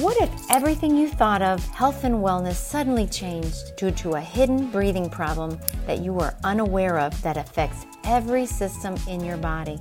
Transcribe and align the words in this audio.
What 0.00 0.16
if 0.16 0.50
everything 0.50 0.96
you 0.96 1.08
thought 1.08 1.42
of 1.42 1.62
health 1.74 2.04
and 2.04 2.24
wellness 2.24 2.54
suddenly 2.54 3.06
changed 3.06 3.76
due 3.76 3.90
to 3.90 4.12
a 4.12 4.20
hidden 4.20 4.70
breathing 4.70 5.10
problem 5.10 5.60
that 5.86 5.98
you 5.98 6.14
were 6.14 6.34
unaware 6.42 6.98
of 6.98 7.20
that 7.20 7.36
affects 7.36 7.84
every 8.04 8.46
system 8.46 8.94
in 9.06 9.22
your 9.22 9.36
body? 9.36 9.78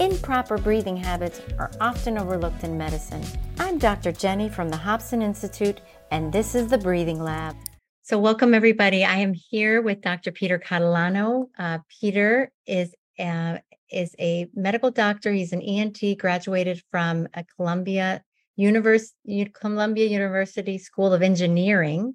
Improper 0.00 0.58
breathing 0.58 0.96
habits 0.96 1.40
are 1.60 1.70
often 1.80 2.18
overlooked 2.18 2.64
in 2.64 2.76
medicine. 2.76 3.22
I'm 3.60 3.78
Dr. 3.78 4.10
Jenny 4.10 4.48
from 4.48 4.68
the 4.68 4.76
Hobson 4.76 5.22
Institute, 5.22 5.80
and 6.10 6.32
this 6.32 6.56
is 6.56 6.66
the 6.66 6.78
Breathing 6.78 7.22
Lab. 7.22 7.54
So, 8.02 8.18
welcome 8.18 8.52
everybody. 8.52 9.04
I 9.04 9.18
am 9.18 9.32
here 9.32 9.80
with 9.80 10.00
Dr. 10.00 10.32
Peter 10.32 10.58
Catalano. 10.58 11.44
Uh, 11.56 11.78
Peter 12.00 12.50
is 12.66 12.92
uh, 13.20 13.58
is 13.92 14.12
a 14.18 14.48
medical 14.56 14.90
doctor. 14.90 15.32
He's 15.32 15.52
an 15.52 15.62
ENT, 15.62 16.18
graduated 16.18 16.82
from 16.90 17.28
a 17.34 17.44
Columbia 17.56 18.24
Univers- 18.60 19.14
Columbia 19.54 20.06
University 20.06 20.76
School 20.76 21.14
of 21.14 21.22
Engineering, 21.22 22.14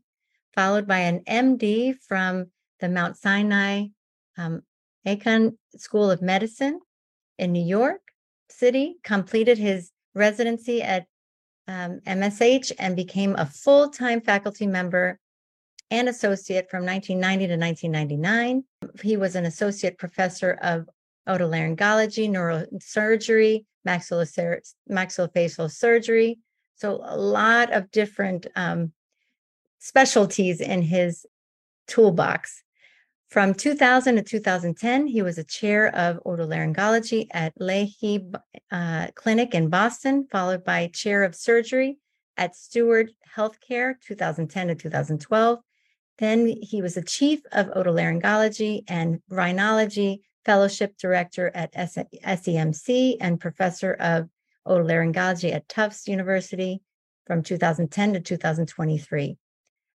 followed 0.53 0.87
by 0.87 0.99
an 0.99 1.21
MD 1.27 1.95
from 2.07 2.51
the 2.79 2.87
Mount 2.87 3.17
Sinai 3.17 3.87
um, 4.37 4.61
School 5.75 6.11
of 6.11 6.21
Medicine 6.21 6.79
in 7.39 7.51
New 7.51 7.65
York 7.65 8.01
City, 8.49 8.97
completed 9.03 9.57
his 9.57 9.91
residency 10.13 10.83
at 10.83 11.07
um, 11.67 11.99
MSH 12.05 12.71
and 12.77 12.95
became 12.95 13.35
a 13.35 13.47
full 13.47 13.89
time 13.89 14.21
faculty 14.21 14.67
member 14.67 15.19
and 15.89 16.07
associate 16.07 16.69
from 16.69 16.85
1990 16.85 17.47
to 17.47 17.57
1999. 17.57 18.63
He 19.01 19.17
was 19.17 19.35
an 19.35 19.45
associate 19.45 19.97
professor 19.97 20.59
of 20.61 20.87
otolaryngology, 21.27 22.29
neurosurgery, 22.29 23.65
maxillofacial 23.85 25.71
surgery. 25.71 26.39
So 26.75 27.01
a 27.03 27.17
lot 27.17 27.71
of 27.71 27.91
different 27.91 28.47
um, 28.55 28.91
specialties 29.79 30.61
in 30.61 30.81
his 30.81 31.25
toolbox. 31.87 32.63
From 33.29 33.53
2000 33.53 34.15
to 34.15 34.21
2010, 34.21 35.07
he 35.07 35.21
was 35.21 35.37
a 35.37 35.43
chair 35.43 35.93
of 35.95 36.23
otolaryngology 36.23 37.27
at 37.31 37.57
Lahey 37.59 38.33
uh, 38.71 39.07
Clinic 39.15 39.53
in 39.53 39.69
Boston, 39.69 40.27
followed 40.31 40.63
by 40.63 40.87
chair 40.87 41.23
of 41.23 41.35
surgery 41.35 41.97
at 42.37 42.55
Steward 42.55 43.11
Healthcare 43.35 43.95
2010 44.01 44.67
to 44.69 44.75
2012. 44.75 45.59
Then 46.17 46.47
he 46.47 46.81
was 46.81 46.95
a 46.95 47.01
chief 47.01 47.41
of 47.51 47.67
otolaryngology 47.67 48.83
and 48.87 49.21
rhinology 49.29 50.21
fellowship 50.45 50.95
director 50.97 51.51
at 51.53 51.73
SEMC 51.73 53.17
and 53.19 53.39
professor 53.39 53.93
of 53.93 54.29
otolaryngology 54.67 55.53
at 55.53 55.67
Tufts 55.67 56.07
University 56.07 56.81
from 57.25 57.43
2010 57.43 58.13
to 58.13 58.19
2023. 58.19 59.37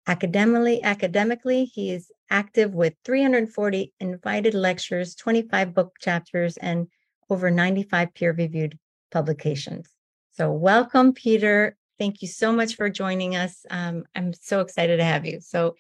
Academically, 0.07 0.83
academically, 0.85 1.65
he 1.65 1.91
is 1.91 2.11
active 2.31 2.73
with 2.75 2.95
340 3.05 3.93
invited 3.99 4.55
lectures, 4.55 5.17
25 5.17 5.75
book 5.75 5.95
chapters, 6.01 6.57
and 6.57 6.87
over 7.29 7.51
95 7.51 8.15
peer-reviewed 8.15 8.79
publications. 9.11 9.89
So, 10.33 10.53
welcome, 10.53 11.13
Peter. 11.13 11.77
Thank 11.99 12.23
you 12.23 12.29
so 12.29 12.53
much 12.53 12.77
for 12.77 12.89
joining 12.89 13.35
us. 13.35 13.67
Um, 13.69 14.05
I'm 14.15 14.33
so 14.33 14.61
excited 14.61 14.99
to 14.99 15.05
have 15.05 15.27
you. 15.27 15.41
So, 15.41 15.75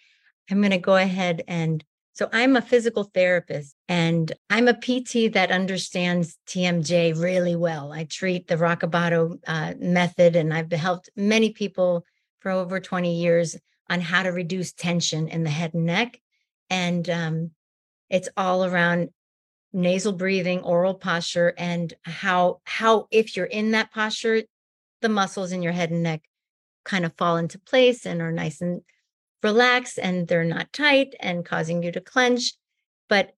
I'm 0.50 0.60
going 0.60 0.70
to 0.70 0.78
go 0.78 0.96
ahead 0.96 1.42
and 1.46 1.84
so 2.16 2.30
I'm 2.32 2.56
a 2.56 2.62
physical 2.62 3.04
therapist 3.04 3.76
and 3.90 4.32
I'm 4.48 4.68
a 4.68 4.72
PT 4.72 5.34
that 5.34 5.50
understands 5.50 6.38
TMJ 6.48 7.20
really 7.20 7.54
well. 7.54 7.92
I 7.92 8.04
treat 8.04 8.48
the 8.48 8.56
Rocabado 8.56 9.38
uh, 9.46 9.74
method 9.78 10.34
and 10.34 10.54
I've 10.54 10.72
helped 10.72 11.10
many 11.14 11.50
people 11.50 12.06
for 12.40 12.52
over 12.52 12.80
20 12.80 13.20
years 13.20 13.58
on 13.90 14.00
how 14.00 14.22
to 14.22 14.30
reduce 14.30 14.72
tension 14.72 15.28
in 15.28 15.44
the 15.44 15.50
head 15.50 15.74
and 15.74 15.84
neck. 15.84 16.18
And 16.70 17.08
um, 17.10 17.50
it's 18.08 18.30
all 18.34 18.64
around 18.64 19.10
nasal 19.74 20.14
breathing, 20.14 20.60
oral 20.60 20.94
posture, 20.94 21.52
and 21.58 21.92
how 22.02 22.62
how 22.64 23.08
if 23.10 23.36
you're 23.36 23.44
in 23.44 23.72
that 23.72 23.92
posture, 23.92 24.40
the 25.02 25.10
muscles 25.10 25.52
in 25.52 25.62
your 25.62 25.72
head 25.74 25.90
and 25.90 26.02
neck 26.02 26.22
kind 26.82 27.04
of 27.04 27.12
fall 27.18 27.36
into 27.36 27.58
place 27.58 28.06
and 28.06 28.22
are 28.22 28.32
nice 28.32 28.62
and 28.62 28.80
relaxed 29.42 29.98
and 29.98 30.26
they're 30.26 30.44
not 30.44 30.72
tight 30.72 31.14
and 31.20 31.44
causing 31.44 31.82
you 31.82 31.92
to 31.92 32.00
clench. 32.00 32.54
But 33.08 33.32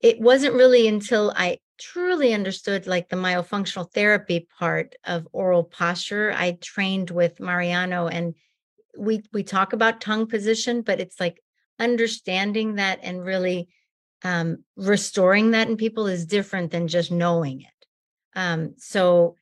it 0.00 0.20
wasn't 0.20 0.54
really 0.54 0.86
until 0.86 1.32
I 1.36 1.58
truly 1.78 2.34
understood 2.34 2.86
like 2.86 3.08
the 3.08 3.16
myofunctional 3.16 3.92
therapy 3.92 4.48
part 4.58 4.94
of 5.04 5.28
oral 5.32 5.64
posture. 5.64 6.32
I 6.32 6.58
trained 6.60 7.10
with 7.10 7.40
Mariano 7.40 8.08
and 8.08 8.34
we 8.96 9.22
we 9.32 9.42
talk 9.42 9.72
about 9.72 10.00
tongue 10.00 10.26
position, 10.26 10.82
but 10.82 11.00
it's 11.00 11.20
like 11.20 11.40
understanding 11.78 12.76
that 12.76 12.98
and 13.02 13.24
really 13.24 13.68
um, 14.24 14.64
restoring 14.76 15.52
that 15.52 15.68
in 15.68 15.76
people 15.76 16.06
is 16.06 16.26
different 16.26 16.72
than 16.72 16.88
just 16.88 17.10
knowing 17.10 17.60
it. 17.60 17.86
Um, 18.34 18.74
so 18.76 19.36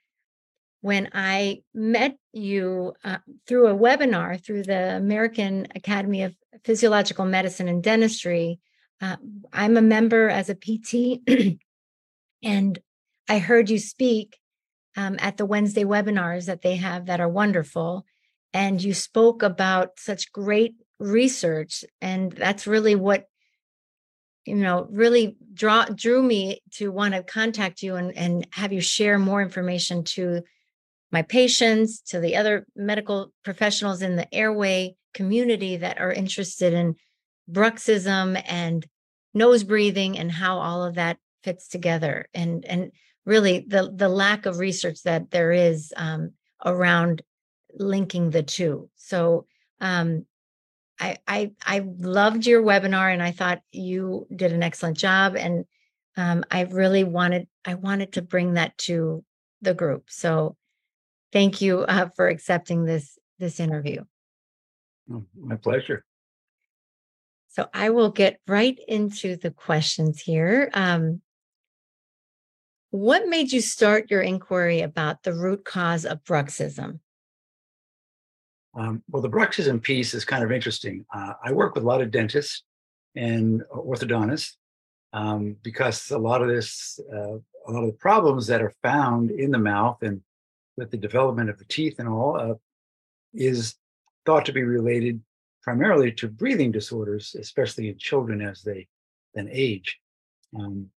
when 0.87 1.09
I 1.13 1.63
met 1.75 2.17
you 2.33 2.95
uh, 3.03 3.19
through 3.49 3.67
a 3.67 3.75
webinar 3.75 4.41
through 4.41 4.63
the 4.63 4.97
American 4.97 5.67
Academy 5.75 6.23
of 6.23 6.37
Physiological 6.63 7.25
Medicine 7.25 7.67
and 7.67 7.83
Dentistry. 7.83 8.61
Uh, 9.01 9.17
I'm 9.53 9.77
a 9.77 9.83
member 9.83 10.29
as 10.29 10.49
a 10.49 10.55
PT, 10.55 11.19
and 12.45 12.79
I 13.29 13.39
heard 13.41 13.69
you 13.69 13.81
speak 13.81 14.39
um, 14.97 15.17
at 15.19 15.39
the 15.39 15.45
Wednesday 15.45 15.83
webinars 15.83 16.47
that 16.47 16.63
they 16.63 16.77
have 16.77 17.07
that 17.07 17.21
are 17.21 17.29
wonderful. 17.29 18.07
And 18.55 18.81
you 18.81 18.95
spoke 18.95 19.43
about 19.43 19.99
such 19.99 20.31
great 20.31 20.77
research, 21.01 21.85
and 22.01 22.31
that's 22.31 22.69
really 22.69 22.95
what 22.95 23.25
you 24.45 24.55
know 24.55 24.87
really 24.89 25.37
draw 25.53 25.87
drew 25.87 26.23
me 26.23 26.61
to 26.75 26.93
want 26.93 27.15
to 27.15 27.25
contact 27.25 27.83
you 27.83 27.97
and, 27.97 28.17
and 28.17 28.47
have 28.53 28.73
you 28.73 28.81
share 28.81 29.19
more 29.19 29.43
information 29.43 30.05
to 30.05 30.45
my 31.13 31.23
patients 31.23 32.01
to 32.01 32.21
the 32.21 32.37
other 32.37 32.67
medical 32.75 33.33
professionals 33.45 34.03
in 34.03 34.17
the 34.17 34.33
airway 34.35 34.97
community 35.15 35.77
that 35.79 36.01
are 36.01 36.13
interested 36.13 36.73
in 36.73 36.95
bruxism 37.51 38.41
and 38.47 38.87
nose 39.33 39.65
breathing 39.65 40.19
and 40.19 40.33
how 40.33 40.59
all 40.59 40.85
of 40.85 40.97
that 40.97 41.19
fits 41.43 41.69
together 41.69 42.29
and 42.35 42.65
and 42.65 42.91
really 43.25 43.65
the 43.67 43.93
the 43.95 44.09
lack 44.09 44.47
of 44.47 44.59
research 44.59 45.03
that 45.03 45.31
there 45.31 45.53
is 45.53 45.93
um, 45.97 46.33
around 46.65 47.23
linking 47.75 48.31
the 48.31 48.43
two 48.43 48.89
so 48.97 49.47
um, 49.81 50.27
I, 50.99 51.19
I 51.27 51.53
I 51.65 51.85
loved 51.99 52.47
your 52.47 52.63
webinar 52.63 53.13
and 53.13 53.23
I 53.23 53.31
thought 53.31 53.61
you 53.71 54.27
did 54.35 54.53
an 54.53 54.63
excellent 54.63 54.97
job 54.97 55.37
and 55.37 55.67
um, 56.17 56.45
I 56.51 56.63
really 56.63 57.05
wanted 57.05 57.47
I 57.65 57.75
wanted 57.75 58.13
to 58.15 58.23
bring 58.23 58.55
that 58.55 58.77
to 58.79 59.25
the 59.61 59.75
group. 59.75 60.05
So 60.09 60.57
thank 61.37 61.61
you 61.61 61.81
uh, 61.81 62.09
for 62.17 62.29
accepting 62.29 62.87
this 62.87 63.19
this 63.39 63.61
interview. 63.61 64.03
Oh, 65.13 65.27
my 65.39 65.57
pleasure. 65.57 66.03
So 67.49 67.69
I 67.75 67.91
will 67.91 68.11
get 68.11 68.41
right 68.49 68.79
into 68.89 69.37
the 69.37 69.51
questions 69.51 70.23
here. 70.23 70.71
Um, 70.73 71.21
what 72.91 73.29
made 73.29 73.53
you 73.53 73.61
start 73.61 74.11
your 74.11 74.23
inquiry 74.23 74.81
about 74.81 75.23
the 75.25 75.35
root 75.35 75.63
cause 75.67 76.07
of 76.07 76.25
bruxism? 76.25 77.01
Um, 78.75 79.03
well, 79.11 79.23
the 79.23 79.29
bruxism 79.29 79.83
piece 79.83 80.15
is 80.15 80.25
kind 80.25 80.43
of 80.43 80.51
interesting. 80.51 81.05
Uh, 81.15 81.35
I 81.45 81.53
work 81.53 81.75
with 81.75 81.85
a 81.85 81.87
lot 81.87 82.01
of 82.01 82.11
dentists 82.11 82.63
and 83.15 83.63
orthodontists 83.75 84.55
um, 85.13 85.57
because 85.63 86.11
a 86.11 86.19
lot 86.19 86.41
of 86.41 86.49
this, 86.49 86.99
uh, 87.13 87.37
a 87.37 87.69
lot 87.71 87.85
of 87.85 87.89
the 87.89 87.99
problems 87.99 88.47
that 88.47 88.63
are 88.63 88.73
found 88.83 89.31
in 89.31 89.51
the 89.51 89.59
mouth 89.59 89.99
and 90.03 90.23
with 90.77 90.91
the 90.91 90.97
development 90.97 91.51
of 91.51 91.59
the 91.59 91.65
teeth 91.65 91.97
and 91.99 92.09
all 92.09 92.37
uh, 92.39 92.55
is 93.35 93.75
thought 94.25 94.47
to 94.47 94.53
be 94.53 94.63
related 94.63 95.21
primarily 95.63 96.13
to 96.13 96.29
breathing 96.29 96.71
disorders, 96.71 97.35
especially 97.39 97.89
in 97.89 97.99
children 97.99 98.41
as 98.41 98.63
they 98.63 98.87
then 99.35 99.49
age. 99.51 99.99
Um, 100.57 100.91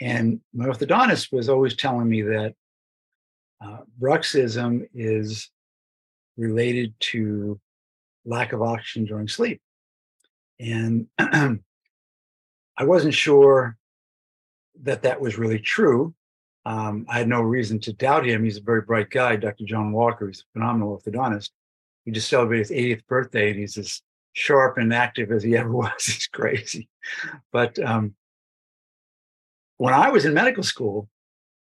and 0.00 0.40
my 0.52 0.66
orthodontist 0.66 1.32
was 1.32 1.48
always 1.48 1.76
telling 1.76 2.08
me 2.08 2.22
that 2.22 2.54
uh, 3.64 3.78
bruxism 4.00 4.86
is 4.94 5.50
related 6.36 6.94
to 6.98 7.60
lack 8.24 8.52
of 8.52 8.62
oxygen 8.62 9.04
during 9.04 9.28
sleep. 9.28 9.60
And 10.60 11.06
I 11.18 11.58
wasn't 12.80 13.14
sure 13.14 13.76
that 14.82 15.02
that 15.02 15.20
was 15.20 15.38
really 15.38 15.58
true 15.60 16.14
um, 16.66 17.04
I 17.08 17.18
had 17.18 17.28
no 17.28 17.42
reason 17.42 17.78
to 17.80 17.92
doubt 17.92 18.26
him. 18.26 18.44
He's 18.44 18.56
a 18.56 18.62
very 18.62 18.82
bright 18.82 19.10
guy, 19.10 19.36
Dr. 19.36 19.64
John 19.64 19.92
Walker. 19.92 20.26
He's 20.26 20.40
a 20.40 20.52
phenomenal 20.52 20.98
orthodontist. 20.98 21.50
He 22.04 22.10
just 22.10 22.28
celebrated 22.28 22.68
his 22.68 22.76
80th 22.76 23.06
birthday, 23.06 23.50
and 23.50 23.58
he's 23.58 23.76
as 23.76 24.02
sharp 24.32 24.78
and 24.78 24.92
active 24.92 25.30
as 25.30 25.42
he 25.42 25.56
ever 25.56 25.70
was. 25.70 26.04
He's 26.04 26.26
crazy. 26.26 26.88
But 27.52 27.78
um, 27.78 28.14
when 29.76 29.94
I 29.94 30.10
was 30.10 30.24
in 30.24 30.34
medical 30.34 30.62
school, 30.62 31.08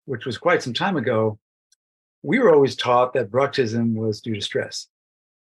which 0.06 0.26
was 0.26 0.38
quite 0.38 0.64
some 0.64 0.74
time 0.74 0.98
ago, 0.98 1.40
we 2.22 2.40
were 2.40 2.54
always 2.54 2.76
taught 2.76 3.14
that 3.14 3.32
bruxism 3.32 3.96
was 3.96 4.22
due 4.22 4.36
to 4.36 4.42
stress. 4.42 4.88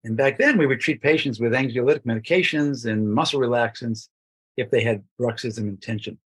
And 0.05 0.17
back 0.17 0.39
then, 0.39 0.57
we 0.57 0.67
would 0.67 0.81
treat 0.81 1.03
patients 1.03 1.41
with 1.41 1.53
anxiolytic 1.53 2.05
medications 2.05 2.87
and 2.89 3.13
muscle 3.13 3.41
relaxants 3.41 4.09
if 4.57 4.71
they 4.71 4.83
had 4.83 5.03
bruxism 5.21 5.69
and 5.69 5.83
tension 5.83 6.19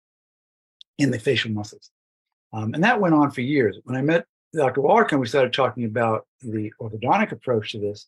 in 0.98 1.12
the 1.12 1.19
facial 1.19 1.51
muscles. 1.51 1.89
Um, 2.53 2.74
and 2.74 2.83
that 2.83 3.00
went 3.00 3.15
on 3.15 3.31
for 3.31 3.42
years. 3.42 3.77
When 3.83 3.95
I 3.95 4.01
met 4.01 4.25
Dr. 4.53 4.81
Walker 4.81 5.15
and 5.15 5.21
we 5.21 5.27
started 5.27 5.53
talking 5.53 5.86
about 5.86 6.27
the 6.42 6.71
orthodontic 6.81 7.31
approach 7.31 7.71
to 7.71 7.80
this, 7.80 8.07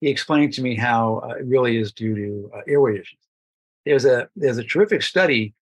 he 0.00 0.08
explained 0.08 0.52
to 0.54 0.62
me 0.62 0.74
how 0.74 1.20
uh, 1.24 1.34
it 1.34 1.46
really 1.46 1.76
is 1.76 1.92
due 1.92 2.14
to 2.14 2.50
uh, 2.56 2.60
airway 2.66 2.94
issues. 2.94 3.18
There's 3.84 4.04
a 4.04 4.28
there's 4.36 4.58
a 4.58 4.64
terrific 4.64 5.02
study 5.02 5.54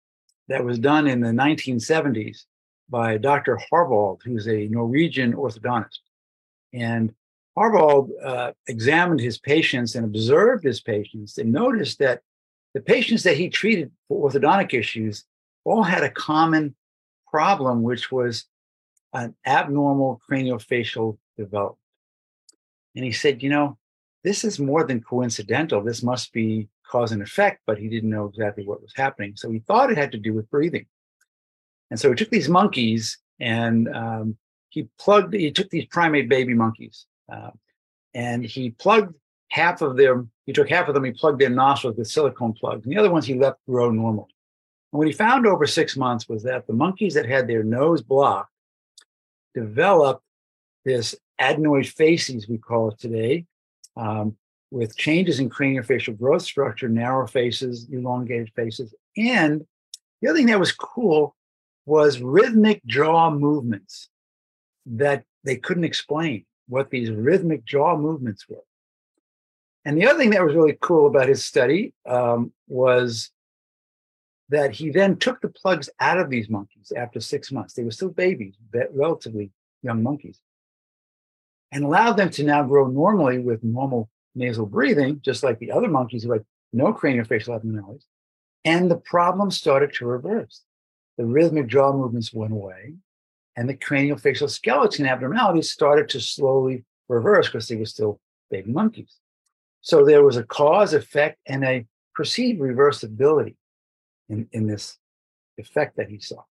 that 0.47 0.63
was 0.63 0.79
done 0.79 1.07
in 1.07 1.21
the 1.21 1.29
1970s 1.29 2.45
by 2.89 3.17
Dr. 3.17 3.59
Harvold, 3.71 4.21
who's 4.23 4.47
a 4.47 4.67
Norwegian 4.67 5.33
orthodontist. 5.33 5.99
And 6.73 7.13
Harvold 7.57 8.09
uh, 8.23 8.51
examined 8.67 9.21
his 9.21 9.37
patients 9.37 9.95
and 9.95 10.05
observed 10.05 10.63
his 10.63 10.81
patients 10.81 11.37
and 11.37 11.51
noticed 11.51 11.99
that 11.99 12.21
the 12.73 12.81
patients 12.81 13.23
that 13.23 13.37
he 13.37 13.49
treated 13.49 13.91
for 14.07 14.29
orthodontic 14.29 14.73
issues 14.73 15.23
all 15.63 15.83
had 15.83 16.03
a 16.03 16.11
common 16.11 16.75
problem, 17.35 17.83
which 17.83 18.13
was 18.13 18.45
an 19.11 19.35
abnormal 19.45 20.21
craniofacial 20.25 21.17
development. 21.37 21.77
And 22.95 23.03
he 23.03 23.11
said, 23.11 23.43
you 23.43 23.49
know, 23.49 23.77
this 24.23 24.45
is 24.45 24.57
more 24.57 24.85
than 24.85 25.01
coincidental. 25.01 25.83
This 25.83 26.01
must 26.01 26.31
be 26.31 26.69
cause 26.89 27.11
and 27.11 27.21
effect, 27.21 27.59
but 27.67 27.77
he 27.77 27.89
didn't 27.89 28.09
know 28.09 28.25
exactly 28.25 28.65
what 28.65 28.81
was 28.81 28.93
happening. 28.95 29.33
So 29.35 29.51
he 29.51 29.59
thought 29.59 29.91
it 29.91 29.97
had 29.97 30.13
to 30.13 30.17
do 30.17 30.33
with 30.33 30.49
breathing. 30.49 30.85
And 31.91 31.99
so 31.99 32.07
he 32.07 32.15
took 32.15 32.29
these 32.29 32.47
monkeys 32.47 33.17
and 33.41 33.93
um, 33.93 34.37
he 34.69 34.87
plugged, 34.97 35.33
he 35.33 35.51
took 35.51 35.69
these 35.69 35.87
primate 35.87 36.29
baby 36.29 36.53
monkeys 36.53 37.05
uh, 37.29 37.51
and 38.13 38.45
he 38.45 38.69
plugged 38.69 39.13
half 39.49 39.81
of 39.81 39.97
them, 39.97 40.31
he 40.45 40.53
took 40.53 40.69
half 40.69 40.87
of 40.87 40.93
them, 40.93 41.03
he 41.03 41.11
plugged 41.11 41.41
their 41.41 41.49
nostrils 41.49 41.97
with 41.97 42.07
silicone 42.07 42.53
plugs, 42.53 42.85
and 42.85 42.93
the 42.93 42.97
other 42.97 43.11
ones 43.11 43.25
he 43.25 43.33
left 43.33 43.59
grow 43.67 43.91
normal. 43.91 44.29
And 44.95 44.99
what 44.99 45.07
he 45.07 45.13
found 45.13 45.45
over 45.45 45.67
six 45.67 45.97
months 45.97 46.29
was 46.29 46.43
that 46.43 46.67
the 46.67 46.73
monkeys 46.73 47.15
that 47.15 47.25
had 47.25 47.49
their 47.49 47.65
nose 47.65 48.01
blocked 48.01 48.49
developed 49.53 50.23
this 50.85 51.13
adenoid 51.37 51.85
facies, 51.85 52.47
we 52.47 52.57
call 52.57 52.91
it 52.91 52.97
today, 52.97 53.45
um, 53.97 54.37
with 54.71 54.95
changes 54.95 55.41
in 55.41 55.49
craniofacial 55.49 56.17
growth 56.17 56.43
structure, 56.43 56.87
narrow 56.87 57.27
faces, 57.27 57.89
elongated 57.91 58.53
faces. 58.55 58.95
And 59.17 59.67
the 60.21 60.29
other 60.29 60.37
thing 60.37 60.45
that 60.45 60.61
was 60.61 60.71
cool 60.71 61.35
was 61.85 62.21
rhythmic 62.21 62.81
jaw 62.85 63.29
movements 63.31 64.07
that 64.85 65.25
they 65.43 65.57
couldn't 65.57 65.83
explain 65.83 66.45
what 66.69 66.89
these 66.89 67.11
rhythmic 67.11 67.65
jaw 67.65 67.97
movements 67.97 68.47
were. 68.47 68.63
And 69.83 69.97
the 69.97 70.07
other 70.07 70.17
thing 70.17 70.29
that 70.29 70.45
was 70.45 70.55
really 70.55 70.77
cool 70.79 71.05
about 71.07 71.27
his 71.27 71.43
study 71.43 71.93
um, 72.05 72.53
was 72.69 73.31
that 74.49 74.71
he 74.71 74.89
then 74.89 75.17
took 75.17 75.41
the 75.41 75.49
plugs 75.49 75.89
out 75.99 76.19
of 76.19 76.29
these 76.29 76.49
monkeys 76.49 76.91
after 76.95 77.19
six 77.19 77.51
months. 77.51 77.73
They 77.73 77.83
were 77.83 77.91
still 77.91 78.09
babies, 78.09 78.55
relatively 78.91 79.51
young 79.81 80.03
monkeys, 80.03 80.39
and 81.71 81.83
allowed 81.83 82.13
them 82.13 82.29
to 82.31 82.43
now 82.43 82.63
grow 82.63 82.87
normally 82.87 83.39
with 83.39 83.63
normal 83.63 84.09
nasal 84.35 84.65
breathing, 84.65 85.21
just 85.23 85.43
like 85.43 85.59
the 85.59 85.71
other 85.71 85.87
monkeys 85.87 86.23
who 86.23 86.31
had 86.33 86.45
no 86.73 86.93
craniofacial 86.93 87.55
abnormalities. 87.55 88.05
And 88.65 88.89
the 88.89 88.97
problem 88.97 89.51
started 89.51 89.93
to 89.93 90.05
reverse. 90.05 90.61
The 91.17 91.25
rhythmic 91.25 91.67
jaw 91.67 91.93
movements 91.93 92.33
went 92.33 92.51
away, 92.51 92.95
and 93.55 93.69
the 93.69 93.75
craniofacial 93.75 94.49
skeleton 94.49 95.05
abnormalities 95.05 95.71
started 95.71 96.09
to 96.09 96.19
slowly 96.19 96.83
reverse 97.07 97.47
because 97.47 97.67
they 97.67 97.77
were 97.77 97.85
still 97.85 98.19
baby 98.51 98.71
monkeys. 98.71 99.15
So 99.81 100.03
there 100.03 100.23
was 100.23 100.37
a 100.37 100.43
cause, 100.43 100.93
effect, 100.93 101.39
and 101.45 101.63
a 101.63 101.85
perceived 102.13 102.59
reversibility 102.59 103.55
in, 104.29 104.47
in 104.51 104.67
this 104.67 104.97
effect 105.57 105.97
that 105.97 106.09
he 106.09 106.19
saw. 106.19 106.41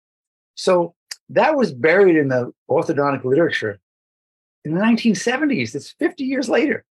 So 0.54 0.94
that 1.30 1.56
was 1.56 1.72
buried 1.72 2.16
in 2.16 2.28
the 2.28 2.52
orthodontic 2.70 3.24
literature 3.24 3.80
in 4.64 4.74
the 4.74 4.80
1970s. 4.80 5.74
It's 5.74 5.92
50 5.92 6.24
years 6.24 6.48
later. 6.48 6.84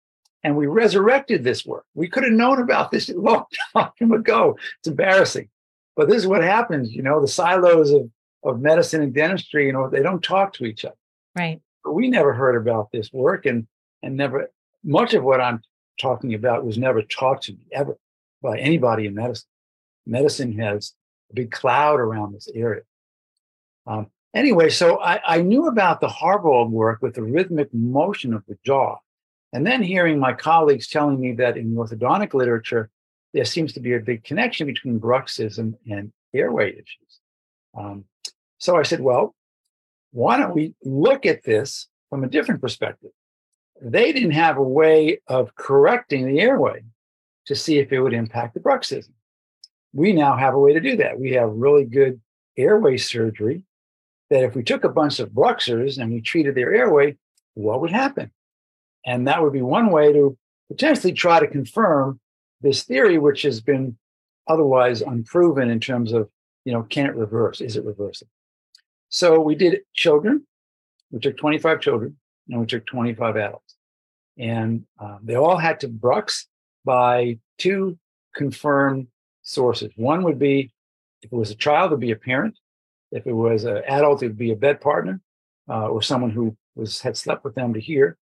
And 0.44 0.58
we 0.58 0.66
resurrected 0.66 1.44
this 1.44 1.66
work. 1.66 1.86
We 1.94 2.08
could 2.08 2.24
have 2.24 2.34
known 2.34 2.60
about 2.62 2.90
this 2.90 3.10
a 3.10 3.14
long 3.18 3.46
time 3.74 4.12
ago. 4.12 4.58
It's 4.80 4.88
embarrassing. 4.88 5.50
But 5.96 6.08
this 6.08 6.18
is 6.18 6.28
what 6.28 6.44
happens, 6.44 6.92
you 6.92 7.04
know, 7.04 7.22
the 7.22 7.28
silos 7.28 7.92
of, 7.92 8.10
of 8.44 8.60
medicine 8.60 9.02
and 9.02 9.14
dentistry, 9.14 9.68
you 9.68 9.74
know, 9.74 9.90
they 9.90 10.02
don't 10.02 10.24
talk 10.24 10.54
to 10.54 10.66
each 10.66 10.86
other. 10.86 10.96
Right. 11.36 11.62
But 11.84 11.94
we 11.94 12.08
never 12.08 12.34
heard 12.34 12.56
about 12.56 12.92
this 12.92 13.12
work 13.12 13.46
and 13.46 13.68
and 14.04 14.18
never 14.18 14.50
much 14.84 15.14
of 15.14 15.24
what 15.24 15.42
I'm 15.42 15.62
talking 16.00 16.34
about 16.34 16.66
was 16.66 16.78
never 16.78 17.04
taught 17.04 17.44
to 17.44 17.52
me 17.52 17.60
ever 17.72 17.98
by 18.42 18.58
anybody 18.58 19.06
in 19.06 19.14
medicine 19.14 19.48
medicine 20.06 20.58
has 20.60 20.94
a 21.32 21.36
big 21.36 21.52
cloud 21.52 22.00
around 22.00 22.34
this 22.34 22.50
area. 22.54 22.82
Um, 23.88 24.08
anyway, 24.34 24.70
so 24.70 25.02
I, 25.02 25.20
I, 25.26 25.42
knew 25.42 25.68
about 25.68 26.02
the 26.02 26.08
Harvold 26.08 26.70
work 26.70 27.02
with 27.02 27.16
the 27.16 27.24
rhythmic 27.24 27.74
motion 27.74 28.34
of 28.34 28.44
the 28.48 28.58
jaw. 28.66 28.98
And 29.54 29.66
then 29.66 29.82
hearing 29.82 30.20
my 30.20 30.34
colleagues 30.34 30.88
telling 30.88 31.20
me 31.20 31.34
that 31.34 31.58
in 31.58 31.74
orthodontic 31.76 32.34
literature, 32.34 32.90
there 33.34 33.46
seems 33.46 33.74
to 33.74 33.80
be 33.80 33.94
a 33.94 34.00
big 34.00 34.24
connection 34.24 34.68
between 34.68 35.00
bruxism 35.00 35.74
and 35.90 36.12
airway 36.34 36.72
issues. 36.74 37.20
Um, 37.78 38.06
so 38.60 38.78
I 38.78 38.84
said, 38.84 39.02
well, 39.02 39.36
why 40.12 40.38
don't 40.38 40.54
we 40.54 40.76
look 40.84 41.26
at 41.26 41.44
this 41.44 41.88
from 42.10 42.24
a 42.24 42.30
different 42.30 42.62
perspective? 42.62 43.12
They 43.82 44.12
didn't 44.12 44.32
have 44.32 44.58
a 44.58 44.64
way 44.64 45.22
of 45.28 45.56
correcting 45.56 46.28
the 46.28 46.40
airway 46.40 46.84
to 47.48 47.56
see 47.56 47.80
if 47.80 47.92
it 47.92 48.00
would 48.00 48.14
impact 48.14 48.54
the 48.54 48.60
bruxism 48.60 49.12
we 49.94 50.14
now 50.14 50.36
have 50.38 50.54
a 50.54 50.60
way 50.60 50.74
to 50.74 50.80
do 50.80 50.98
that. 50.98 51.20
We 51.20 51.32
have 51.34 51.50
really 51.50 51.86
good 51.86 52.22
airway 52.58 52.98
surgery 52.98 53.64
that 54.30 54.44
if 54.44 54.56
we 54.56 54.64
took 54.64 54.84
a 54.84 54.90
bunch 54.90 55.20
of 55.20 55.30
bruxers 55.30 55.98
and 55.98 56.12
we 56.12 56.22
treated 56.22 56.56
their 56.56 56.74
airway, 56.74 57.18
what 57.54 57.82
would 57.82 57.92
happen? 57.92 58.32
And 59.06 59.28
that 59.28 59.42
would 59.42 59.54
be 59.54 59.62
one 59.62 59.92
way 59.92 60.14
to 60.14 60.38
potentially 60.70 61.14
try 61.14 61.40
to 61.40 61.48
confirm 61.48 62.20
this 62.62 62.84
theory, 62.84 63.18
which 63.18 63.42
has 63.42 63.60
been 63.60 63.98
otherwise 64.48 65.02
unproven 65.02 65.70
in 65.70 65.80
terms 65.80 66.14
of, 66.14 66.30
you 66.64 66.72
know, 66.72 66.84
can 66.84 67.08
it 67.08 67.16
reverse? 67.16 67.60
Is 67.60 67.76
it 67.76 67.84
reversible? 67.84 68.32
So 69.10 69.42
we 69.42 69.56
did 69.56 69.82
children. 69.94 70.46
We 71.12 71.20
took 71.20 71.38
25 71.38 71.82
children 71.82 72.18
and 72.48 72.60
we 72.60 72.66
took 72.66 72.86
25 72.86 73.36
adults. 73.36 73.76
And 74.38 74.86
um, 75.00 75.20
they 75.24 75.36
all 75.36 75.58
had 75.58 75.82
to 75.82 75.90
brux 75.90 76.46
by 76.86 77.40
two 77.58 77.98
confirmed 78.34 79.08
sources. 79.42 79.92
One 79.96 80.24
would 80.24 80.40
be 80.40 80.72
if 81.22 81.32
it 81.32 81.36
was 81.36 81.52
a 81.52 81.56
child, 81.56 81.92
it 81.92 81.96
would 81.96 82.02
be 82.02 82.12
a 82.12 82.16
parent. 82.16 82.58
If 83.12 83.28
it 83.28 83.34
was 83.34 83.64
an 83.64 83.84
adult, 83.88 84.24
it 84.24 84.28
would 84.28 84.38
be 84.38 84.52
a 84.52 84.56
bed 84.56 84.82
partner 84.82 85.22
uh, 85.70 85.88
or 85.88 86.02
someone 86.02 86.32
who 86.32 86.56
was 86.76 87.02
had 87.02 87.18
slept 87.18 87.44
with 87.44 87.56
them 87.56 87.74
to 87.74 87.80
hear. 87.80 88.18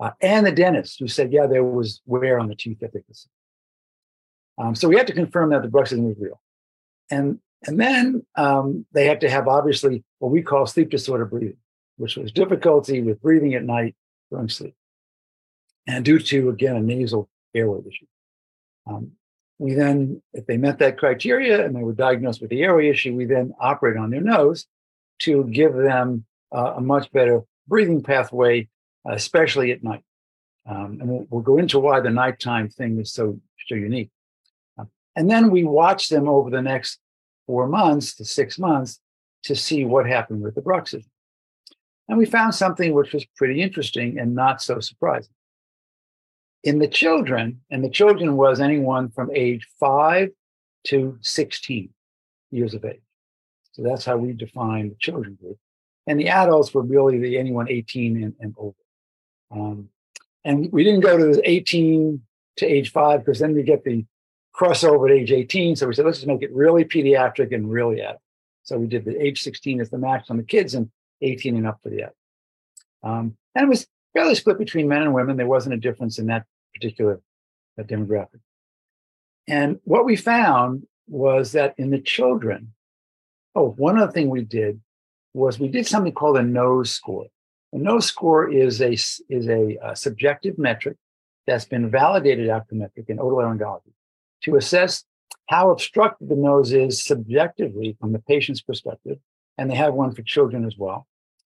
Uh, 0.00 0.10
and 0.20 0.44
the 0.44 0.52
dentist 0.52 0.98
who 0.98 1.06
said, 1.06 1.32
yeah, 1.32 1.46
there 1.46 1.62
was 1.62 2.00
wear 2.06 2.38
on 2.38 2.48
the 2.48 2.56
teeth 2.56 2.78
that 2.80 2.92
they 2.92 3.00
could 3.00 3.16
see. 3.16 3.28
Um, 4.58 4.74
so 4.74 4.88
we 4.88 4.96
had 4.96 5.06
to 5.06 5.12
confirm 5.12 5.50
that 5.50 5.62
the 5.62 5.68
bruxism 5.68 6.04
was 6.04 6.16
real. 6.18 6.40
And, 7.10 7.38
and 7.66 7.80
then 7.80 8.24
um, 8.36 8.86
they 8.92 9.06
had 9.06 9.20
to 9.20 9.30
have 9.30 9.46
obviously 9.46 10.04
what 10.18 10.32
we 10.32 10.42
call 10.42 10.66
sleep 10.66 10.90
disorder 10.90 11.24
breathing, 11.24 11.56
which 11.96 12.16
was 12.16 12.32
difficulty 12.32 13.02
with 13.02 13.22
breathing 13.22 13.54
at 13.54 13.64
night 13.64 13.94
during 14.30 14.48
sleep. 14.48 14.74
And 15.86 16.04
due 16.04 16.18
to, 16.18 16.48
again, 16.48 16.76
a 16.76 16.80
nasal 16.80 17.28
airway 17.54 17.80
issue. 17.80 18.06
Um, 18.86 19.12
we 19.58 19.74
then, 19.74 20.20
if 20.32 20.46
they 20.46 20.56
met 20.56 20.78
that 20.80 20.98
criteria 20.98 21.64
and 21.64 21.74
they 21.74 21.82
were 21.82 21.92
diagnosed 21.92 22.40
with 22.40 22.50
the 22.50 22.62
airway 22.62 22.88
issue, 22.88 23.14
we 23.14 23.24
then 23.24 23.54
operate 23.60 23.96
on 23.96 24.10
their 24.10 24.20
nose 24.20 24.66
to 25.20 25.44
give 25.44 25.74
them 25.74 26.24
uh, 26.54 26.74
a 26.76 26.80
much 26.80 27.10
better 27.12 27.42
breathing 27.68 28.02
pathway, 28.02 28.68
especially 29.06 29.70
at 29.70 29.82
night. 29.82 30.02
Um, 30.68 30.98
and 31.00 31.08
we'll, 31.08 31.26
we'll, 31.30 31.42
go 31.42 31.58
into 31.58 31.78
why 31.78 32.00
the 32.00 32.10
nighttime 32.10 32.68
thing 32.68 32.98
is 32.98 33.12
so 33.12 33.38
so 33.66 33.74
unique. 33.74 34.10
Uh, 34.78 34.84
and 35.14 35.30
then 35.30 35.50
we 35.50 35.62
watch 35.62 36.08
them 36.08 36.28
over 36.28 36.50
the 36.50 36.62
next 36.62 36.98
four 37.46 37.68
months 37.68 38.14
to 38.16 38.24
six 38.24 38.58
months 38.58 38.98
to 39.44 39.54
see 39.54 39.84
what 39.84 40.06
happened 40.06 40.42
with 40.42 40.54
the 40.54 40.62
bruxism. 40.62 41.04
And 42.08 42.18
we 42.18 42.24
found 42.24 42.54
something 42.54 42.94
which 42.94 43.12
was 43.12 43.26
pretty 43.36 43.60
interesting 43.60 44.18
and 44.18 44.34
not 44.34 44.62
so 44.62 44.80
surprising 44.80 45.34
in 46.64 46.78
the 46.78 46.88
children, 46.88 47.60
and 47.70 47.84
the 47.84 47.90
children 47.90 48.36
was 48.36 48.58
anyone 48.58 49.10
from 49.10 49.30
age 49.34 49.68
five 49.78 50.30
to 50.84 51.18
16 51.20 51.90
years 52.50 52.74
of 52.74 52.84
age. 52.84 53.00
So 53.72 53.82
that's 53.82 54.04
how 54.04 54.16
we 54.16 54.32
define 54.32 54.88
the 54.88 54.94
children 54.96 55.36
group. 55.40 55.58
And 56.06 56.18
the 56.18 56.28
adults 56.28 56.72
were 56.72 56.82
really 56.82 57.18
the 57.18 57.38
anyone 57.38 57.68
18 57.68 58.22
and, 58.22 58.34
and 58.40 58.54
older. 58.56 58.76
Um, 59.50 59.88
and 60.44 60.70
we 60.72 60.84
didn't 60.84 61.00
go 61.00 61.16
to 61.16 61.34
the 61.34 61.48
18 61.48 62.20
to 62.56 62.66
age 62.66 62.92
five 62.92 63.24
because 63.24 63.40
then 63.40 63.54
we 63.54 63.62
get 63.62 63.84
the 63.84 64.04
crossover 64.54 65.10
at 65.10 65.16
age 65.16 65.32
18. 65.32 65.76
So 65.76 65.86
we 65.86 65.94
said, 65.94 66.06
let's 66.06 66.18
just 66.18 66.28
make 66.28 66.42
it 66.42 66.52
really 66.52 66.84
pediatric 66.84 67.54
and 67.54 67.70
really 67.70 68.00
adult. 68.00 68.20
So 68.62 68.78
we 68.78 68.86
did 68.86 69.04
the 69.04 69.20
age 69.22 69.42
16 69.42 69.80
as 69.80 69.90
the 69.90 69.98
max 69.98 70.30
on 70.30 70.38
the 70.38 70.42
kids 70.42 70.74
and 70.74 70.90
18 71.20 71.56
and 71.56 71.66
up 71.66 71.80
for 71.82 71.90
the 71.90 71.98
adults. 71.98 72.16
Um, 73.02 73.36
and 73.54 73.64
it 73.64 73.68
was 73.68 73.86
fairly 74.14 74.34
split 74.34 74.58
between 74.58 74.88
men 74.88 75.02
and 75.02 75.12
women. 75.12 75.36
There 75.36 75.46
wasn't 75.46 75.74
a 75.74 75.78
difference 75.78 76.18
in 76.18 76.26
that 76.26 76.46
particular 76.74 77.20
uh, 77.78 77.82
demographic. 77.82 78.40
And 79.46 79.78
what 79.84 80.04
we 80.04 80.16
found 80.16 80.86
was 81.06 81.52
that 81.52 81.74
in 81.76 81.90
the 81.90 82.00
children, 82.00 82.72
oh, 83.54 83.70
one 83.76 83.98
other 83.98 84.12
thing 84.12 84.30
we 84.30 84.42
did 84.42 84.80
was 85.34 85.58
we 85.58 85.68
did 85.68 85.86
something 85.86 86.12
called 86.12 86.36
a 86.36 86.42
nose 86.42 86.90
score. 86.90 87.26
A 87.72 87.78
nose 87.78 88.06
score 88.06 88.50
is 88.50 88.80
a 88.80 88.92
is 88.92 89.48
a, 89.48 89.76
a 89.82 89.96
subjective 89.96 90.58
metric 90.58 90.96
that's 91.46 91.64
been 91.64 91.90
validated 91.90 92.48
after 92.48 92.68
the 92.70 92.80
metric 92.80 93.06
in 93.08 93.18
otolaryngology 93.18 93.92
to 94.44 94.56
assess 94.56 95.04
how 95.48 95.70
obstructed 95.70 96.28
the 96.28 96.36
nose 96.36 96.72
is 96.72 97.04
subjectively 97.04 97.96
from 98.00 98.12
the 98.12 98.18
patient's 98.20 98.62
perspective, 98.62 99.18
and 99.58 99.70
they 99.70 99.74
have 99.74 99.92
one 99.92 100.12
for 100.12 100.22
children 100.22 100.64
as 100.64 100.76
well. 100.78 101.06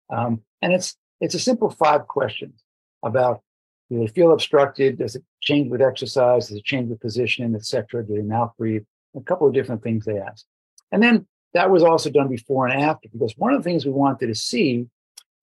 Um, 0.10 0.42
and 0.62 0.74
it's 0.74 0.98
it's 1.22 1.36
a 1.36 1.40
simple 1.40 1.70
five 1.70 2.08
questions 2.08 2.62
about 3.04 3.42
do 3.90 4.00
they 4.00 4.08
feel 4.08 4.32
obstructed? 4.32 4.98
Does 4.98 5.16
it 5.16 5.24
change 5.42 5.70
with 5.70 5.82
exercise? 5.82 6.48
Does 6.48 6.58
it 6.58 6.66
change 6.66 6.90
with 6.90 7.00
position, 7.00 7.56
etc.? 7.56 8.06
Do 8.06 8.16
they 8.16 8.22
mouth 8.22 8.52
breathe? 8.58 8.84
A 9.16 9.22
couple 9.22 9.48
of 9.48 9.54
different 9.54 9.84
things 9.84 10.06
they 10.06 10.18
asked. 10.18 10.46
And 10.92 11.02
then 11.02 11.28
that 11.54 11.70
was 11.70 11.84
also 11.84 12.10
done 12.10 12.28
before 12.28 12.68
and 12.68 12.82
after, 12.82 13.08
because 13.10 13.34
one 13.38 13.54
of 13.54 13.64
the 13.64 13.70
things 13.70 13.86
we 13.86 13.92
wanted 13.92 14.28
to 14.28 14.36
see 14.36 14.88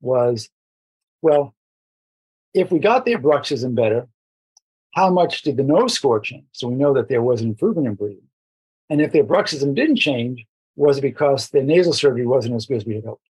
was, 0.01 0.51
well, 1.23 1.55
if 2.53 2.71
we 2.71 2.79
got 2.79 3.05
their 3.05 3.19
bruxism 3.19 3.75
better, 3.75 4.09
how 4.95 5.09
much 5.09 5.43
did 5.43 5.57
the 5.57 5.63
nose 5.63 5.95
score 5.95 6.21
change? 6.21 6.45
So 6.53 6.69
we 6.69 6.75
know 6.75 6.93
that 6.95 7.09
there 7.09 7.23
was 7.23 7.41
an 7.41 7.49
improvement 7.49 7.87
in 7.87 7.95
breathing. 7.95 8.29
And 8.91 9.01
if 9.01 9.13
their 9.13 9.25
bruxism 9.25 9.75
didn't 9.75 9.97
change, 9.97 10.45
was 10.77 10.99
it 10.99 11.03
because 11.03 11.49
their 11.49 11.63
nasal 11.63 11.95
surgery 11.95 12.27
wasn't 12.27 12.57
as 12.57 12.67
good 12.67 12.79
as 12.79 12.85
we 12.85 12.97
had 12.97 13.05
hoped? 13.05 13.27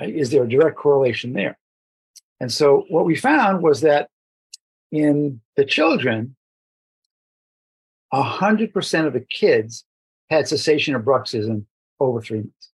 Is 0.00 0.30
there 0.30 0.44
a 0.44 0.48
direct 0.48 0.76
correlation 0.76 1.32
there? 1.32 1.58
And 2.38 2.52
so 2.52 2.84
what 2.88 3.04
we 3.04 3.16
found 3.16 3.62
was 3.62 3.80
that 3.80 4.08
in 4.90 5.40
the 5.56 5.64
children, 5.64 6.36
100% 8.12 9.06
of 9.06 9.12
the 9.12 9.20
kids 9.20 9.84
had 10.28 10.48
cessation 10.48 10.94
of 10.94 11.02
bruxism 11.02 11.64
over 11.98 12.20
three 12.20 12.38
months. 12.38 12.70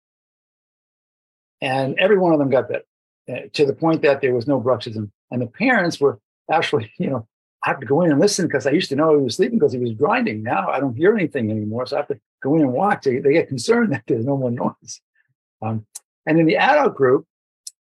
And 1.61 1.99
every 1.99 2.19
one 2.19 2.33
of 2.33 2.39
them 2.39 2.51
got 2.51 2.69
better 2.69 2.85
uh, 3.31 3.49
to 3.53 3.65
the 3.65 3.73
point 3.73 4.03
that 4.03 4.21
there 4.21 4.35
was 4.35 4.47
no 4.47 4.61
bruxism. 4.61 5.11
And 5.31 5.41
the 5.41 5.47
parents 5.47 6.01
were 6.01 6.19
actually, 6.51 6.93
you 6.99 7.11
know, 7.11 7.27
I 7.65 7.71
have 7.71 7.81
to 7.81 7.87
go 7.87 8.03
in 8.03 8.11
and 8.11 8.21
listen 8.21 8.47
because 8.47 8.67
I 8.67 8.73
used 8.73 8.89
to 8.89 8.97
know 8.97 9.17
he 9.17 9.23
was 9.23 9.37
sleeping 9.37 9.59
because 9.59 9.73
he 9.73 9.79
was 9.79 9.93
grinding. 9.93 10.43
Now 10.43 10.69
I 10.69 10.81
don't 10.81 10.97
hear 10.97 11.15
anything 11.15 11.51
anymore. 11.51 11.87
So 11.87 11.97
I 11.97 12.01
have 12.01 12.09
to 12.09 12.19
go 12.43 12.57
in 12.57 12.63
and 12.63 12.73
watch. 12.73 13.05
They, 13.05 13.21
they 13.21 13.33
get 13.33 13.49
concerned 13.49 13.93
that 13.93 14.03
there's 14.07 14.27
no 14.27 14.37
more 14.37 14.51
noise. 14.51 15.01
Um, 15.63 15.87
and 16.27 16.41
in 16.41 16.47
the 16.47 16.57
adult 16.57 16.97
group, 16.97 17.27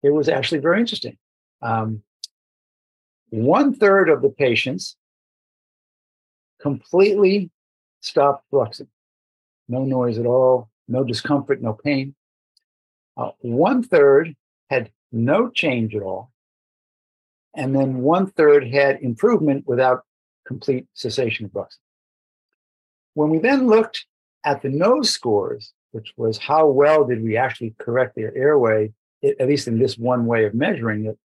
it 0.03 0.11
was 0.11 0.29
actually 0.29 0.59
very 0.59 0.79
interesting. 0.79 1.17
Um, 1.61 2.03
one 3.29 3.73
third 3.73 4.09
of 4.09 4.21
the 4.21 4.29
patients 4.29 4.95
completely 6.61 7.51
stopped 8.01 8.45
bruxing. 8.51 8.87
No 9.67 9.83
noise 9.83 10.17
at 10.17 10.25
all, 10.25 10.69
no 10.87 11.03
discomfort, 11.03 11.61
no 11.61 11.73
pain. 11.73 12.15
Uh, 13.15 13.31
one 13.39 13.83
third 13.83 14.35
had 14.69 14.91
no 15.11 15.49
change 15.49 15.95
at 15.95 16.01
all. 16.01 16.31
And 17.55 17.75
then 17.75 17.97
one 17.97 18.27
third 18.27 18.71
had 18.71 19.01
improvement 19.01 19.67
without 19.67 20.03
complete 20.45 20.87
cessation 20.93 21.45
of 21.45 21.51
bruxing. 21.51 21.79
When 23.15 23.29
we 23.29 23.39
then 23.39 23.67
looked 23.67 24.05
at 24.45 24.61
the 24.61 24.69
nose 24.69 25.09
scores, 25.09 25.73
which 25.91 26.13
was 26.17 26.37
how 26.37 26.67
well 26.67 27.05
did 27.05 27.23
we 27.23 27.35
actually 27.35 27.73
correct 27.79 28.15
their 28.15 28.35
airway, 28.37 28.93
at 29.23 29.47
least 29.47 29.67
in 29.67 29.79
this 29.79 29.97
one 29.97 30.25
way 30.27 30.45
of 30.45 30.53
measuring 30.53 31.05
it, 31.05 31.17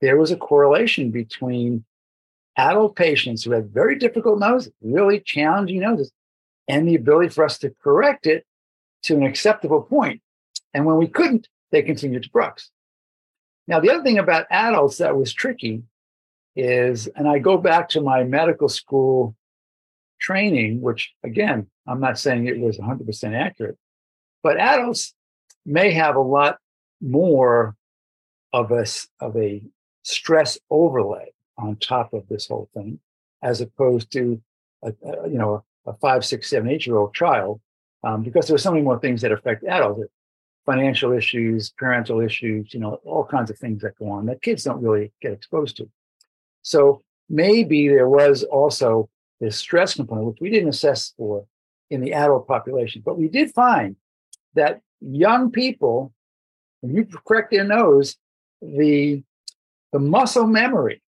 there 0.00 0.16
was 0.16 0.30
a 0.30 0.36
correlation 0.36 1.10
between 1.10 1.84
adult 2.56 2.96
patients 2.96 3.44
who 3.44 3.52
had 3.52 3.72
very 3.72 3.96
difficult 3.96 4.38
noses, 4.38 4.72
really 4.82 5.20
challenging 5.20 5.80
noses, 5.80 6.12
and 6.68 6.86
the 6.86 6.94
ability 6.94 7.28
for 7.30 7.44
us 7.44 7.58
to 7.58 7.74
correct 7.82 8.26
it 8.26 8.44
to 9.04 9.16
an 9.16 9.22
acceptable 9.22 9.82
point. 9.82 10.20
And 10.74 10.84
when 10.84 10.96
we 10.96 11.06
couldn't, 11.06 11.48
they 11.70 11.82
continued 11.82 12.24
to 12.24 12.30
brux. 12.30 12.68
Now, 13.66 13.80
the 13.80 13.90
other 13.90 14.02
thing 14.02 14.18
about 14.18 14.46
adults 14.50 14.98
that 14.98 15.16
was 15.16 15.32
tricky 15.32 15.82
is, 16.56 17.06
and 17.06 17.28
I 17.28 17.38
go 17.38 17.56
back 17.56 17.90
to 17.90 18.00
my 18.00 18.24
medical 18.24 18.68
school 18.68 19.36
training, 20.20 20.80
which 20.80 21.12
again, 21.22 21.68
I'm 21.86 22.00
not 22.00 22.18
saying 22.18 22.46
it 22.46 22.58
was 22.58 22.78
100% 22.78 23.34
accurate, 23.34 23.78
but 24.42 24.58
adults 24.58 25.14
may 25.64 25.92
have 25.92 26.16
a 26.16 26.20
lot 26.20 26.58
more 27.00 27.76
of 28.52 28.72
a, 28.72 28.86
of 29.20 29.36
a 29.36 29.62
stress 30.08 30.58
overlay 30.70 31.32
on 31.58 31.76
top 31.76 32.12
of 32.12 32.26
this 32.28 32.48
whole 32.48 32.68
thing, 32.74 32.98
as 33.42 33.60
opposed 33.60 34.10
to 34.12 34.40
a, 34.82 34.92
a 35.04 35.28
you 35.28 35.38
know 35.38 35.64
a 35.86 35.92
five, 35.94 36.24
six, 36.24 36.50
seven, 36.50 36.68
eight 36.70 36.86
year 36.86 36.96
old 36.96 37.14
child, 37.14 37.60
um, 38.04 38.22
because 38.22 38.46
there 38.46 38.54
are 38.54 38.58
so 38.58 38.70
many 38.70 38.82
more 38.82 38.98
things 38.98 39.20
that 39.22 39.32
affect 39.32 39.64
adults, 39.64 40.02
financial 40.66 41.12
issues, 41.12 41.70
parental 41.70 42.20
issues, 42.20 42.72
you 42.74 42.80
know, 42.80 43.00
all 43.04 43.24
kinds 43.24 43.50
of 43.50 43.58
things 43.58 43.80
that 43.82 43.98
go 43.98 44.10
on 44.10 44.26
that 44.26 44.42
kids 44.42 44.64
don't 44.64 44.82
really 44.82 45.12
get 45.22 45.32
exposed 45.32 45.76
to. 45.76 45.88
So 46.62 47.02
maybe 47.28 47.88
there 47.88 48.08
was 48.08 48.44
also 48.44 49.08
this 49.40 49.56
stress 49.56 49.94
component, 49.94 50.26
which 50.26 50.40
we 50.40 50.50
didn't 50.50 50.68
assess 50.68 51.14
for 51.16 51.46
in 51.90 52.00
the 52.00 52.12
adult 52.12 52.46
population, 52.46 53.02
but 53.04 53.18
we 53.18 53.28
did 53.28 53.52
find 53.54 53.96
that 54.54 54.80
young 55.00 55.50
people, 55.50 56.12
when 56.80 56.94
you 56.94 57.06
correct 57.26 57.50
their 57.50 57.64
nose, 57.64 58.16
the 58.60 59.22
the 59.92 59.98
muscle 59.98 60.46
memory, 60.46 61.02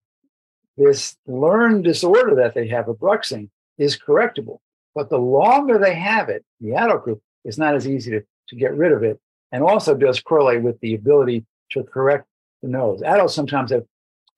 this 0.77 1.17
learned 1.27 1.85
disorder 1.85 2.37
that 2.37 2.55
they 2.55 2.69
have 2.69 2.89
of 2.89 2.97
bruxing, 2.97 3.51
is 3.79 3.99
correctable. 3.99 4.59
But 4.95 5.11
the 5.11 5.19
longer 5.19 5.79
they 5.79 5.95
have 5.95 6.29
it, 6.29 6.45
the 6.61 6.75
adult 6.75 7.05
group, 7.05 7.23
it's 7.45 7.59
not 7.59 7.75
as 7.75 7.87
easy 7.87 8.11
to, 8.13 8.23
to 8.49 8.57
get 8.57 8.75
rid 8.75 8.93
of 8.93 9.03
it. 9.03 9.21
And 9.53 9.63
also 9.63 9.95
does 9.95 10.21
correlate 10.21 10.63
with 10.63 10.79
the 10.81 10.95
ability 10.95 11.45
to 11.71 11.83
correct 11.83 12.27
the 12.63 12.69
nose. 12.69 13.03
Adults 13.03 13.35
sometimes 13.35 13.71
have 13.73 13.85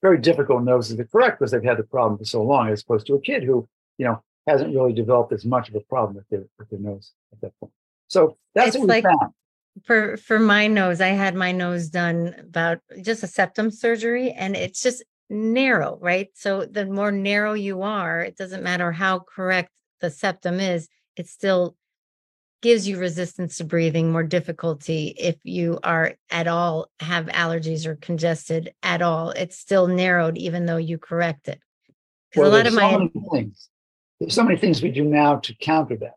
very 0.01 0.19
difficult 0.19 0.63
noses 0.63 0.97
to 0.97 1.05
correct 1.05 1.39
because 1.39 1.51
they've 1.51 1.63
had 1.63 1.79
the 1.79 1.85
problem 1.85 2.19
for 2.19 2.25
so 2.25 2.43
long, 2.43 2.69
as 2.69 2.83
opposed 2.83 3.07
to 3.07 3.15
a 3.15 3.21
kid 3.21 3.43
who, 3.43 3.69
you 3.99 4.07
know, 4.07 4.23
hasn't 4.47 4.75
really 4.75 4.93
developed 4.93 5.33
as 5.33 5.45
much 5.45 5.69
of 5.69 5.75
a 5.75 5.81
problem 5.81 6.17
with 6.17 6.29
their 6.29 6.45
with 6.59 6.69
their 6.71 6.81
nose 6.81 7.13
at 7.33 7.41
that 7.41 7.53
point. 7.61 7.73
So 8.09 8.37
that's 8.55 8.69
it's 8.69 8.79
what 8.79 8.83
we 8.83 8.89
like, 8.89 9.05
found 9.05 9.33
for 9.85 10.17
for 10.19 10.39
my 10.39 10.67
nose 10.67 11.01
i 11.01 11.09
had 11.09 11.35
my 11.35 11.51
nose 11.51 11.89
done 11.89 12.35
about 12.39 12.79
just 13.01 13.23
a 13.23 13.27
septum 13.27 13.71
surgery 13.71 14.31
and 14.33 14.55
it's 14.55 14.83
just 14.83 15.03
narrow 15.31 15.99
right? 16.01 16.29
So 16.35 16.67
the 16.67 16.85
more 16.87 17.11
narrow 17.11 17.55
you 17.55 17.83
are 17.83 18.21
it 18.21 18.37
doesn't 18.37 18.63
matter 18.63 18.93
how 18.93 19.21
correct 19.21 19.71
the 20.01 20.11
septum 20.11 20.61
is 20.61 20.89
it 21.17 21.27
still 21.27 21.77
gives 22.63 22.87
you 22.87 22.99
resistance 22.99 23.59
to 23.59 23.65
breathing 23.65 24.13
more 24.13 24.23
difficulty 24.23 25.09
if 25.19 25.37
you 25.43 25.81
are 25.83 26.15
at 26.31 26.47
all 26.47 26.89
have 27.01 27.27
allergies 27.27 27.87
or 27.87 27.97
congested 27.97 28.73
at 28.85 29.03
all. 29.03 29.31
It's 29.31 29.59
still 29.59 29.89
narrowed 29.89 30.39
even 30.39 30.65
though 30.65 30.77
you 30.77 30.97
correct 30.97 31.49
it. 31.49 31.61
Because 32.31 32.43
well, 32.43 32.53
a 32.53 32.57
lot 32.57 32.67
of 32.67 32.73
so 32.73 32.81
my 32.81 33.11
things. 33.33 33.69
There's 34.21 34.35
so 34.35 34.45
many 34.45 34.57
things 34.57 34.81
we 34.81 34.93
do 34.93 35.05
now 35.05 35.37
to 35.37 35.55
counter 35.57 35.97
that. 35.97 36.15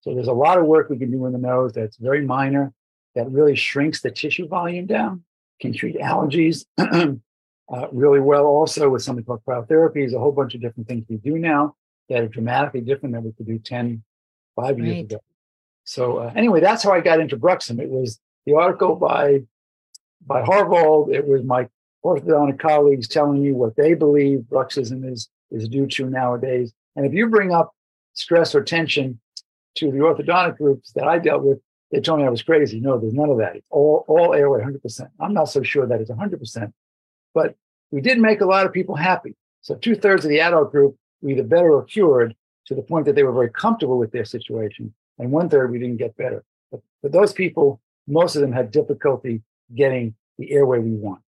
So 0.00 0.14
there's 0.14 0.28
a 0.28 0.32
lot 0.32 0.58
of 0.58 0.66
work 0.66 0.90
we 0.90 0.98
can 0.98 1.10
do 1.10 1.24
in 1.26 1.32
the 1.32 1.38
nose 1.38 1.72
that's 1.72 1.96
very 1.96 2.24
minor 2.24 2.72
that 3.16 3.30
really 3.30 3.56
shrinks 3.56 4.00
the 4.00 4.10
tissue 4.10 4.46
volume 4.46 4.86
down, 4.86 5.24
can 5.60 5.72
treat 5.72 5.96
allergies 5.96 6.64
uh, 6.78 7.86
really 7.90 8.20
well 8.20 8.44
also 8.44 8.88
with 8.88 9.02
something 9.02 9.24
called 9.24 9.42
cryotherapy. 9.46 10.12
a 10.12 10.18
whole 10.18 10.32
bunch 10.32 10.54
of 10.54 10.60
different 10.60 10.86
things 10.86 11.04
we 11.08 11.16
do 11.16 11.38
now 11.38 11.74
that 12.08 12.22
are 12.22 12.28
dramatically 12.28 12.80
different 12.80 13.14
than 13.14 13.24
we 13.24 13.32
could 13.32 13.46
do 13.46 13.58
10, 13.58 14.04
five 14.54 14.78
years 14.78 14.96
right. 14.96 15.04
ago. 15.04 15.20
So 15.84 16.18
uh, 16.18 16.32
anyway, 16.36 16.60
that's 16.60 16.82
how 16.82 16.92
I 16.92 17.00
got 17.00 17.20
into 17.20 17.36
Bruxism. 17.36 17.80
It 17.80 17.88
was 17.88 18.20
the 18.44 18.54
article 18.54 18.96
by 18.96 19.40
by 20.26 20.42
Harvold. 20.42 21.12
It 21.12 21.26
was 21.26 21.42
my 21.42 21.68
orthodontic 22.04 22.58
colleagues 22.58 23.08
telling 23.08 23.42
me 23.42 23.52
what 23.52 23.76
they 23.76 23.94
believe 23.94 24.40
bruxism 24.50 25.10
is 25.10 25.28
is 25.50 25.68
due 25.68 25.86
to 25.86 26.10
nowadays. 26.10 26.72
And 26.96 27.06
if 27.06 27.12
you 27.12 27.28
bring 27.28 27.52
up 27.52 27.72
stress 28.14 28.54
or 28.54 28.62
tension 28.62 29.20
to 29.76 29.90
the 29.90 29.98
orthodontic 29.98 30.58
groups 30.58 30.92
that 30.92 31.06
I 31.06 31.18
dealt 31.18 31.42
with, 31.42 31.58
they 31.90 32.00
told 32.00 32.20
me 32.20 32.26
I 32.26 32.30
was 32.30 32.42
crazy. 32.42 32.80
No, 32.80 32.98
there's 32.98 33.14
none 33.14 33.30
of 33.30 33.38
that. 33.38 33.56
It's 33.56 33.66
all, 33.70 34.04
all 34.08 34.34
airway, 34.34 34.60
100%. 34.60 35.08
I'm 35.20 35.32
not 35.32 35.44
so 35.44 35.62
sure 35.62 35.86
that 35.86 36.00
it's 36.00 36.10
100%, 36.10 36.72
but 37.34 37.54
we 37.90 38.00
did 38.00 38.18
make 38.18 38.40
a 38.40 38.46
lot 38.46 38.66
of 38.66 38.72
people 38.72 38.96
happy. 38.96 39.34
So 39.62 39.74
two 39.76 39.94
thirds 39.94 40.24
of 40.24 40.30
the 40.30 40.40
adult 40.40 40.72
group 40.72 40.96
we 41.22 41.32
either 41.32 41.42
better 41.42 41.72
or 41.72 41.84
cured 41.84 42.34
to 42.66 42.74
the 42.74 42.82
point 42.82 43.06
that 43.06 43.14
they 43.14 43.22
were 43.22 43.32
very 43.32 43.50
comfortable 43.50 43.98
with 43.98 44.12
their 44.12 44.24
situation. 44.24 44.92
And 45.18 45.30
one 45.30 45.48
third 45.48 45.70
we 45.70 45.78
didn't 45.78 45.96
get 45.96 46.16
better. 46.16 46.44
But 46.70 46.80
for 47.00 47.08
those 47.08 47.32
people, 47.32 47.80
most 48.06 48.36
of 48.36 48.42
them 48.42 48.52
had 48.52 48.70
difficulty 48.70 49.42
getting 49.74 50.14
the 50.38 50.52
airway 50.52 50.78
we 50.78 50.90
want. 50.90 51.22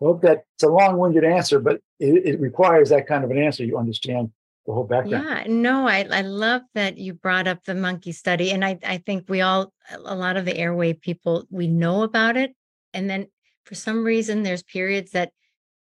I 0.00 0.04
hope 0.06 0.22
that 0.22 0.44
it's 0.56 0.64
a 0.64 0.68
long-winded 0.68 1.24
answer, 1.24 1.60
but 1.60 1.80
it, 2.00 2.26
it 2.26 2.40
requires 2.40 2.88
that 2.88 3.06
kind 3.06 3.22
of 3.22 3.30
an 3.30 3.38
answer. 3.38 3.64
You 3.64 3.78
understand 3.78 4.32
the 4.66 4.72
whole 4.72 4.84
background. 4.84 5.26
Yeah, 5.26 5.44
no, 5.48 5.88
I, 5.88 6.06
I 6.10 6.22
love 6.22 6.62
that 6.74 6.98
you 6.98 7.14
brought 7.14 7.48
up 7.48 7.64
the 7.64 7.74
monkey 7.74 8.12
study. 8.12 8.50
And 8.52 8.64
I, 8.64 8.78
I 8.84 8.98
think 8.98 9.28
we 9.28 9.40
all, 9.40 9.72
a 9.92 10.14
lot 10.14 10.36
of 10.36 10.44
the 10.44 10.56
airway 10.56 10.92
people, 10.92 11.46
we 11.50 11.66
know 11.66 12.02
about 12.02 12.36
it. 12.36 12.54
And 12.94 13.10
then 13.10 13.26
for 13.64 13.74
some 13.74 14.04
reason 14.04 14.42
there's 14.42 14.62
periods 14.62 15.12
that 15.12 15.32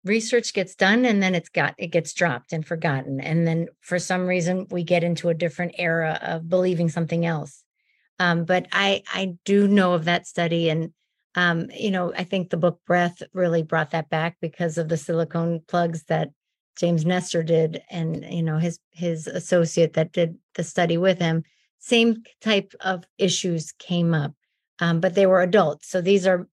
research 0.05 0.53
gets 0.53 0.75
done 0.75 1.05
and 1.05 1.23
then 1.23 1.35
it's 1.35 1.49
got 1.49 1.75
it 1.79 1.89
gets 1.89 2.13
dropped 2.13 2.53
and 2.53 2.67
forgotten 2.67 3.21
and 3.21 3.47
then 3.47 3.69
for 3.81 3.99
some 3.99 4.27
reason 4.27 4.67
we 4.71 4.85
get 4.85 5.03
into 5.03 5.29
a 5.29 5.35
different 5.35 5.75
era 5.79 6.19
of 6.23 6.49
believing 6.49 6.89
something 6.89 7.25
else 7.25 7.65
um, 8.19 8.45
but 8.45 8.67
i 8.73 9.03
i 9.13 9.35
do 9.45 9.67
know 9.67 9.95
of 9.95 10.05
that 10.05 10.27
study 10.27 10.69
and 10.69 10.93
um, 11.37 11.69
you 11.75 11.91
know 11.91 12.13
i 12.17 12.23
think 12.23 12.51
the 12.51 12.57
book 12.57 12.81
breath 12.87 13.23
really 13.33 13.63
brought 13.63 13.91
that 13.91 14.11
back 14.11 14.37
because 14.41 14.77
of 14.77 14.89
the 14.89 14.97
silicone 14.97 15.63
plugs 15.67 16.05
that 16.05 16.29
james 16.79 17.05
nestor 17.05 17.43
did 17.43 17.83
and 17.91 18.25
you 18.25 18.43
know 18.43 18.59
his 18.59 18.79
his 18.91 19.27
associate 19.27 19.95
that 19.95 20.13
did 20.13 20.37
the 20.55 20.65
study 20.65 20.97
with 20.97 21.19
him 21.19 21.43
same 21.79 22.23
type 22.41 22.73
of 22.81 23.05
issues 23.19 23.73
came 23.73 24.15
up 24.15 24.33
um, 24.81 25.01
but 25.01 25.15
they 25.15 25.27
were 25.27 25.43
adults. 25.43 25.89
So 25.89 26.01
these 26.01 26.27
are 26.27 26.49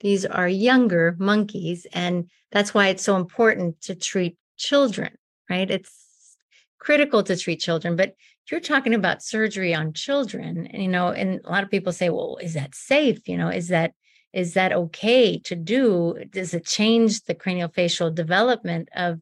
these 0.00 0.24
are 0.24 0.48
younger 0.48 1.16
monkeys 1.18 1.86
and 1.92 2.30
that's 2.52 2.72
why 2.72 2.88
it's 2.88 3.02
so 3.02 3.16
important 3.16 3.80
to 3.82 3.94
treat 3.94 4.36
children 4.56 5.16
right? 5.50 5.70
It's 5.70 6.36
critical 6.78 7.22
to 7.24 7.36
treat 7.36 7.60
children 7.60 7.96
but 7.96 8.14
you're 8.50 8.60
talking 8.60 8.94
about 8.94 9.22
surgery 9.22 9.74
on 9.74 9.92
children 9.92 10.68
you 10.72 10.88
know 10.88 11.08
and 11.08 11.40
a 11.44 11.50
lot 11.50 11.64
of 11.64 11.70
people 11.70 11.92
say 11.92 12.10
well 12.10 12.38
is 12.40 12.54
that 12.54 12.74
safe? 12.74 13.28
You 13.28 13.36
know 13.36 13.48
is 13.48 13.68
that 13.68 13.92
is 14.32 14.54
that 14.54 14.72
okay 14.72 15.38
to 15.40 15.56
do? 15.56 16.22
Does 16.30 16.54
it 16.54 16.66
change 16.66 17.22
the 17.22 17.34
craniofacial 17.34 18.14
development 18.14 18.88
of 18.94 19.20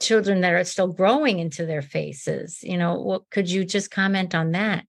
children 0.00 0.40
that 0.40 0.52
are 0.52 0.64
still 0.64 0.88
growing 0.88 1.38
into 1.38 1.66
their 1.66 1.82
faces 1.82 2.62
you 2.62 2.76
know 2.76 3.00
what 3.00 3.22
could 3.30 3.50
you 3.50 3.64
just 3.64 3.90
comment 3.90 4.34
on 4.34 4.52
that 4.52 4.84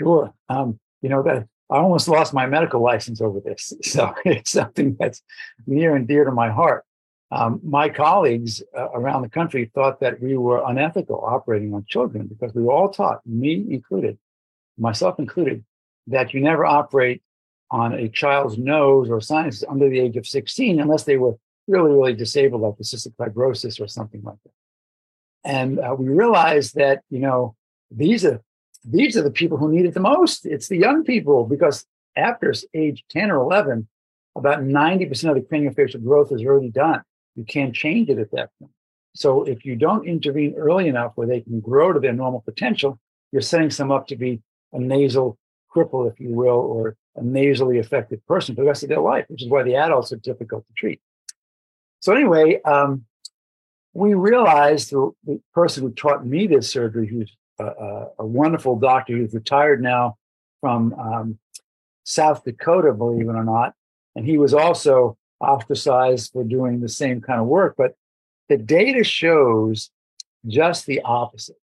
sure 0.00 0.32
um 0.48 0.78
you 1.02 1.08
know 1.08 1.22
that 1.22 1.46
I 1.70 1.78
almost 1.78 2.08
lost 2.08 2.34
my 2.34 2.46
medical 2.46 2.80
license 2.80 3.20
over 3.20 3.40
this. 3.40 3.72
So 3.82 4.14
it's 4.24 4.50
something 4.50 4.96
that's 4.98 5.22
near 5.66 5.96
and 5.96 6.06
dear 6.06 6.24
to 6.24 6.30
my 6.30 6.50
heart. 6.50 6.84
Um, 7.30 7.60
my 7.64 7.88
colleagues 7.88 8.62
uh, 8.76 8.90
around 8.90 9.22
the 9.22 9.28
country 9.28 9.70
thought 9.74 10.00
that 10.00 10.20
we 10.20 10.36
were 10.36 10.62
unethical 10.64 11.24
operating 11.26 11.74
on 11.74 11.84
children 11.88 12.26
because 12.26 12.54
we 12.54 12.62
were 12.62 12.72
all 12.72 12.90
taught, 12.90 13.20
me 13.26 13.66
included, 13.70 14.18
myself 14.78 15.18
included, 15.18 15.64
that 16.06 16.32
you 16.32 16.40
never 16.40 16.64
operate 16.64 17.22
on 17.70 17.92
a 17.92 18.08
child's 18.08 18.56
nose 18.56 19.10
or 19.10 19.20
sinus 19.20 19.64
under 19.68 19.88
the 19.88 19.98
age 19.98 20.16
of 20.16 20.26
16 20.26 20.80
unless 20.80 21.04
they 21.04 21.16
were 21.16 21.36
really, 21.66 21.90
really 21.90 22.14
disabled, 22.14 22.62
like 22.62 22.74
cystic 22.78 23.14
fibrosis 23.16 23.80
or 23.80 23.88
something 23.88 24.22
like 24.22 24.36
that. 24.44 24.52
And 25.44 25.78
uh, 25.78 25.94
we 25.98 26.08
realized 26.08 26.74
that, 26.76 27.02
you 27.10 27.20
know, 27.20 27.54
these 27.90 28.24
are 28.24 28.40
these 28.84 29.16
are 29.16 29.22
the 29.22 29.30
people 29.30 29.56
who 29.56 29.72
need 29.72 29.86
it 29.86 29.94
the 29.94 30.00
most. 30.00 30.44
It's 30.44 30.68
the 30.68 30.76
young 30.76 31.04
people 31.04 31.46
because 31.46 31.86
after 32.16 32.52
age 32.74 33.04
10 33.10 33.30
or 33.30 33.36
11, 33.36 33.88
about 34.36 34.60
90% 34.60 35.28
of 35.28 35.34
the 35.36 35.40
craniofacial 35.40 36.02
growth 36.02 36.32
is 36.32 36.42
already 36.42 36.70
done. 36.70 37.02
You 37.34 37.44
can't 37.44 37.74
change 37.74 38.10
it 38.10 38.18
at 38.18 38.30
that 38.32 38.50
point. 38.58 38.72
So 39.14 39.44
if 39.44 39.64
you 39.64 39.76
don't 39.76 40.06
intervene 40.06 40.54
early 40.56 40.88
enough 40.88 41.12
where 41.14 41.26
they 41.26 41.40
can 41.40 41.60
grow 41.60 41.92
to 41.92 42.00
their 42.00 42.12
normal 42.12 42.40
potential, 42.40 42.98
you're 43.32 43.42
setting 43.42 43.70
some 43.70 43.90
up 43.90 44.08
to 44.08 44.16
be 44.16 44.42
a 44.72 44.78
nasal 44.78 45.38
cripple, 45.74 46.10
if 46.10 46.20
you 46.20 46.30
will, 46.30 46.56
or 46.56 46.96
a 47.16 47.22
nasally 47.22 47.78
affected 47.78 48.24
person 48.26 48.54
for 48.54 48.62
the 48.62 48.66
rest 48.66 48.82
of 48.82 48.88
their 48.88 49.00
life, 49.00 49.24
which 49.28 49.42
is 49.42 49.48
why 49.48 49.62
the 49.62 49.76
adults 49.76 50.12
are 50.12 50.16
difficult 50.16 50.66
to 50.66 50.72
treat. 50.76 51.00
So 52.04 52.12
anyway, 52.12 52.60
um, 52.66 53.06
we 53.94 54.12
realized 54.12 54.90
the, 54.90 55.10
the 55.24 55.40
person 55.54 55.84
who 55.84 55.90
taught 55.90 56.26
me 56.26 56.46
this 56.46 56.68
surgery, 56.68 57.06
who's 57.06 57.34
a, 57.58 58.08
a, 58.18 58.26
wonderful 58.26 58.78
doctor 58.78 59.16
who's 59.16 59.32
retired 59.32 59.82
now 59.82 60.18
from 60.60 60.92
um, 61.00 61.38
South 62.02 62.44
Dakota, 62.44 62.92
believe 62.92 63.26
it 63.26 63.32
or 63.32 63.42
not. 63.42 63.72
And 64.14 64.26
he 64.26 64.36
was 64.36 64.52
also 64.52 65.16
ostracized 65.40 66.32
for 66.34 66.44
doing 66.44 66.80
the 66.80 66.90
same 66.90 67.22
kind 67.22 67.40
of 67.40 67.46
work. 67.46 67.74
But 67.78 67.94
the 68.50 68.58
data 68.58 69.02
shows 69.02 69.88
just 70.46 70.84
the 70.84 71.00
opposite. 71.06 71.56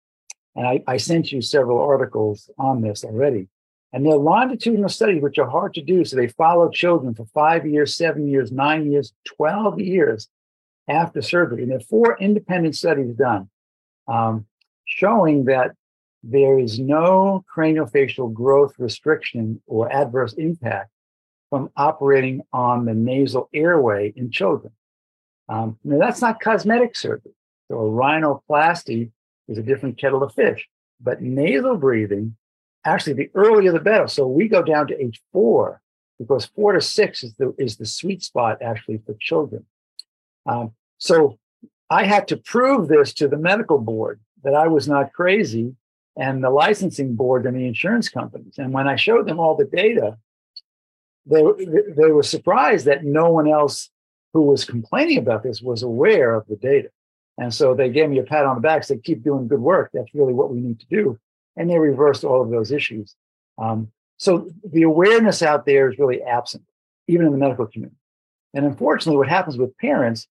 And 0.55 0.65
I, 0.65 0.83
I 0.87 0.97
sent 0.97 1.31
you 1.31 1.43
several 1.43 1.79
articles 1.79 2.49
on 2.57 2.81
this 2.81 3.03
already. 3.03 3.47
And 3.93 4.05
they're 4.05 4.15
longitudinal 4.15 4.89
studies, 4.89 5.21
which 5.21 5.37
are 5.37 5.49
hard 5.49 5.73
to 5.73 5.81
do. 5.81 6.05
So 6.05 6.15
they 6.15 6.29
follow 6.29 6.69
children 6.69 7.13
for 7.13 7.25
five 7.25 7.65
years, 7.67 7.95
seven 7.95 8.27
years, 8.27 8.51
nine 8.51 8.89
years, 8.89 9.13
12 9.25 9.79
years 9.79 10.29
after 10.91 11.21
surgery. 11.21 11.63
And 11.63 11.71
there 11.71 11.77
are 11.77 11.81
four 11.81 12.17
independent 12.19 12.75
studies 12.75 13.15
done 13.15 13.49
um, 14.07 14.45
showing 14.85 15.45
that 15.45 15.71
there 16.23 16.59
is 16.59 16.79
no 16.79 17.43
craniofacial 17.55 18.31
growth 18.31 18.75
restriction 18.77 19.61
or 19.65 19.91
adverse 19.91 20.33
impact 20.33 20.91
from 21.49 21.69
operating 21.75 22.41
on 22.53 22.85
the 22.85 22.93
nasal 22.93 23.49
airway 23.53 24.13
in 24.15 24.29
children. 24.29 24.71
Um, 25.49 25.77
now, 25.83 25.99
that's 25.99 26.21
not 26.21 26.39
cosmetic 26.39 26.95
surgery. 26.95 27.33
So, 27.69 27.79
a 27.79 27.89
rhinoplasty 27.89 29.11
is 29.47 29.57
a 29.57 29.63
different 29.63 29.97
kettle 29.97 30.23
of 30.23 30.33
fish. 30.33 30.67
But 31.01 31.21
nasal 31.21 31.77
breathing, 31.77 32.37
actually, 32.85 33.13
the 33.13 33.31
earlier 33.33 33.71
the 33.71 33.79
better. 33.79 34.07
So, 34.07 34.27
we 34.27 34.47
go 34.47 34.61
down 34.61 34.87
to 34.87 35.03
age 35.03 35.19
four 35.33 35.81
because 36.19 36.45
four 36.45 36.73
to 36.73 36.81
six 36.81 37.23
is 37.23 37.33
the, 37.33 37.53
is 37.57 37.77
the 37.77 37.85
sweet 37.85 38.23
spot 38.23 38.61
actually 38.61 39.01
for 39.05 39.15
children. 39.19 39.65
Um, 40.45 40.73
so, 41.01 41.37
I 41.89 42.05
had 42.05 42.29
to 42.29 42.37
prove 42.37 42.87
this 42.87 43.13
to 43.15 43.27
the 43.27 43.37
medical 43.37 43.77
board 43.77 44.21
that 44.43 44.53
I 44.53 44.67
was 44.69 44.87
not 44.87 45.11
crazy 45.11 45.75
and 46.15 46.41
the 46.41 46.49
licensing 46.49 47.15
board 47.15 47.45
and 47.45 47.57
the 47.57 47.67
insurance 47.67 48.07
companies. 48.07 48.55
And 48.57 48.71
when 48.71 48.87
I 48.87 48.95
showed 48.95 49.27
them 49.27 49.41
all 49.41 49.57
the 49.57 49.65
data, 49.65 50.17
they, 51.25 51.43
they 51.97 52.11
were 52.11 52.23
surprised 52.23 52.85
that 52.85 53.03
no 53.03 53.29
one 53.29 53.49
else 53.49 53.89
who 54.33 54.43
was 54.43 54.63
complaining 54.63 55.17
about 55.17 55.43
this 55.43 55.61
was 55.61 55.83
aware 55.83 56.33
of 56.33 56.47
the 56.47 56.55
data. 56.55 56.89
And 57.37 57.53
so 57.53 57.73
they 57.73 57.89
gave 57.89 58.09
me 58.09 58.19
a 58.19 58.23
pat 58.23 58.45
on 58.45 58.55
the 58.55 58.61
back, 58.61 58.85
said, 58.85 59.03
keep 59.03 59.21
doing 59.21 59.49
good 59.49 59.59
work. 59.59 59.89
That's 59.93 60.15
really 60.15 60.33
what 60.33 60.49
we 60.49 60.61
need 60.61 60.79
to 60.79 60.85
do. 60.85 61.19
And 61.57 61.69
they 61.69 61.77
reversed 61.77 62.23
all 62.23 62.41
of 62.41 62.51
those 62.51 62.71
issues. 62.71 63.15
Um, 63.57 63.91
so 64.17 64.49
the 64.63 64.83
awareness 64.83 65.41
out 65.41 65.65
there 65.65 65.91
is 65.91 65.99
really 65.99 66.21
absent, 66.21 66.63
even 67.07 67.25
in 67.25 67.33
the 67.33 67.37
medical 67.37 67.67
community. 67.67 67.97
And 68.53 68.65
unfortunately, 68.65 69.17
what 69.17 69.27
happens 69.27 69.57
with 69.57 69.77
parents, 69.77 70.27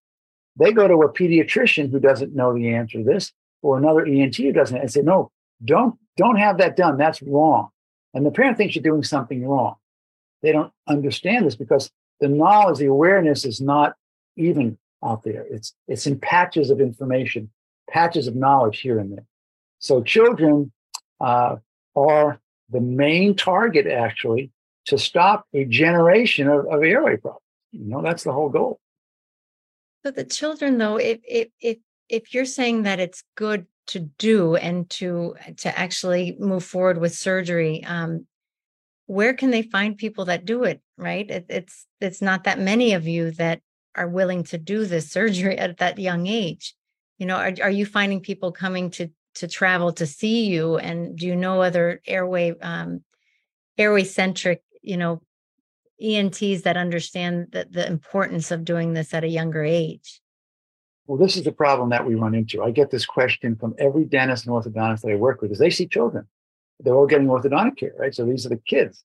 they 0.61 0.73
go 0.73 0.87
to 0.87 0.95
a 0.95 1.13
pediatrician 1.13 1.91
who 1.91 1.99
doesn't 1.99 2.37
know 2.37 2.55
the 2.55 2.75
answer 2.75 2.99
to 2.99 3.05
this, 3.05 3.33
or 3.63 3.79
another 3.79 4.05
ENT 4.05 4.37
who 4.37 4.53
doesn't, 4.53 4.77
and 4.77 4.93
say, 4.93 5.01
no, 5.01 5.33
don't 5.65 5.99
don't 6.17 6.37
have 6.37 6.59
that 6.59 6.77
done. 6.77 6.99
That's 6.99 7.23
wrong. 7.23 7.71
And 8.13 8.27
the 8.27 8.31
parent 8.31 8.59
thinks 8.59 8.75
you're 8.75 8.83
doing 8.83 9.03
something 9.03 9.47
wrong. 9.47 9.77
They 10.43 10.53
don't 10.53 10.73
understand 10.87 11.47
this 11.47 11.57
because 11.57 11.91
the 12.21 12.29
knowledge, 12.29 12.79
the 12.79 12.87
awareness 12.87 13.45
is 13.45 13.61
not 13.61 13.95
even 14.37 14.77
out 15.03 15.23
there. 15.23 15.47
It's 15.51 15.75
it's 15.89 16.07
in 16.07 16.19
patches 16.19 16.71
of 16.71 16.81
information, 16.81 17.51
patches 17.89 18.27
of 18.27 18.37
knowledge 18.37 18.81
here 18.81 18.99
and 18.99 19.13
there. 19.13 19.27
So 19.79 20.03
children 20.03 20.73
uh, 21.21 21.57
are 21.97 22.39
the 22.69 22.81
main 22.81 23.35
target 23.35 23.87
actually 23.87 24.51
to 24.87 24.99
stop 24.99 25.47
a 25.55 25.65
generation 25.65 26.49
of, 26.49 26.67
of 26.67 26.83
airway 26.83 27.17
problems. 27.17 27.43
You 27.73 27.87
know, 27.87 28.03
that's 28.03 28.25
the 28.25 28.33
whole 28.33 28.49
goal. 28.49 28.79
So 30.05 30.11
the 30.11 30.25
children, 30.25 30.79
though, 30.79 30.97
if 30.97 31.21
if 31.27 31.49
if 31.61 31.79
if 32.09 32.35
you're 32.35 32.45
saying 32.45 32.83
that 32.85 33.01
it's 33.01 33.23
good 33.37 33.67
to 33.89 34.01
do 34.01 34.57
and 34.57 34.89
to 34.91 35.35
to 35.59 35.79
actually 35.79 36.37
move 36.39 36.65
forward 36.65 36.99
with 36.99 37.15
surgery 37.15 37.83
um, 37.85 38.27
where 39.07 39.35
can 39.35 39.51
they 39.51 39.63
find 39.63 39.99
people 39.99 40.27
that 40.27 40.45
do 40.45 40.63
it 40.63 40.81
right? 40.97 41.29
It, 41.29 41.47
it's 41.49 41.87
it's 42.01 42.23
not 42.23 42.45
that 42.45 42.61
many 42.61 42.93
of 42.93 43.09
you 43.09 43.33
that 43.33 43.61
are 43.97 44.07
willing 44.09 44.45
to 44.45 44.59
do 44.59 44.85
this 44.85 45.11
surgery 45.11 45.59
at 45.59 45.79
that 45.79 45.99
young 45.99 46.27
age. 46.27 46.75
You 47.19 47.27
know 47.27 47.37
are, 47.37 47.53
are 47.63 47.71
you 47.71 47.87
finding 47.87 48.21
people 48.21 48.53
coming 48.53 48.91
to 48.93 49.09
to 49.37 49.49
travel 49.49 49.93
to 49.95 50.07
see 50.07 50.47
you? 50.47 50.77
And 50.77 51.19
do 51.19 51.27
you 51.27 51.37
know 51.37 51.63
other 51.63 52.01
airway 52.07 52.57
um 52.61 53.03
airway 53.79 54.05
centric 54.05 54.63
you 54.83 54.97
know 54.97 55.23
ENTs 56.03 56.63
that 56.63 56.77
understand 56.77 57.49
the, 57.53 57.67
the 57.71 57.87
importance 57.87 58.51
of 58.51 58.65
doing 58.65 58.95
this 58.95 59.13
at 59.15 59.25
a 59.25 59.29
younger 59.29 59.65
age 59.65 60.21
well, 61.11 61.19
this 61.19 61.37
is 61.37 61.43
the 61.43 61.51
problem 61.51 61.89
that 61.89 62.07
we 62.07 62.15
run 62.15 62.37
into. 62.37 62.63
I 62.63 62.71
get 62.71 62.93
this 62.93 63.05
question 63.05 63.57
from 63.57 63.75
every 63.79 64.05
dentist 64.05 64.47
and 64.47 64.55
orthodontist 64.55 65.01
that 65.01 65.11
I 65.11 65.17
work 65.17 65.43
with, 65.43 65.51
is 65.51 65.59
they 65.59 65.69
see 65.69 65.89
children. 65.89 66.29
They're 66.79 66.95
all 66.95 67.09
getting 67.09 67.27
orthodontic 67.27 67.79
care, 67.79 67.95
right? 67.99 68.15
So 68.15 68.25
these 68.25 68.47
are 68.47 68.51
the 68.51 68.59
kids. 68.59 69.03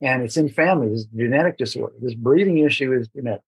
And 0.00 0.22
it's 0.22 0.36
in 0.36 0.50
families, 0.50 1.06
this 1.06 1.18
genetic 1.18 1.58
disorder. 1.58 1.94
This 2.00 2.14
breathing 2.14 2.58
issue 2.58 2.92
is 2.92 3.08
genetic. 3.08 3.42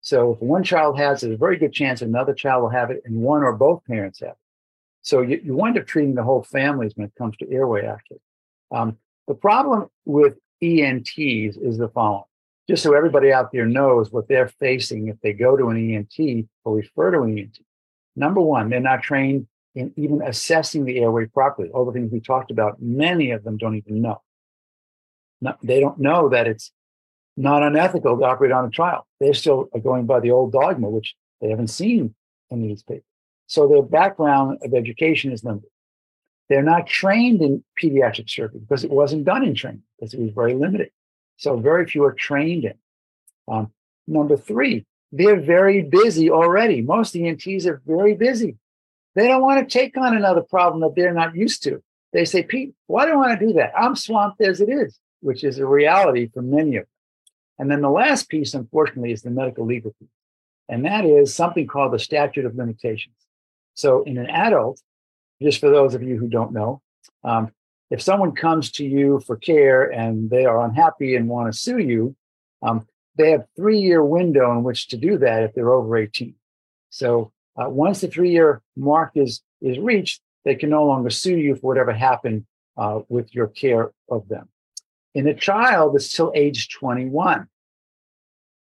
So 0.00 0.34
if 0.34 0.40
one 0.40 0.62
child 0.62 0.96
has 0.96 1.24
it, 1.24 1.26
there's 1.26 1.34
a 1.34 1.38
very 1.38 1.56
good 1.56 1.72
chance 1.72 2.02
another 2.02 2.34
child 2.34 2.62
will 2.62 2.70
have 2.70 2.92
it, 2.92 3.02
and 3.04 3.16
one 3.16 3.42
or 3.42 3.52
both 3.52 3.84
parents 3.84 4.20
have 4.20 4.28
it. 4.28 4.36
So 5.02 5.22
you, 5.22 5.40
you 5.42 5.56
wind 5.56 5.76
up 5.76 5.88
treating 5.88 6.14
the 6.14 6.22
whole 6.22 6.44
families 6.44 6.92
when 6.94 7.08
it 7.08 7.14
comes 7.18 7.36
to 7.38 7.50
airway, 7.50 7.84
actually. 7.84 8.20
Um, 8.70 8.96
the 9.26 9.34
problem 9.34 9.88
with 10.04 10.34
ENTs 10.62 11.16
is 11.18 11.78
the 11.78 11.88
following 11.92 12.22
just 12.68 12.82
so 12.82 12.94
everybody 12.94 13.32
out 13.32 13.52
there 13.52 13.66
knows 13.66 14.10
what 14.10 14.28
they're 14.28 14.48
facing 14.48 15.08
if 15.08 15.20
they 15.20 15.32
go 15.32 15.56
to 15.56 15.68
an 15.68 15.76
ENT 15.94 16.46
or 16.64 16.76
refer 16.76 17.12
to 17.12 17.22
an 17.22 17.38
ENT. 17.38 17.58
Number 18.16 18.40
one, 18.40 18.70
they're 18.70 18.80
not 18.80 19.02
trained 19.02 19.46
in 19.74 19.92
even 19.96 20.22
assessing 20.22 20.84
the 20.84 20.98
airway 20.98 21.26
properly. 21.26 21.68
All 21.68 21.84
the 21.84 21.92
things 21.92 22.10
we 22.10 22.20
talked 22.20 22.50
about, 22.50 22.80
many 22.80 23.30
of 23.30 23.44
them 23.44 23.56
don't 23.56 23.76
even 23.76 24.00
know. 24.00 24.22
No, 25.40 25.54
they 25.62 25.80
don't 25.80 25.98
know 25.98 26.30
that 26.30 26.48
it's 26.48 26.72
not 27.36 27.62
unethical 27.62 28.18
to 28.18 28.24
operate 28.24 28.52
on 28.52 28.64
a 28.64 28.70
child. 28.70 29.04
They're 29.20 29.34
still 29.34 29.68
going 29.82 30.06
by 30.06 30.20
the 30.20 30.30
old 30.30 30.52
dogma, 30.52 30.88
which 30.88 31.14
they 31.40 31.50
haven't 31.50 31.68
seen 31.68 32.14
in 32.50 32.62
these 32.62 32.82
papers. 32.82 33.04
So 33.46 33.68
their 33.68 33.82
background 33.82 34.58
of 34.62 34.74
education 34.74 35.30
is 35.30 35.44
limited. 35.44 35.68
They're 36.48 36.62
not 36.62 36.86
trained 36.86 37.42
in 37.42 37.62
pediatric 37.80 38.30
surgery 38.30 38.60
because 38.60 38.84
it 38.84 38.90
wasn't 38.90 39.24
done 39.24 39.44
in 39.44 39.54
training 39.54 39.82
because 39.98 40.14
it 40.14 40.20
was 40.20 40.30
very 40.32 40.54
limited. 40.54 40.90
So 41.36 41.56
very 41.56 41.86
few 41.86 42.04
are 42.04 42.12
trained 42.12 42.64
in. 42.64 42.74
Um, 43.48 43.72
number 44.06 44.36
three, 44.36 44.86
they're 45.12 45.40
very 45.40 45.82
busy 45.82 46.30
already. 46.30 46.82
Most 46.82 47.16
ENTs 47.16 47.66
are 47.66 47.80
very 47.86 48.14
busy. 48.14 48.56
They 49.14 49.28
don't 49.28 49.42
want 49.42 49.66
to 49.66 49.78
take 49.78 49.96
on 49.96 50.16
another 50.16 50.42
problem 50.42 50.80
that 50.82 50.94
they're 50.94 51.14
not 51.14 51.34
used 51.34 51.62
to. 51.64 51.82
They 52.12 52.24
say, 52.24 52.42
Pete, 52.42 52.74
why 52.86 53.06
do 53.06 53.12
I 53.12 53.16
want 53.16 53.38
to 53.38 53.46
do 53.46 53.52
that? 53.54 53.72
I'm 53.76 53.96
swamped 53.96 54.40
as 54.40 54.60
it 54.60 54.68
is, 54.68 54.98
which 55.20 55.44
is 55.44 55.58
a 55.58 55.66
reality 55.66 56.28
for 56.32 56.42
many 56.42 56.76
of 56.76 56.84
them. 56.84 56.88
And 57.58 57.70
then 57.70 57.80
the 57.80 57.90
last 57.90 58.28
piece, 58.28 58.54
unfortunately, 58.54 59.12
is 59.12 59.22
the 59.22 59.30
medical 59.30 59.64
legal 59.64 59.94
piece. 59.98 60.08
And 60.68 60.84
that 60.84 61.04
is 61.04 61.34
something 61.34 61.66
called 61.66 61.92
the 61.92 61.98
statute 61.98 62.44
of 62.44 62.56
limitations. 62.56 63.14
So 63.74 64.02
in 64.02 64.18
an 64.18 64.28
adult, 64.28 64.80
just 65.40 65.60
for 65.60 65.70
those 65.70 65.94
of 65.94 66.02
you 66.02 66.16
who 66.18 66.28
don't 66.28 66.52
know, 66.52 66.82
um, 67.24 67.52
if 67.90 68.02
someone 68.02 68.32
comes 68.32 68.70
to 68.72 68.84
you 68.84 69.20
for 69.26 69.36
care 69.36 69.90
and 69.90 70.28
they 70.30 70.44
are 70.44 70.64
unhappy 70.64 71.14
and 71.14 71.28
want 71.28 71.52
to 71.52 71.58
sue 71.58 71.78
you, 71.78 72.16
um, 72.62 72.86
they 73.16 73.30
have 73.30 73.44
three 73.56 73.78
year 73.78 74.04
window 74.04 74.52
in 74.52 74.62
which 74.62 74.88
to 74.88 74.96
do 74.96 75.18
that 75.18 75.42
if 75.42 75.54
they're 75.54 75.72
over 75.72 75.96
18. 75.96 76.34
So 76.90 77.32
uh, 77.56 77.68
once 77.68 78.00
the 78.00 78.08
three 78.08 78.30
year 78.30 78.62
mark 78.76 79.12
is 79.14 79.42
is 79.60 79.78
reached, 79.78 80.20
they 80.44 80.54
can 80.54 80.70
no 80.70 80.84
longer 80.84 81.10
sue 81.10 81.36
you 81.36 81.54
for 81.54 81.68
whatever 81.68 81.92
happened 81.92 82.44
uh, 82.76 83.00
with 83.08 83.34
your 83.34 83.46
care 83.48 83.92
of 84.10 84.28
them. 84.28 84.48
In 85.14 85.26
a 85.26 85.34
child, 85.34 85.96
it's 85.96 86.12
till 86.12 86.32
age 86.34 86.68
21. 86.68 87.48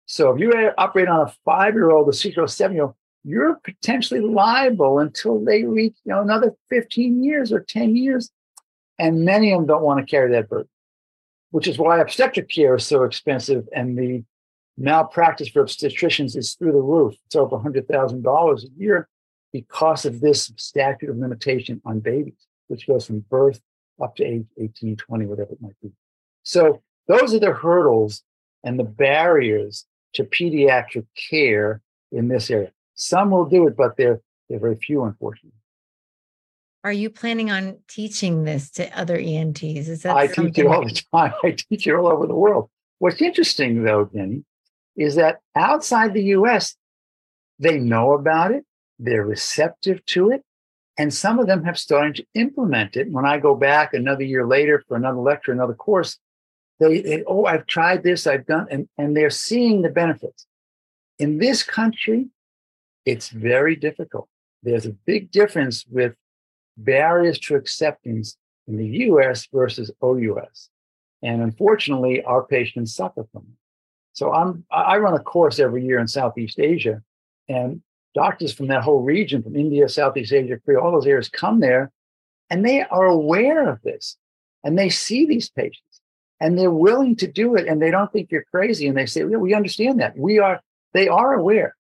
So 0.07 0.31
if 0.31 0.41
you 0.41 0.53
operate 0.77 1.09
on 1.09 1.27
a 1.27 1.35
five 1.45 1.75
year 1.75 1.91
old, 1.91 2.09
a 2.09 2.13
six 2.13 2.37
year 2.37 2.43
old, 2.43 2.51
seven 2.51 2.77
year 2.77 2.85
old, 2.85 2.95
you're 3.25 3.55
potentially 3.65 4.21
liable 4.21 4.99
until 4.99 5.43
they 5.43 5.65
reach 5.65 5.97
you 6.05 6.13
know 6.13 6.21
another 6.21 6.53
15 6.69 7.25
years 7.25 7.53
or 7.53 7.61
10 7.61 7.97
years 7.97 8.31
and 8.99 9.25
many 9.25 9.53
of 9.53 9.59
them 9.59 9.67
don't 9.67 9.83
want 9.83 10.01
to 10.01 10.11
carry 10.11 10.33
that 10.33 10.49
burden 10.49 10.69
which 11.55 11.69
is 11.69 11.79
why 11.79 12.01
obstetric 12.01 12.49
care 12.49 12.75
is 12.75 12.85
so 12.85 13.05
expensive 13.05 13.69
and 13.73 13.97
the 13.97 14.25
malpractice 14.77 15.49
for 15.49 15.63
obstetricians 15.63 16.37
is 16.37 16.55
through 16.55 16.73
the 16.73 16.81
roof. 16.81 17.15
It's 17.27 17.37
over 17.37 17.57
$100000 17.57 18.65
a 18.65 18.69
year 18.77 19.09
because 19.53 20.05
of 20.05 20.21
this 20.21 20.51
statute 20.57 21.09
of 21.09 21.17
limitation 21.17 21.81
on 21.85 22.01
babies 22.01 22.49
which 22.67 22.89
goes 22.89 23.07
from 23.07 23.21
birth 23.31 23.61
up 24.03 24.17
to 24.17 24.25
age 24.25 24.47
18 24.59 24.97
20 24.97 25.27
whatever 25.27 25.53
it 25.53 25.63
might 25.63 25.81
be. 25.81 25.93
So 26.43 26.83
those 27.07 27.33
are 27.33 27.39
the 27.39 27.53
hurdles 27.53 28.25
and 28.65 28.77
the 28.77 28.83
barriers 28.83 29.87
to 30.15 30.25
pediatric 30.25 31.07
care 31.31 31.83
in 32.11 32.27
this 32.27 32.51
area. 32.51 32.73
Some 32.95 33.31
will 33.31 33.45
do 33.45 33.69
it, 33.69 33.77
but 33.77 33.97
they're 33.97 34.21
they're 34.49 34.59
very 34.59 34.75
few, 34.75 35.05
unfortunately. 35.05 35.57
Are 36.85 36.93
you 36.93 37.09
planning 37.09 37.51
on 37.51 37.79
teaching 37.89 38.45
this 38.45 38.71
to 38.73 38.99
other 38.99 39.17
ENTs? 39.17 39.89
Is 39.89 40.03
that 40.03 40.15
I 40.15 40.27
teach 40.27 40.59
it 40.59 40.67
all 40.67 40.85
the 40.85 41.03
time. 41.15 41.33
I 41.43 41.53
teach 41.53 41.87
it 41.87 41.95
all 41.95 42.07
over 42.07 42.27
the 42.27 42.35
world. 42.35 42.69
What's 42.99 43.23
interesting, 43.23 43.83
though, 43.85 44.09
Jenny, 44.15 44.45
is 44.95 45.15
that 45.15 45.41
outside 45.57 46.13
the 46.13 46.25
U.S., 46.25 46.77
they 47.59 47.79
know 47.79 48.13
about 48.13 48.51
it. 48.53 48.65
They're 48.99 49.25
receptive 49.25 50.05
to 50.07 50.31
it. 50.31 50.43
And 50.99 51.13
some 51.13 51.39
of 51.39 51.47
them 51.47 51.65
have 51.65 51.79
started 51.79 52.17
to 52.17 52.27
implement 52.35 52.97
it. 52.97 53.11
When 53.11 53.25
I 53.25 53.39
go 53.39 53.57
back 53.57 53.95
another 53.95 54.23
year 54.23 54.47
later 54.47 54.85
for 54.87 54.97
another 54.97 55.19
lecture, 55.19 55.53
another 55.53 55.75
course, 55.75 56.19
they, 56.79 57.01
they 57.01 57.25
oh, 57.27 57.47
I've 57.47 57.67
tried 57.67 58.03
this, 58.03 58.27
I've 58.27 58.47
done, 58.47 58.67
and, 58.71 58.89
and 58.99 59.17
they're 59.17 59.31
seeing 59.31 59.83
the 59.83 59.89
benefits. 59.89 60.47
In 61.19 61.39
this 61.39 61.63
country, 61.63 62.29
it's 63.07 63.31
very 63.31 63.75
difficult. 63.75 64.29
There's 64.63 64.87
a 64.87 64.91
big 64.91 65.31
difference 65.31 65.85
with 65.91 66.15
barriers 66.77 67.39
to 67.41 67.55
acceptance 67.55 68.37
in 68.67 68.77
the 68.77 68.87
US 69.09 69.47
versus 69.53 69.91
OUS. 70.03 70.71
And 71.23 71.43
unfortunately, 71.43 72.23
our 72.23 72.45
patients 72.45 72.95
suffer 72.95 73.27
from 73.33 73.43
it. 73.43 73.57
So 74.13 74.33
I'm, 74.33 74.65
I 74.71 74.99
run 74.99 75.15
a 75.15 75.23
course 75.23 75.59
every 75.59 75.85
year 75.85 75.99
in 75.99 76.07
Southeast 76.07 76.61
Asia, 76.61 77.03
and 77.49 77.83
doctors 78.15 78.53
from 78.53 78.69
that 78.69 78.83
whole 78.83 79.03
region, 79.03 79.43
from 79.43 79.57
India, 79.57 79.89
Southeast 79.89 80.33
Asia, 80.33 80.59
Korea, 80.65 80.81
all 80.81 80.93
those 80.93 81.07
areas 81.07 81.29
come 81.29 81.61
there, 81.61 81.91
and 82.49 82.65
they 82.65 82.83
are 82.83 83.07
aware 83.07 83.69
of 83.69 83.83
this, 83.83 84.17
and 84.63 84.79
they 84.79 84.89
see 84.89 85.27
these 85.27 85.51
patients, 85.51 86.01
and 86.41 86.57
they're 86.57 86.71
willing 86.71 87.17
to 87.17 87.27
do 87.27 87.57
it, 87.57 87.67
and 87.67 87.83
they 87.83 87.91
don't 87.91 88.13
think 88.13 88.31
you're 88.31 88.45
crazy, 88.45 88.87
and 88.87 88.97
they 88.97 89.07
say, 89.07 89.23
"Yeah, 89.23 89.39
we 89.39 89.55
understand 89.55 90.01
that. 90.01 90.17
We 90.17 90.39
are." 90.39 90.61
They 90.93 91.09
are 91.09 91.35
aware, 91.35 91.75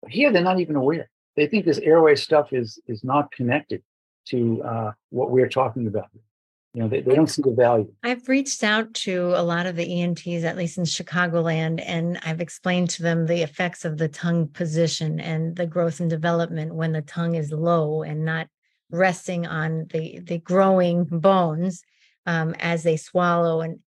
but 0.00 0.10
here, 0.10 0.32
they're 0.32 0.42
not 0.42 0.60
even 0.60 0.76
aware. 0.76 1.10
They 1.36 1.46
think 1.46 1.66
this 1.66 1.78
airway 1.80 2.14
stuff 2.14 2.54
is 2.54 2.78
is 2.86 3.04
not 3.04 3.30
connected 3.30 3.82
to 4.26 4.62
uh, 4.62 4.92
what 5.10 5.30
we're 5.30 5.48
talking 5.48 5.86
about. 5.86 6.08
You 6.74 6.82
know, 6.82 6.88
they, 6.88 7.02
they 7.02 7.14
don't 7.14 7.28
see 7.28 7.42
the 7.42 7.52
value. 7.52 7.92
I've 8.02 8.28
reached 8.28 8.64
out 8.64 8.92
to 8.94 9.32
a 9.36 9.42
lot 9.42 9.66
of 9.66 9.76
the 9.76 10.02
ENTs, 10.02 10.42
at 10.42 10.56
least 10.56 10.76
in 10.76 10.84
Chicagoland, 10.84 11.80
and 11.86 12.18
I've 12.24 12.40
explained 12.40 12.90
to 12.90 13.02
them 13.04 13.26
the 13.26 13.42
effects 13.42 13.84
of 13.84 13.96
the 13.96 14.08
tongue 14.08 14.48
position 14.48 15.20
and 15.20 15.54
the 15.54 15.66
growth 15.66 16.00
and 16.00 16.10
development 16.10 16.74
when 16.74 16.92
the 16.92 17.02
tongue 17.02 17.36
is 17.36 17.52
low 17.52 18.02
and 18.02 18.24
not 18.24 18.48
resting 18.90 19.46
on 19.46 19.86
the 19.92 20.20
the 20.20 20.38
growing 20.38 21.04
bones 21.04 21.82
um, 22.26 22.54
as 22.58 22.82
they 22.82 22.96
swallow 22.96 23.60
and 23.60 23.80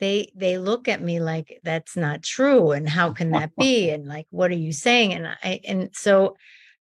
they 0.00 0.32
they 0.34 0.58
look 0.58 0.88
at 0.88 1.02
me 1.02 1.20
like 1.20 1.60
that's 1.62 1.96
not 1.96 2.22
true 2.22 2.72
and 2.72 2.88
how 2.88 3.12
can 3.12 3.30
that 3.30 3.54
be 3.56 3.90
and 3.90 4.06
like 4.06 4.26
what 4.30 4.50
are 4.50 4.54
you 4.54 4.72
saying 4.72 5.12
and 5.12 5.26
i 5.26 5.60
and 5.64 5.90
so 5.92 6.36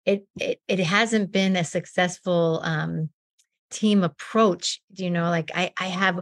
it 0.05 0.27
it, 0.39 0.59
it 0.67 0.79
hasn't 0.79 1.31
been 1.31 1.55
a 1.55 1.63
successful 1.63 2.61
um 2.63 3.09
team 3.69 4.03
approach 4.03 4.81
you 4.95 5.09
know 5.09 5.29
like 5.29 5.51
i 5.55 5.71
i 5.79 5.87
have 5.87 6.19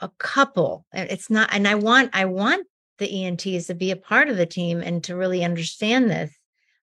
a 0.00 0.08
couple 0.18 0.84
it's 0.92 1.30
not 1.30 1.48
and 1.52 1.66
i 1.66 1.74
want 1.74 2.10
i 2.12 2.24
want 2.24 2.66
the 2.98 3.24
ents 3.24 3.66
to 3.66 3.74
be 3.74 3.90
a 3.90 3.96
part 3.96 4.28
of 4.28 4.36
the 4.36 4.46
team 4.46 4.80
and 4.80 5.04
to 5.04 5.16
really 5.16 5.44
understand 5.44 6.10
this 6.10 6.32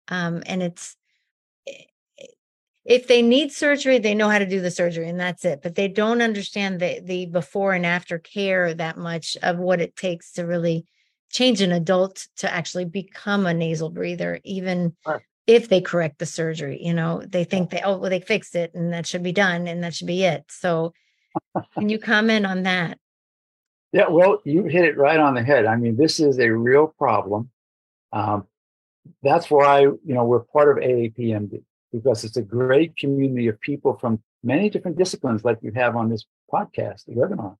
um 0.07 0.41
and 0.45 0.63
it's 0.63 0.95
if 2.89 3.07
they 3.07 3.21
need 3.21 3.51
surgery, 3.51 3.99
they 3.99 4.15
know 4.15 4.29
how 4.29 4.39
to 4.39 4.47
do 4.47 4.61
the 4.61 4.71
surgery 4.71 5.07
and 5.07 5.19
that's 5.19 5.45
it. 5.45 5.61
But 5.61 5.75
they 5.75 5.87
don't 5.87 6.23
understand 6.23 6.79
the 6.79 6.99
the 7.03 7.27
before 7.27 7.73
and 7.73 7.85
after 7.85 8.17
care 8.17 8.73
that 8.73 8.97
much 8.97 9.37
of 9.43 9.59
what 9.59 9.79
it 9.79 9.95
takes 9.95 10.33
to 10.33 10.43
really 10.43 10.85
change 11.31 11.61
an 11.61 11.71
adult 11.71 12.27
to 12.37 12.51
actually 12.51 12.85
become 12.85 13.45
a 13.45 13.53
nasal 13.53 13.91
breather, 13.91 14.39
even. 14.43 14.95
If 15.49 15.67
they 15.67 15.81
correct 15.81 16.19
the 16.19 16.27
surgery. 16.27 16.79
You 16.79 16.93
know, 16.93 17.23
they 17.27 17.43
think 17.43 17.71
they 17.71 17.81
oh 17.81 17.97
well, 17.97 18.09
they 18.11 18.19
fixed 18.19 18.55
it 18.55 18.71
and 18.75 18.93
that 18.93 19.07
should 19.07 19.23
be 19.23 19.31
done 19.31 19.67
and 19.67 19.83
that 19.83 19.95
should 19.95 20.05
be 20.05 20.23
it. 20.23 20.45
So 20.47 20.93
can 21.73 21.89
you 21.89 21.97
comment 21.97 22.45
on 22.45 22.63
that? 22.63 22.99
Yeah, 23.91 24.09
well, 24.09 24.41
you 24.45 24.65
hit 24.65 24.85
it 24.85 24.95
right 24.95 25.19
on 25.19 25.33
the 25.33 25.43
head. 25.43 25.65
I 25.65 25.75
mean, 25.75 25.97
this 25.97 26.19
is 26.19 26.37
a 26.37 26.49
real 26.49 26.93
problem. 26.99 27.49
Um, 28.13 28.45
that's 29.23 29.49
why 29.49 29.81
you 29.81 29.99
know 30.05 30.23
we're 30.23 30.41
part 30.41 30.77
of 30.77 30.83
AAPMD 30.83 31.63
because 31.91 32.23
it's 32.23 32.37
a 32.37 32.43
great 32.43 32.95
community 32.95 33.47
of 33.47 33.59
people 33.59 33.97
from 33.97 34.21
many 34.43 34.69
different 34.69 34.99
disciplines, 34.99 35.43
like 35.43 35.57
you 35.63 35.71
have 35.71 35.95
on 35.95 36.09
this 36.09 36.25
podcast, 36.53 37.05
the 37.05 37.13
webinar, 37.13 37.55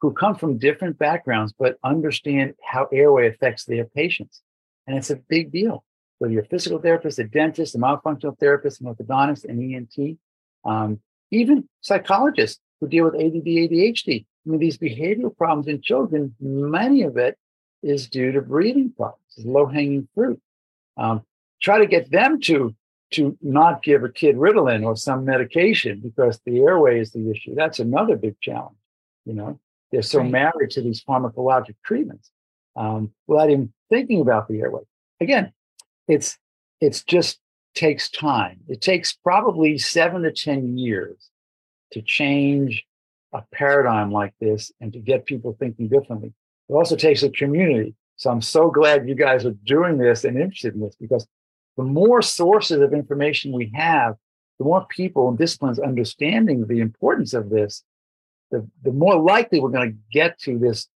who 0.00 0.10
come 0.14 0.34
from 0.34 0.56
different 0.56 0.98
backgrounds 0.98 1.52
but 1.52 1.76
understand 1.84 2.54
how 2.64 2.88
airway 2.90 3.28
affects 3.28 3.66
their 3.66 3.84
patients. 3.84 4.40
And 4.86 4.96
it's 4.96 5.10
a 5.10 5.16
big 5.16 5.52
deal. 5.52 5.84
Whether 6.20 6.34
you're 6.34 6.42
a 6.42 6.46
physical 6.46 6.78
therapist, 6.78 7.18
a 7.18 7.24
dentist, 7.24 7.74
a 7.74 7.78
myofunctional 7.78 8.38
therapist, 8.38 8.80
an 8.80 8.94
orthodontist, 8.94 9.44
an 9.46 9.74
ENT, 9.74 10.18
um, 10.64 11.00
even 11.30 11.66
psychologists 11.80 12.60
who 12.80 12.88
deal 12.88 13.06
with 13.06 13.14
ADD, 13.14 13.46
ADHD. 13.46 14.26
I 14.46 14.50
mean, 14.50 14.60
these 14.60 14.76
behavioral 14.76 15.34
problems 15.34 15.66
in 15.66 15.80
children, 15.80 16.34
many 16.38 17.02
of 17.02 17.16
it 17.16 17.38
is 17.82 18.06
due 18.06 18.32
to 18.32 18.42
breathing 18.42 18.92
problems, 18.94 19.22
low 19.38 19.64
hanging 19.64 20.08
fruit. 20.14 20.40
Um, 20.98 21.22
try 21.62 21.78
to 21.78 21.86
get 21.86 22.10
them 22.10 22.40
to 22.42 22.74
to 23.12 23.36
not 23.42 23.82
give 23.82 24.04
a 24.04 24.08
kid 24.08 24.36
Ritalin 24.36 24.84
or 24.84 24.96
some 24.96 25.24
medication 25.24 26.00
because 26.00 26.38
the 26.46 26.60
airway 26.60 27.00
is 27.00 27.10
the 27.10 27.28
issue. 27.30 27.54
That's 27.56 27.80
another 27.80 28.14
big 28.14 28.40
challenge. 28.40 28.76
You 29.24 29.34
know, 29.34 29.60
they're 29.90 30.02
so 30.02 30.20
right. 30.20 30.30
married 30.30 30.70
to 30.72 30.82
these 30.82 31.02
pharmacologic 31.02 31.74
treatments 31.84 32.30
um, 32.76 33.12
without 33.26 33.50
even 33.50 33.72
thinking 33.88 34.20
about 34.20 34.46
the 34.46 34.60
airway. 34.60 34.82
Again, 35.20 35.52
it's 36.10 36.38
it's 36.80 37.02
just 37.04 37.38
takes 37.74 38.10
time. 38.10 38.58
It 38.68 38.80
takes 38.80 39.12
probably 39.12 39.78
seven 39.78 40.22
to 40.22 40.32
ten 40.32 40.76
years 40.76 41.30
to 41.92 42.02
change 42.02 42.84
a 43.32 43.42
paradigm 43.52 44.10
like 44.10 44.34
this 44.40 44.72
and 44.80 44.92
to 44.92 44.98
get 44.98 45.24
people 45.24 45.56
thinking 45.58 45.88
differently. 45.88 46.32
It 46.68 46.72
also 46.72 46.96
takes 46.96 47.22
a 47.22 47.30
community. 47.30 47.94
So 48.16 48.30
I'm 48.30 48.42
so 48.42 48.70
glad 48.70 49.08
you 49.08 49.14
guys 49.14 49.46
are 49.46 49.54
doing 49.64 49.98
this 49.98 50.24
and 50.24 50.36
interested 50.36 50.74
in 50.74 50.80
this 50.80 50.96
because 50.96 51.26
the 51.76 51.84
more 51.84 52.22
sources 52.22 52.80
of 52.80 52.92
information 52.92 53.52
we 53.52 53.70
have, 53.74 54.16
the 54.58 54.64
more 54.64 54.84
people 54.90 55.28
and 55.28 55.38
disciplines 55.38 55.78
understanding 55.78 56.66
the 56.66 56.80
importance 56.80 57.34
of 57.34 57.50
this, 57.50 57.84
the, 58.50 58.68
the 58.82 58.92
more 58.92 59.18
likely 59.18 59.60
we're 59.60 59.70
going 59.70 59.92
to 59.92 59.98
get 60.12 60.38
to 60.40 60.58
this 60.58 60.88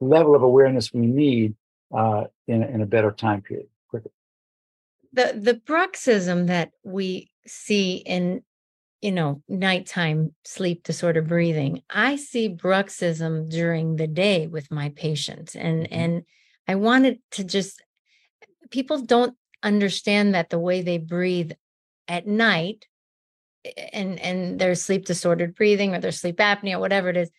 level 0.00 0.34
of 0.34 0.42
awareness 0.42 0.92
we 0.92 1.06
need 1.06 1.54
uh, 1.96 2.24
in, 2.48 2.62
in 2.64 2.82
a 2.82 2.86
better 2.86 3.12
time 3.12 3.42
period. 3.42 3.68
The 5.16 5.32
the 5.34 5.54
bruxism 5.54 6.46
that 6.46 6.70
we 6.84 7.30
see 7.46 7.96
in 7.96 8.42
you 9.00 9.12
know 9.12 9.42
nighttime 9.48 10.34
sleep 10.44 10.84
disorder 10.84 11.22
breathing, 11.22 11.82
I 11.90 12.16
see 12.16 12.48
bruxism 12.48 13.50
during 13.50 13.96
the 13.96 14.06
day 14.06 14.46
with 14.46 14.70
my 14.70 14.90
patients, 14.90 15.56
and 15.56 15.84
mm-hmm. 15.84 15.94
and 15.94 16.22
I 16.68 16.74
wanted 16.76 17.18
to 17.32 17.44
just 17.44 17.82
people 18.70 19.00
don't 19.00 19.36
understand 19.62 20.34
that 20.34 20.50
the 20.50 20.58
way 20.58 20.82
they 20.82 20.98
breathe 20.98 21.52
at 22.08 22.26
night 22.26 22.86
and 23.92 24.20
and 24.20 24.58
their 24.58 24.74
sleep 24.74 25.06
disordered 25.06 25.54
breathing 25.54 25.94
or 25.94 26.00
their 26.00 26.12
sleep 26.12 26.36
apnea 26.36 26.78
whatever 26.78 27.08
it 27.08 27.16
is 27.16 27.30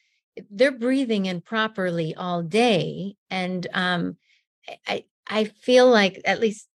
they're 0.51 0.71
breathing 0.71 1.25
improperly 1.25 2.13
all 2.15 2.43
day 2.43 3.15
and 3.29 3.67
um 3.73 4.17
i 4.87 5.03
i 5.27 5.45
feel 5.45 5.89
like 5.89 6.19
at 6.25 6.39
least 6.39 6.67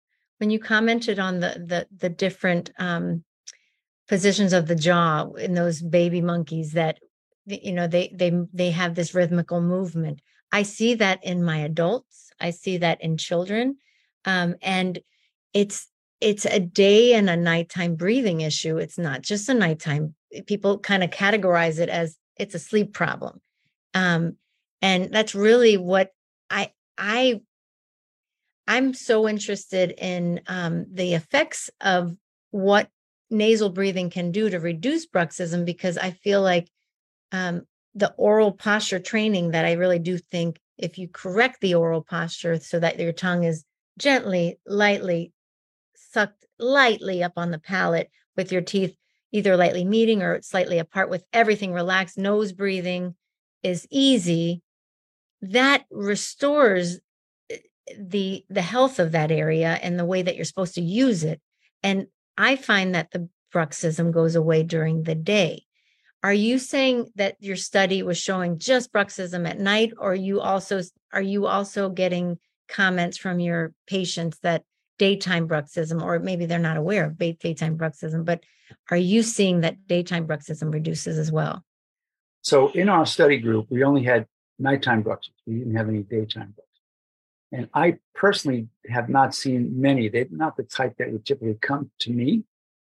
when 0.42 0.50
you 0.50 0.60
commented 0.60 1.20
on 1.20 1.40
the 1.40 1.64
the 1.66 1.88
the 1.96 2.10
different 2.10 2.72
um 2.80 3.24
positions 4.10 4.52
of 4.52 4.68
the 4.68 4.76
jaw 4.76 5.30
in 5.38 5.54
those 5.54 5.82
baby 5.82 6.20
monkeys 6.20 6.74
that 6.74 7.00
you 7.46 7.72
know 7.72 7.88
they 7.88 8.12
they 8.14 8.34
they 8.52 8.72
have 8.72 8.96
this 8.96 9.14
rhythmical 9.14 9.62
movement 9.62 10.20
i 10.52 10.64
see 10.64 10.96
that 10.96 11.24
in 11.24 11.44
my 11.44 11.60
adults 11.60 12.32
i 12.42 12.50
see 12.50 12.78
that 12.78 13.00
in 13.02 13.18
children 13.18 13.78
um 14.26 14.56
and 14.64 15.00
it's 15.54 15.88
it's 16.22 16.46
a 16.46 16.60
day 16.60 17.14
and 17.14 17.30
a 17.30 17.36
nighttime 17.36 17.96
breathing 17.96 18.42
issue. 18.42 18.78
It's 18.78 19.00
not 19.00 19.24
just 19.24 19.50
a 19.50 19.56
nighttime. 19.56 20.14
People 20.46 20.78
kind 20.78 21.04
of 21.04 21.10
categorize 21.10 21.80
it 21.80 21.90
as 21.90 22.16
it's 22.38 22.54
a 22.54 22.60
sleep 22.60 22.94
problem. 22.94 23.42
Um, 23.96 24.38
and 24.84 25.12
that's 25.12 25.34
really 25.34 25.78
what 25.78 26.12
I 26.50 26.72
I 26.96 27.42
I'm 28.72 28.94
so 28.94 29.28
interested 29.28 29.94
in 29.98 30.40
um, 30.48 30.86
the 30.90 31.14
effects 31.14 31.70
of 31.82 32.16
what 32.52 32.88
nasal 33.30 33.70
breathing 33.70 34.10
can 34.10 34.32
do 34.32 34.50
to 34.50 34.62
reduce 34.62 35.06
bruxism 35.06 35.66
because 35.66 35.98
I 35.98 36.12
feel 36.12 36.42
like 36.42 36.70
um, 37.34 37.64
the 37.96 38.14
oral 38.16 38.54
posture 38.54 39.00
training 39.00 39.52
that 39.52 39.66
I 39.66 39.74
really 39.74 40.00
do 40.00 40.18
think 40.18 40.58
if 40.78 40.98
you 40.98 41.10
correct 41.10 41.60
the 41.60 41.76
oral 41.76 42.02
posture 42.02 42.62
so 42.62 42.80
that 42.80 42.98
your 42.98 43.12
tongue 43.12 43.44
is 43.44 43.66
gently, 44.00 44.58
lightly 44.66 45.34
sucked 45.94 46.46
lightly 46.58 47.22
up 47.24 47.34
on 47.36 47.52
the 47.52 47.60
palate 47.60 48.10
with 48.38 48.54
your 48.54 48.62
teeth 48.62 48.96
either 49.34 49.58
lightly 49.58 49.84
meeting 49.84 50.22
or 50.22 50.42
slightly 50.44 50.80
apart 50.80 51.10
with 51.10 51.26
everything 51.34 51.74
relaxed, 51.74 52.18
nose 52.18 52.54
breathing 52.54 53.16
is 53.64 53.86
easy, 53.92 54.62
that 55.42 55.84
restores 55.92 57.02
the 57.98 58.46
the 58.50 58.62
health 58.62 59.00
of 59.00 59.12
that 59.12 59.32
area 59.32 59.80
and 59.82 59.98
the 59.98 60.06
way 60.06 60.22
that 60.22 60.36
you're 60.36 60.46
supposed 60.46 60.76
to 60.76 60.82
use 60.82 61.24
it. 61.24 61.42
And 61.84 62.08
I 62.38 62.56
find 62.56 62.96
that 62.96 63.12
the 63.12 63.30
bruxism 63.54 64.12
goes 64.12 64.36
away 64.36 64.64
during 64.64 65.04
the 65.04 65.16
day. 65.16 65.64
Are 66.24 66.34
you 66.34 66.60
saying 66.60 67.12
that 67.16 67.36
your 67.40 67.56
study 67.56 68.04
was 68.04 68.18
showing 68.18 68.60
just 68.60 68.94
bruxism 68.94 69.50
at 69.50 69.60
night, 69.60 69.94
or 69.98 70.14
you 70.14 70.40
also 70.40 70.82
are 71.12 71.22
you 71.22 71.48
also 71.48 71.90
getting 71.90 72.38
comments 72.70 73.18
from 73.18 73.40
your 73.40 73.74
patients 73.88 74.40
that 74.44 74.64
daytime 75.00 75.48
bruxism, 75.48 76.02
or 76.02 76.20
maybe 76.20 76.46
they're 76.46 76.60
not 76.60 76.78
aware 76.78 77.06
of 77.06 77.18
daytime 77.18 77.78
bruxism, 77.78 78.24
but 78.24 78.44
are 78.90 78.98
you 78.98 79.24
seeing 79.24 79.62
that 79.62 79.88
daytime 79.88 80.28
bruxism 80.28 80.72
reduces 80.72 81.18
as 81.18 81.32
well? 81.32 81.64
So 82.44 82.70
in 82.70 82.88
our 82.88 83.06
study 83.06 83.38
group, 83.38 83.68
we 83.70 83.84
only 83.84 84.04
had 84.04 84.28
nighttime 84.60 85.04
bruxism. 85.04 85.32
We 85.48 85.60
didn't 85.60 85.76
have 85.76 85.90
any 85.90 86.04
daytime 86.04 86.54
bruxism. 86.58 86.71
And 87.52 87.70
I 87.74 87.98
personally 88.16 88.68
have 88.90 89.10
not 89.10 89.36
seen 89.36 89.80
many. 89.80 90.08
They're 90.08 90.28
not 90.30 90.56
the 90.56 90.64
type 90.64 90.96
that 90.98 91.12
would 91.12 91.26
typically 91.26 91.58
come 91.62 91.92
to 92.00 92.12
me. 92.12 92.44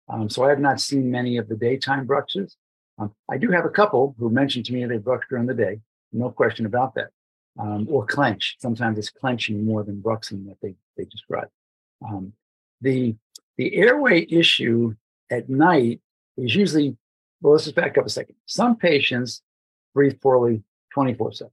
Um, 0.07 0.29
so 0.29 0.43
I 0.43 0.49
have 0.49 0.59
not 0.59 0.79
seen 0.79 1.09
many 1.09 1.37
of 1.37 1.47
the 1.47 1.55
daytime 1.55 2.07
bruxes. 2.07 2.55
Um, 2.99 3.13
I 3.29 3.37
do 3.37 3.49
have 3.49 3.65
a 3.65 3.69
couple 3.69 4.15
who 4.19 4.29
mentioned 4.29 4.65
to 4.65 4.73
me 4.73 4.85
they 4.85 4.97
brux 4.97 5.21
during 5.29 5.47
the 5.47 5.53
day. 5.53 5.79
No 6.11 6.29
question 6.29 6.65
about 6.65 6.93
that. 6.95 7.09
Um, 7.59 7.87
or 7.89 8.05
clench. 8.05 8.57
Sometimes 8.59 8.97
it's 8.97 9.09
clenching 9.09 9.65
more 9.65 9.83
than 9.83 10.01
bruxing 10.01 10.47
that 10.47 10.57
they, 10.61 10.75
they 10.97 11.05
describe. 11.05 11.49
Um, 12.07 12.33
the 12.81 13.15
the 13.57 13.75
airway 13.75 14.25
issue 14.29 14.95
at 15.29 15.49
night 15.49 16.01
is 16.37 16.55
usually 16.55 16.97
well. 17.41 17.53
Let's 17.53 17.65
just 17.65 17.75
back 17.75 17.97
up 17.97 18.05
a 18.05 18.09
second. 18.09 18.35
Some 18.45 18.77
patients 18.77 19.41
breathe 19.93 20.19
poorly 20.21 20.63
24 20.93 21.33
7. 21.33 21.51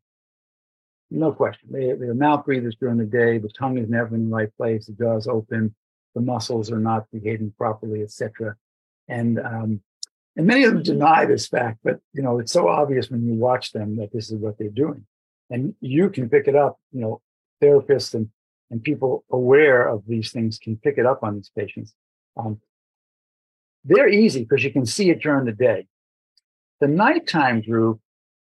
No 1.11 1.33
question. 1.33 1.71
They, 1.73 1.93
they're 1.93 2.15
mouth 2.15 2.45
breathers 2.45 2.77
during 2.79 2.99
the 2.99 3.05
day. 3.05 3.39
The 3.39 3.49
tongue 3.49 3.79
is 3.79 3.89
never 3.89 4.15
in 4.15 4.29
the 4.29 4.37
right 4.37 4.55
place. 4.57 4.87
The 4.87 4.93
jaw 4.93 5.17
is 5.17 5.27
open. 5.27 5.75
The 6.15 6.21
muscles 6.21 6.71
are 6.71 6.79
not 6.79 7.07
behaving 7.13 7.55
properly, 7.57 8.03
etc. 8.03 8.57
And 9.09 9.39
um, 9.39 9.81
and 10.37 10.47
many 10.47 10.65
of 10.65 10.75
them 10.75 10.83
deny 10.83 11.25
this 11.25 11.49
fact, 11.49 11.79
but 11.83 12.01
you 12.13 12.23
know 12.23 12.39
it's 12.39 12.53
so 12.53 12.69
obvious 12.69 13.11
when 13.11 13.27
you 13.27 13.35
watch 13.35 13.73
them 13.73 13.97
that 13.97 14.13
this 14.13 14.31
is 14.31 14.39
what 14.39 14.59
they're 14.59 14.69
doing, 14.69 15.07
and 15.51 15.75
you 15.81 16.11
can 16.11 16.29
pick 16.29 16.47
it 16.47 16.55
up. 16.55 16.79
You 16.93 17.01
know, 17.01 17.21
therapists 17.63 18.15
and 18.15 18.29
and 18.71 18.83
people 18.83 19.25
aware 19.31 19.89
of 19.89 20.05
these 20.07 20.31
things 20.31 20.59
can 20.59 20.77
pick 20.77 20.99
it 20.99 21.07
up 21.07 21.23
on 21.23 21.37
these 21.37 21.51
patients. 21.57 21.95
Um, 22.37 22.61
they're 23.85 24.09
easy 24.09 24.41
because 24.41 24.63
you 24.63 24.73
can 24.73 24.85
see 24.85 25.11
it 25.11 25.23
during 25.23 25.47
the 25.47 25.53
day. 25.53 25.87
The 26.81 26.89
nighttime 26.89 27.63
group 27.63 28.01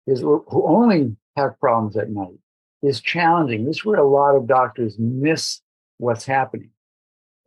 is 0.05 0.19
who 0.19 0.43
only 0.67 1.15
have 1.35 1.59
problems 1.59 1.97
at 1.97 2.09
night 2.09 2.39
is 2.81 3.01
challenging. 3.01 3.65
This 3.65 3.77
is 3.77 3.85
where 3.85 3.99
a 3.99 4.07
lot 4.07 4.35
of 4.35 4.47
doctors 4.47 4.97
miss 4.97 5.61
what's 5.97 6.25
happening. 6.25 6.71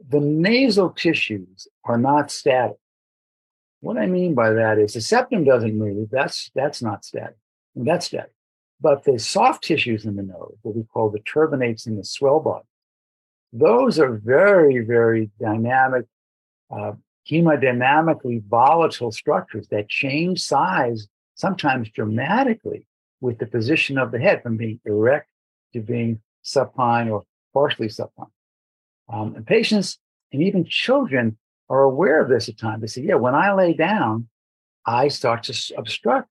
The 0.09 0.21
nasal 0.21 0.91
tissues 0.91 1.69
are 1.85 1.99
not 1.99 2.31
static. 2.31 2.77
What 3.81 3.99
I 3.99 4.07
mean 4.07 4.35
by 4.35 4.51
that 4.51 4.79
is 4.79 4.95
the 4.95 5.01
septum 5.01 5.45
doesn't 5.45 5.77
move. 5.77 6.09
That's 6.11 6.51
that's 6.55 6.83
not 6.83 7.05
static. 7.05 7.37
And 7.75 7.87
that's 7.87 8.07
static. 8.07 8.33
But 8.81 9.05
the 9.05 9.19
soft 9.19 9.65
tissues 9.65 10.05
in 10.05 10.17
the 10.17 10.23
nose, 10.23 10.57
what 10.63 10.77
we 10.77 10.85
call 10.85 11.11
the 11.11 11.21
turbinates 11.21 11.87
in 11.87 11.97
the 11.97 12.05
swell 12.05 12.41
body, 12.41 12.65
those 13.53 13.99
are 13.99 14.13
very, 14.13 14.81
very 14.81 15.31
dynamic, 15.41 16.07
uh, 16.71 16.93
hemodynamically 17.31 18.43
volatile 18.45 19.13
structures 19.13 19.69
that 19.69 19.89
change 19.89 20.41
size 20.43 21.09
sometimes 21.35 21.89
dramatically 21.91 22.87
with 23.21 23.39
the 23.39 23.47
position 23.47 23.99
of 23.99 24.11
the 24.11 24.19
head 24.19 24.43
from 24.43 24.57
being 24.57 24.81
erect 24.85 25.29
to 25.73 25.81
being 25.81 26.21
supine 26.43 27.09
or 27.09 27.25
partially 27.53 27.89
supine. 27.89 28.27
Um, 29.13 29.35
and 29.37 29.47
patients 29.47 29.99
and 30.33 30.43
even 30.43 30.65
children 30.65 31.39
are 31.69 31.83
aware 31.83 32.21
of 32.21 32.29
this 32.29 32.49
at 32.49 32.59
times. 32.59 32.81
They 32.81 32.87
say, 32.87 33.03
yeah, 33.03 33.15
when 33.15 33.35
I 33.35 33.53
lay 33.53 33.73
down, 33.73 34.29
I 34.87 35.09
start 35.09 35.45
to 35.45 35.75
obstruct, 35.77 36.29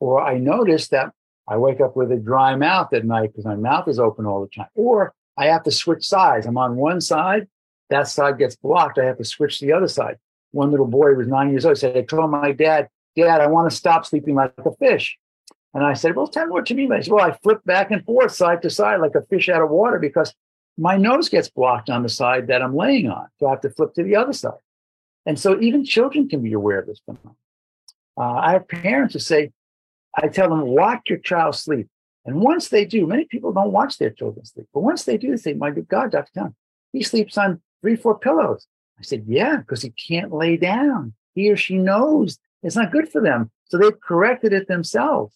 or 0.00 0.20
I 0.22 0.38
notice 0.38 0.88
that 0.88 1.12
I 1.48 1.56
wake 1.56 1.80
up 1.80 1.96
with 1.96 2.12
a 2.12 2.16
dry 2.16 2.56
mouth 2.56 2.92
at 2.92 3.04
night 3.04 3.30
because 3.32 3.44
my 3.44 3.56
mouth 3.56 3.88
is 3.88 3.98
open 3.98 4.26
all 4.26 4.42
the 4.42 4.48
time. 4.48 4.68
Or 4.74 5.14
I 5.36 5.46
have 5.46 5.62
to 5.64 5.70
switch 5.70 6.06
sides. 6.06 6.46
I'm 6.46 6.58
on 6.58 6.76
one 6.76 7.00
side, 7.00 7.48
that 7.90 8.08
side 8.08 8.38
gets 8.38 8.56
blocked. 8.56 8.98
I 8.98 9.04
have 9.04 9.18
to 9.18 9.24
switch 9.24 9.58
to 9.58 9.66
the 9.66 9.72
other 9.72 9.88
side. 9.88 10.16
One 10.52 10.70
little 10.70 10.86
boy 10.86 11.14
was 11.14 11.26
nine 11.26 11.50
years 11.50 11.66
old 11.66 11.78
said, 11.78 11.96
I 11.96 12.02
told 12.02 12.30
my 12.30 12.52
dad, 12.52 12.88
Dad, 13.16 13.40
I 13.40 13.46
want 13.46 13.70
to 13.70 13.76
stop 13.76 14.04
sleeping 14.04 14.34
like 14.34 14.52
a 14.58 14.74
fish. 14.76 15.16
And 15.74 15.84
I 15.84 15.94
said, 15.94 16.14
Well, 16.14 16.28
tell 16.28 16.46
me 16.46 16.52
what 16.52 16.70
you 16.70 16.76
mean 16.76 16.88
by 16.88 16.98
this. 16.98 17.08
Well, 17.08 17.24
I 17.24 17.36
flip 17.42 17.62
back 17.64 17.90
and 17.90 18.04
forth 18.04 18.32
side 18.32 18.62
to 18.62 18.70
side 18.70 19.00
like 19.00 19.16
a 19.16 19.22
fish 19.22 19.48
out 19.48 19.60
of 19.60 19.70
water 19.70 19.98
because 19.98 20.32
my 20.78 20.96
nose 20.96 21.28
gets 21.28 21.50
blocked 21.50 21.90
on 21.90 22.02
the 22.02 22.08
side 22.08 22.46
that 22.46 22.62
I'm 22.62 22.76
laying 22.76 23.08
on. 23.08 23.26
So 23.38 23.46
I 23.46 23.50
have 23.50 23.60
to 23.62 23.70
flip 23.70 23.94
to 23.94 24.04
the 24.04 24.16
other 24.16 24.32
side. 24.32 24.52
And 25.26 25.38
so 25.38 25.60
even 25.60 25.84
children 25.84 26.28
can 26.28 26.42
be 26.42 26.52
aware 26.52 26.80
of 26.80 26.86
this 26.86 27.00
phenomenon. 27.04 27.36
Uh, 28.16 28.34
I 28.34 28.52
have 28.52 28.68
parents 28.68 29.14
who 29.14 29.20
say, 29.20 29.52
I 30.16 30.28
tell 30.28 30.48
them, 30.48 30.62
watch 30.62 31.02
your 31.08 31.18
child 31.18 31.56
sleep. 31.56 31.88
And 32.24 32.40
once 32.40 32.68
they 32.68 32.84
do, 32.84 33.06
many 33.06 33.24
people 33.24 33.52
don't 33.52 33.72
watch 33.72 33.98
their 33.98 34.10
children 34.10 34.44
sleep. 34.44 34.66
But 34.72 34.80
once 34.80 35.04
they 35.04 35.16
do, 35.16 35.30
they 35.30 35.36
say, 35.36 35.54
my 35.54 35.70
God, 35.70 36.12
Dr. 36.12 36.30
Town, 36.34 36.54
he 36.92 37.02
sleeps 37.02 37.36
on 37.36 37.60
three, 37.80 37.96
four 37.96 38.18
pillows. 38.18 38.66
I 38.98 39.02
said, 39.02 39.24
yeah, 39.26 39.56
because 39.56 39.82
he 39.82 39.90
can't 39.90 40.32
lay 40.32 40.56
down. 40.56 41.14
He 41.34 41.50
or 41.50 41.56
she 41.56 41.76
knows 41.76 42.38
it's 42.62 42.76
not 42.76 42.92
good 42.92 43.10
for 43.10 43.20
them. 43.20 43.50
So 43.64 43.76
they've 43.76 44.00
corrected 44.00 44.52
it 44.52 44.68
themselves. 44.68 45.34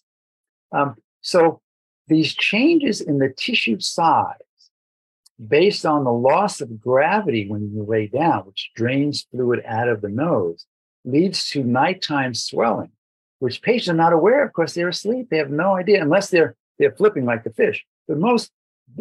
Um, 0.71 0.95
so 1.21 1.61
these 2.07 2.33
changes 2.33 3.01
in 3.01 3.19
the 3.19 3.29
tissue 3.29 3.79
size 3.79 4.35
based 5.47 5.85
on 5.85 6.03
the 6.03 6.11
loss 6.11 6.59
of 6.61 6.81
gravity 6.81 7.47
when 7.47 7.71
you 7.73 7.83
lay 7.83 8.07
down, 8.07 8.45
which 8.45 8.71
drains 8.75 9.25
fluid 9.31 9.63
out 9.65 9.87
of 9.87 10.01
the 10.01 10.09
nose, 10.09 10.65
leads 11.05 11.49
to 11.49 11.63
nighttime 11.63 12.33
swelling 12.33 12.91
which 13.39 13.61
patients 13.61 13.89
are 13.89 13.93
not 13.93 14.13
aware 14.13 14.43
of 14.43 14.51
because 14.51 14.73
they're 14.73 14.89
asleep. 14.89 15.29
They 15.29 15.37
have 15.37 15.49
no 15.49 15.75
idea 15.75 16.01
unless 16.01 16.29
they're 16.29 16.55
they're 16.77 16.95
flipping 16.95 17.25
like 17.25 17.43
the 17.43 17.49
fish. 17.49 17.85
But 18.07 18.17
most 18.17 18.51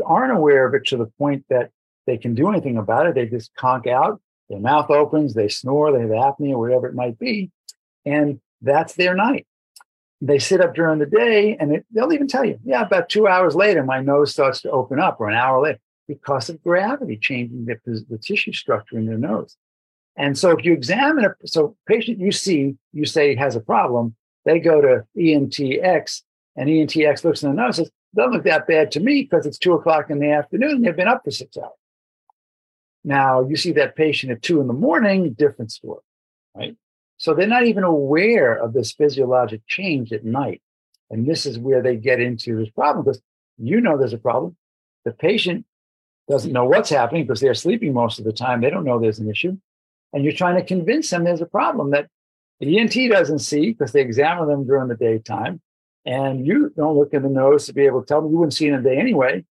aren't 0.04 0.36
aware 0.36 0.66
of 0.66 0.74
it 0.74 0.86
to 0.86 0.96
the 0.96 1.06
point 1.18 1.44
that 1.48 1.70
they 2.06 2.16
can 2.16 2.34
do 2.34 2.48
anything 2.48 2.76
about 2.76 3.06
it. 3.06 3.14
They 3.14 3.26
just 3.26 3.54
conk 3.54 3.86
out, 3.86 4.20
their 4.48 4.58
mouth 4.58 4.90
opens, 4.90 5.34
they 5.34 5.48
snore, 5.48 5.92
they 5.92 6.00
have 6.00 6.10
apnea, 6.10 6.52
or 6.52 6.58
whatever 6.58 6.88
it 6.88 6.94
might 6.94 7.18
be, 7.18 7.50
and 8.04 8.40
that's 8.62 8.94
their 8.94 9.14
night. 9.14 9.46
They 10.20 10.38
sit 10.38 10.60
up 10.60 10.74
during 10.74 10.98
the 10.98 11.06
day 11.06 11.56
and 11.58 11.76
it, 11.76 11.86
they'll 11.92 12.12
even 12.12 12.26
tell 12.26 12.44
you, 12.44 12.58
yeah, 12.64 12.82
about 12.82 13.08
two 13.08 13.28
hours 13.28 13.54
later, 13.54 13.84
my 13.84 14.00
nose 14.00 14.32
starts 14.32 14.60
to 14.62 14.70
open 14.70 14.98
up, 14.98 15.20
or 15.20 15.28
an 15.28 15.36
hour 15.36 15.62
later, 15.62 15.78
because 16.08 16.48
of 16.48 16.62
gravity 16.62 17.16
changing 17.16 17.66
the, 17.66 18.04
the 18.08 18.18
tissue 18.18 18.52
structure 18.52 18.98
in 18.98 19.06
their 19.06 19.18
nose. 19.18 19.56
And 20.16 20.36
so 20.36 20.50
if 20.50 20.64
you 20.64 20.72
examine 20.72 21.24
a 21.24 21.34
so 21.46 21.76
patient 21.86 22.18
you 22.18 22.32
see, 22.32 22.74
you 22.92 23.04
say 23.04 23.36
has 23.36 23.54
a 23.54 23.60
problem, 23.60 24.16
they 24.44 24.58
go 24.58 24.80
to 24.80 25.04
ENTX 25.16 26.22
and 26.56 26.68
ENTX 26.68 27.22
looks 27.22 27.42
in 27.42 27.50
the 27.50 27.54
nose 27.54 27.78
and 27.78 27.86
says, 27.86 27.92
doesn't 28.16 28.32
look 28.32 28.44
that 28.44 28.66
bad 28.66 28.90
to 28.92 29.00
me 29.00 29.22
because 29.22 29.46
it's 29.46 29.58
two 29.58 29.74
o'clock 29.74 30.10
in 30.10 30.18
the 30.18 30.30
afternoon. 30.30 30.82
They've 30.82 30.96
been 30.96 31.06
up 31.06 31.22
for 31.24 31.30
six 31.30 31.56
hours. 31.56 31.70
Now 33.04 33.46
you 33.46 33.56
see 33.56 33.72
that 33.72 33.94
patient 33.94 34.32
at 34.32 34.42
two 34.42 34.60
in 34.60 34.66
the 34.66 34.72
morning, 34.72 35.32
different 35.34 35.70
story, 35.70 36.00
right? 36.56 36.76
So 37.18 37.34
they're 37.34 37.46
not 37.46 37.66
even 37.66 37.82
aware 37.82 38.54
of 38.54 38.72
this 38.72 38.92
physiologic 38.92 39.60
change 39.66 40.12
at 40.12 40.24
night. 40.24 40.62
And 41.10 41.26
this 41.26 41.46
is 41.46 41.58
where 41.58 41.82
they 41.82 41.96
get 41.96 42.20
into 42.20 42.56
this 42.56 42.70
problem 42.70 43.04
because 43.04 43.20
you 43.58 43.80
know 43.80 43.98
there's 43.98 44.12
a 44.12 44.18
problem. 44.18 44.56
The 45.04 45.12
patient 45.12 45.66
doesn't 46.28 46.52
know 46.52 46.64
what's 46.64 46.90
happening 46.90 47.24
because 47.24 47.40
they're 47.40 47.54
sleeping 47.54 47.92
most 47.92 48.18
of 48.18 48.24
the 48.24 48.32
time. 48.32 48.60
They 48.60 48.70
don't 48.70 48.84
know 48.84 49.00
there's 49.00 49.18
an 49.18 49.30
issue. 49.30 49.58
And 50.12 50.22
you're 50.24 50.32
trying 50.32 50.56
to 50.56 50.64
convince 50.64 51.10
them 51.10 51.24
there's 51.24 51.40
a 51.40 51.46
problem 51.46 51.90
that 51.90 52.08
the 52.60 52.78
ENT 52.78 52.94
doesn't 53.10 53.40
see 53.40 53.72
because 53.72 53.92
they 53.92 54.00
examine 54.00 54.48
them 54.48 54.66
during 54.66 54.88
the 54.88 54.96
daytime. 54.96 55.60
And 56.06 56.46
you 56.46 56.72
don't 56.76 56.96
look 56.96 57.12
in 57.12 57.22
the 57.22 57.28
nose 57.28 57.66
to 57.66 57.72
be 57.72 57.86
able 57.86 58.00
to 58.00 58.06
tell 58.06 58.22
them 58.22 58.30
you 58.30 58.38
wouldn't 58.38 58.54
see 58.54 58.68
in 58.68 58.74
a 58.74 58.82
day 58.82 58.96
anyway. 58.96 59.44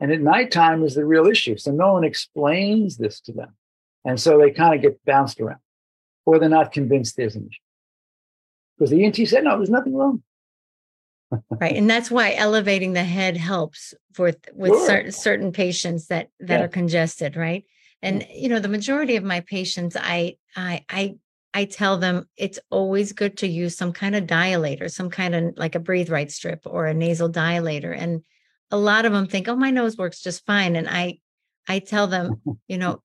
And 0.00 0.10
at 0.12 0.20
nighttime 0.20 0.82
is 0.82 0.94
the 0.94 1.04
real 1.04 1.26
issue. 1.26 1.56
So 1.56 1.70
no 1.70 1.92
one 1.92 2.04
explains 2.04 2.96
this 2.96 3.20
to 3.22 3.32
them. 3.32 3.54
And 4.04 4.20
so 4.20 4.38
they 4.38 4.50
kind 4.50 4.74
of 4.74 4.82
get 4.82 5.02
bounced 5.04 5.40
around 5.40 5.60
or 6.26 6.38
they're 6.38 6.48
not 6.48 6.72
convinced 6.72 7.16
there's 7.16 7.36
an 7.36 7.48
issue. 7.48 7.60
Because 8.78 8.90
the 8.90 9.04
ENT 9.04 9.16
said, 9.28 9.44
no, 9.44 9.56
there's 9.56 9.70
nothing 9.70 9.94
wrong. 9.94 10.22
right. 11.50 11.76
And 11.76 11.88
that's 11.88 12.10
why 12.10 12.34
elevating 12.34 12.92
the 12.92 13.04
head 13.04 13.36
helps 13.36 13.94
with 14.18 14.38
with 14.52 14.72
sure. 14.72 14.86
certain 14.86 15.12
certain 15.12 15.52
patients 15.52 16.06
that 16.08 16.28
that 16.40 16.58
yeah. 16.58 16.64
are 16.64 16.68
congested, 16.68 17.36
right? 17.36 17.64
And 18.02 18.26
you 18.32 18.48
know, 18.48 18.60
the 18.60 18.68
majority 18.68 19.16
of 19.16 19.24
my 19.24 19.40
patients, 19.40 19.96
I 19.98 20.36
I 20.56 20.84
I 20.88 21.16
I 21.54 21.64
tell 21.66 21.98
them 21.98 22.28
it's 22.36 22.58
always 22.70 23.12
good 23.12 23.38
to 23.38 23.46
use 23.46 23.76
some 23.76 23.92
kind 23.92 24.16
of 24.16 24.24
dilator, 24.24 24.90
some 24.90 25.08
kind 25.08 25.34
of 25.34 25.54
like 25.56 25.76
a 25.76 25.80
breathe 25.80 26.10
right 26.10 26.30
strip 26.30 26.62
or 26.66 26.86
a 26.86 26.94
nasal 26.94 27.30
dilator. 27.30 27.96
And 27.96 28.24
a 28.72 28.76
lot 28.76 29.04
of 29.04 29.12
them 29.12 29.28
think, 29.28 29.46
oh, 29.46 29.54
my 29.54 29.70
nose 29.70 29.96
works 29.96 30.20
just 30.20 30.44
fine. 30.44 30.74
And 30.74 30.88
I 30.88 31.20
I 31.68 31.78
tell 31.78 32.08
them, 32.08 32.42
you 32.68 32.76
know, 32.76 33.02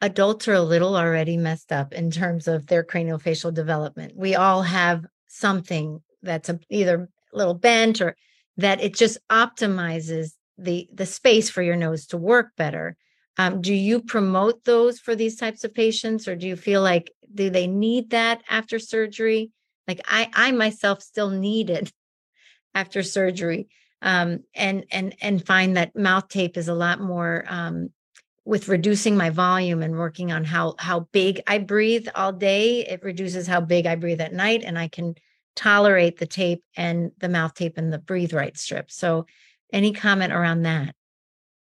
adults 0.00 0.48
are 0.48 0.54
a 0.54 0.62
little 0.62 0.96
already 0.96 1.36
messed 1.36 1.72
up 1.72 1.92
in 1.92 2.10
terms 2.10 2.46
of 2.48 2.66
their 2.66 2.84
craniofacial 2.84 3.52
development. 3.52 4.16
We 4.16 4.34
all 4.34 4.62
have 4.62 5.06
something 5.26 6.02
that's 6.22 6.48
a, 6.48 6.58
either 6.70 7.08
a 7.32 7.36
little 7.36 7.54
bent 7.54 8.00
or 8.00 8.16
that 8.56 8.80
it 8.82 8.94
just 8.94 9.18
optimizes 9.30 10.32
the 10.56 10.88
the 10.92 11.06
space 11.06 11.48
for 11.48 11.62
your 11.62 11.76
nose 11.76 12.06
to 12.06 12.16
work 12.16 12.56
better. 12.56 12.96
Um, 13.36 13.60
do 13.60 13.72
you 13.72 14.00
promote 14.00 14.64
those 14.64 14.98
for 14.98 15.14
these 15.14 15.36
types 15.36 15.62
of 15.62 15.72
patients, 15.72 16.26
or 16.26 16.34
do 16.34 16.46
you 16.48 16.56
feel 16.56 16.82
like 16.82 17.12
do 17.32 17.50
they 17.50 17.68
need 17.68 18.10
that 18.10 18.42
after 18.50 18.78
surgery? 18.78 19.52
Like 19.86 20.00
I, 20.06 20.28
I 20.34 20.52
myself 20.52 21.02
still 21.02 21.30
need 21.30 21.70
it 21.70 21.92
after 22.74 23.02
surgery, 23.02 23.68
um, 24.02 24.40
and 24.54 24.84
and 24.90 25.14
and 25.20 25.46
find 25.46 25.76
that 25.76 25.96
mouth 25.96 26.28
tape 26.28 26.56
is 26.56 26.68
a 26.68 26.74
lot 26.74 27.00
more 27.00 27.44
um, 27.48 27.90
with 28.48 28.66
reducing 28.66 29.14
my 29.14 29.28
volume 29.28 29.82
and 29.82 29.98
working 29.98 30.32
on 30.32 30.42
how 30.42 30.74
how 30.78 31.00
big 31.12 31.42
I 31.46 31.58
breathe 31.58 32.08
all 32.14 32.32
day, 32.32 32.80
it 32.86 33.04
reduces 33.04 33.46
how 33.46 33.60
big 33.60 33.84
I 33.84 33.94
breathe 33.94 34.22
at 34.22 34.32
night, 34.32 34.62
and 34.64 34.78
I 34.78 34.88
can 34.88 35.16
tolerate 35.54 36.18
the 36.18 36.26
tape 36.26 36.64
and 36.74 37.12
the 37.18 37.28
mouth 37.28 37.52
tape 37.52 37.76
and 37.76 37.92
the 37.92 37.98
breathe 37.98 38.32
right 38.32 38.56
strip. 38.56 38.90
So, 38.90 39.26
any 39.70 39.92
comment 39.92 40.32
around 40.32 40.62
that? 40.62 40.94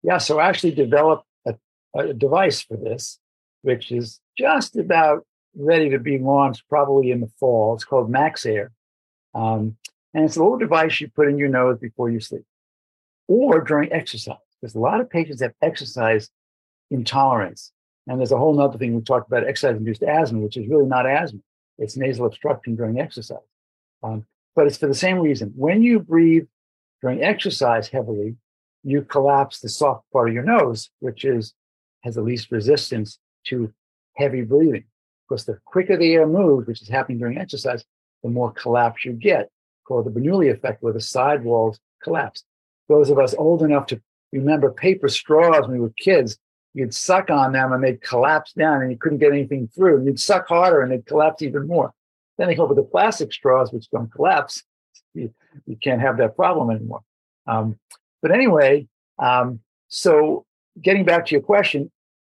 Yeah, 0.03 0.19
so 0.19 0.39
I 0.39 0.47
actually 0.47 0.73
developed 0.73 1.25
a, 1.45 1.55
a 1.95 2.13
device 2.13 2.61
for 2.61 2.77
this, 2.77 3.19
which 3.61 3.91
is 3.91 4.21
just 4.37 4.77
about 4.77 5.25
ready 5.57 5.89
to 5.89 5.99
be 5.99 6.17
launched 6.17 6.63
probably 6.69 7.11
in 7.11 7.19
the 7.19 7.31
fall. 7.41 7.75
It's 7.75 7.83
called 7.83 8.09
MaxAir. 8.09 8.69
Um, 9.35 9.75
and 10.13 10.23
it's 10.23 10.37
a 10.37 10.41
little 10.41 10.57
device 10.57 11.01
you 11.01 11.09
put 11.09 11.27
in 11.27 11.37
your 11.37 11.49
nose 11.49 11.77
before 11.77 12.09
you 12.09 12.21
sleep 12.21 12.45
or 13.27 13.59
during 13.59 13.91
exercise. 13.91 14.37
Because 14.61 14.75
a 14.75 14.79
lot 14.79 15.01
of 15.01 15.09
patients 15.09 15.41
have 15.41 15.53
exercise 15.61 16.29
intolerance. 16.89 17.71
And 18.07 18.19
there's 18.19 18.31
a 18.31 18.37
whole 18.37 18.59
other 18.59 18.77
thing 18.77 18.95
we 18.95 19.01
talked 19.01 19.27
about 19.27 19.47
exercise 19.47 19.77
induced 19.77 20.03
asthma, 20.03 20.39
which 20.39 20.57
is 20.57 20.67
really 20.67 20.85
not 20.85 21.05
asthma. 21.05 21.39
It's 21.77 21.95
nasal 21.95 22.25
obstruction 22.25 22.75
during 22.75 22.99
exercise. 22.99 23.37
Um, 24.03 24.25
but 24.55 24.67
it's 24.67 24.77
for 24.77 24.87
the 24.87 24.93
same 24.93 25.19
reason. 25.19 25.53
When 25.55 25.83
you 25.83 25.99
breathe 25.99 26.47
during 27.01 27.23
exercise 27.23 27.87
heavily, 27.87 28.35
you 28.83 29.03
collapse 29.03 29.59
the 29.59 29.69
soft 29.69 30.03
part 30.11 30.29
of 30.29 30.33
your 30.33 30.43
nose, 30.43 30.89
which 30.99 31.25
is 31.25 31.53
has 32.03 32.15
the 32.15 32.21
least 32.21 32.51
resistance 32.51 33.19
to 33.45 33.73
heavy 34.15 34.41
breathing. 34.41 34.85
Because 35.27 35.45
the 35.45 35.59
quicker 35.65 35.97
the 35.97 36.13
air 36.13 36.25
moves, 36.27 36.67
which 36.67 36.81
is 36.81 36.87
happening 36.87 37.19
during 37.19 37.37
exercise, 37.37 37.83
the 38.23 38.29
more 38.29 38.51
collapse 38.51 39.05
you 39.05 39.13
get, 39.13 39.49
called 39.85 40.05
the 40.05 40.11
Bernoulli 40.11 40.51
effect, 40.51 40.81
where 40.81 40.93
the 40.93 41.01
side 41.01 41.43
walls 41.43 41.79
collapse. 42.03 42.43
Those 42.87 43.09
of 43.09 43.19
us 43.19 43.35
old 43.37 43.61
enough 43.61 43.85
to 43.87 44.01
remember 44.31 44.71
paper 44.71 45.07
straws 45.07 45.61
when 45.61 45.73
we 45.73 45.79
were 45.79 45.93
kids, 45.97 46.37
you'd 46.73 46.93
suck 46.93 47.29
on 47.29 47.51
them 47.51 47.71
and 47.71 47.83
they'd 47.83 48.01
collapse 48.01 48.53
down 48.53 48.81
and 48.81 48.91
you 48.91 48.97
couldn't 48.97 49.17
get 49.17 49.31
anything 49.31 49.67
through. 49.67 50.05
You'd 50.05 50.19
suck 50.19 50.47
harder 50.47 50.81
and 50.81 50.91
they'd 50.91 51.05
collapse 51.05 51.41
even 51.41 51.67
more. 51.67 51.93
Then 52.37 52.47
they 52.47 52.55
go 52.55 52.65
with 52.65 52.77
the 52.77 52.83
plastic 52.83 53.33
straws, 53.33 53.71
which 53.71 53.89
don't 53.89 54.11
collapse. 54.11 54.63
You, 55.15 55.33
you 55.65 55.75
can't 55.75 56.01
have 56.01 56.17
that 56.17 56.35
problem 56.35 56.69
anymore. 56.69 57.01
Um, 57.47 57.79
but 58.21 58.31
anyway, 58.31 58.87
um, 59.17 59.59
so 59.87 60.45
getting 60.79 61.03
back 61.03 61.25
to 61.25 61.31
your 61.31 61.41
question, 61.41 61.91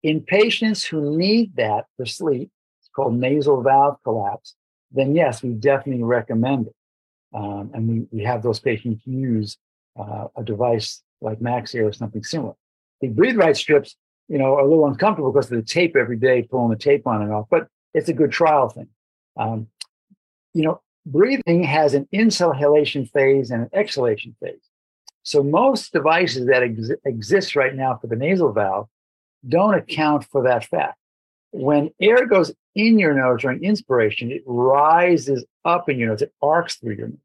in 0.04 0.22
patients 0.22 0.86
who 0.86 1.18
need 1.18 1.58
that 1.58 1.86
for 1.98 2.06
sleep, 2.06 2.50
it's 2.80 2.90
called 2.96 3.16
nasal 3.16 3.62
valve 3.62 3.98
collapse, 4.06 4.56
then 4.92 5.16
yes, 5.16 5.44
we 5.44 5.50
definitely 5.50 6.04
recommend 6.04 6.68
it. 6.68 6.76
Um, 7.34 7.72
and 7.74 7.88
we, 7.90 8.08
we 8.12 8.24
have 8.24 8.42
those 8.42 8.60
patients 8.60 9.02
use 9.06 9.58
uh, 10.00 10.28
a 10.38 10.44
device 10.44 11.04
like 11.20 11.40
MaxAir 11.40 11.90
or 11.90 11.94
something 11.94 12.24
similar. 12.24 12.54
The 13.02 13.10
breathe 13.10 13.36
right 13.36 13.56
strips 13.56 13.98
you 14.28 14.38
know, 14.38 14.60
a 14.60 14.66
little 14.66 14.88
uncomfortable 14.88 15.32
because 15.32 15.52
of 15.52 15.58
the 15.58 15.64
tape 15.64 15.96
every 15.96 16.18
day, 16.18 16.44
pulling 16.44 16.70
the 16.70 16.78
tape 16.78 17.06
on 17.06 17.22
and 17.22 17.32
off, 17.32 17.48
but 17.50 17.68
it's 17.94 18.10
a 18.10 18.14
good 18.14 18.32
trial 18.32 18.70
thing. 18.70 18.88
Um, 19.38 19.68
you 20.54 20.64
know, 20.64 20.82
breathing 21.06 21.64
has 21.64 21.94
an 21.94 22.08
inhalation 22.12 23.06
phase 23.06 23.52
and 23.52 23.64
an 23.64 23.70
exhalation 23.74 24.36
phase. 24.42 24.70
So 25.24 25.44
most 25.44 25.94
devices 25.94 26.48
that 26.48 26.64
ex- 26.64 26.92
exist 27.06 27.56
right 27.56 27.76
now 27.76 27.98
for 27.98 28.08
the 28.08 28.16
nasal 28.16 28.52
valve 28.52 28.88
don't 29.48 29.74
account 29.74 30.26
for 30.26 30.44
that 30.44 30.66
fact. 30.66 30.98
When 31.52 31.92
air 32.00 32.26
goes 32.26 32.54
in 32.76 33.00
your 33.00 33.14
nose 33.14 33.42
during 33.42 33.64
inspiration, 33.64 34.32
it 34.32 34.44
rises 34.46 35.46
up 35.66 35.90
in 35.90 36.00
your 36.00 36.10
nose, 36.10 36.22
it 36.22 36.34
arcs 36.42 36.76
through 36.76 36.96
your 36.96 37.08
nose. 37.08 37.18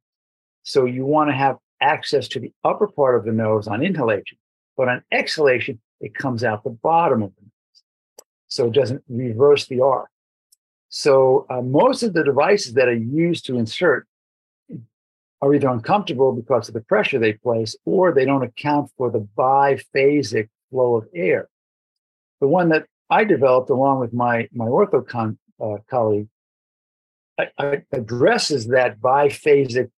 So 0.62 0.84
you 0.84 1.04
want 1.04 1.30
to 1.30 1.34
have 1.34 1.58
access 1.80 2.26
to 2.28 2.40
the 2.40 2.52
upper 2.64 2.86
part 2.88 3.16
of 3.16 3.24
the 3.24 3.32
nose 3.32 3.68
on 3.68 3.84
inhalation. 3.84 4.38
But 4.76 4.88
on 4.88 5.02
exhalation, 5.12 5.80
it 6.00 6.14
comes 6.14 6.44
out 6.44 6.64
the 6.64 6.70
bottom 6.70 7.22
of 7.22 7.32
the 7.34 7.42
nose. 7.42 7.82
So 8.48 8.66
it 8.66 8.72
doesn't 8.72 9.02
reverse 9.08 9.66
the 9.66 9.80
arc. 9.80 10.08
So 10.88 11.46
uh, 11.50 11.62
most 11.62 12.02
of 12.02 12.12
the 12.12 12.24
devices 12.24 12.74
that 12.74 12.88
are 12.88 12.94
used 12.94 13.46
to 13.46 13.58
insert 13.58 14.06
are 15.42 15.54
either 15.54 15.68
uncomfortable 15.68 16.32
because 16.32 16.68
of 16.68 16.74
the 16.74 16.80
pressure 16.80 17.18
they 17.18 17.34
place 17.34 17.76
or 17.84 18.12
they 18.12 18.24
don't 18.24 18.42
account 18.42 18.90
for 18.96 19.10
the 19.10 19.26
biphasic 19.36 20.48
flow 20.70 20.96
of 20.96 21.08
air. 21.14 21.48
The 22.40 22.48
one 22.48 22.70
that 22.70 22.86
I 23.10 23.24
developed 23.24 23.70
along 23.70 24.00
with 24.00 24.12
my, 24.12 24.48
my 24.52 24.66
ortho 24.66 25.36
uh, 25.60 25.76
colleague 25.88 26.28
I, 27.38 27.48
I 27.58 27.82
addresses 27.92 28.68
that 28.68 29.00
biphasic 29.00 29.90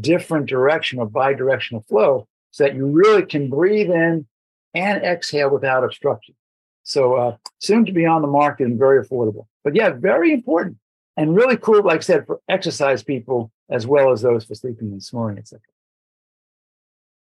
different 0.00 0.46
direction 0.46 0.98
or 0.98 1.08
bidirectional 1.08 1.86
flow 1.88 2.26
so 2.50 2.64
that 2.64 2.74
you 2.74 2.86
really 2.86 3.26
can 3.26 3.50
breathe 3.50 3.90
in 3.90 4.26
and 4.74 5.02
exhale 5.02 5.50
without 5.50 5.84
obstruction. 5.84 6.34
So 6.82 7.14
uh, 7.14 7.36
soon 7.58 7.86
to 7.86 7.92
be 7.92 8.06
on 8.06 8.22
the 8.22 8.28
market 8.28 8.66
and 8.66 8.78
very 8.78 9.04
affordable. 9.04 9.46
But 9.62 9.74
yeah, 9.74 9.90
very 9.90 10.32
important 10.32 10.76
and 11.16 11.34
really 11.34 11.56
cool, 11.56 11.82
like 11.82 11.98
I 11.98 12.02
said, 12.02 12.26
for 12.26 12.40
exercise 12.48 13.02
people 13.02 13.52
as 13.70 13.86
well 13.86 14.12
as 14.12 14.22
those 14.22 14.44
for 14.44 14.54
sleeping 14.54 14.88
and 14.88 15.02
snoring, 15.02 15.38
etc. 15.38 15.60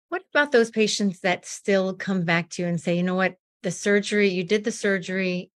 What 0.09 0.23
about 0.33 0.51
those 0.51 0.69
patients 0.69 1.21
that 1.21 1.45
still 1.45 1.93
come 1.93 2.23
back 2.23 2.49
to 2.51 2.61
you 2.61 2.67
and 2.67 2.79
say, 2.79 2.95
you 2.95 3.03
know 3.03 3.15
what, 3.15 3.35
the 3.63 3.71
surgery, 3.71 4.29
you 4.29 4.43
did 4.43 4.63
the 4.63 4.71
surgery, 4.71 5.51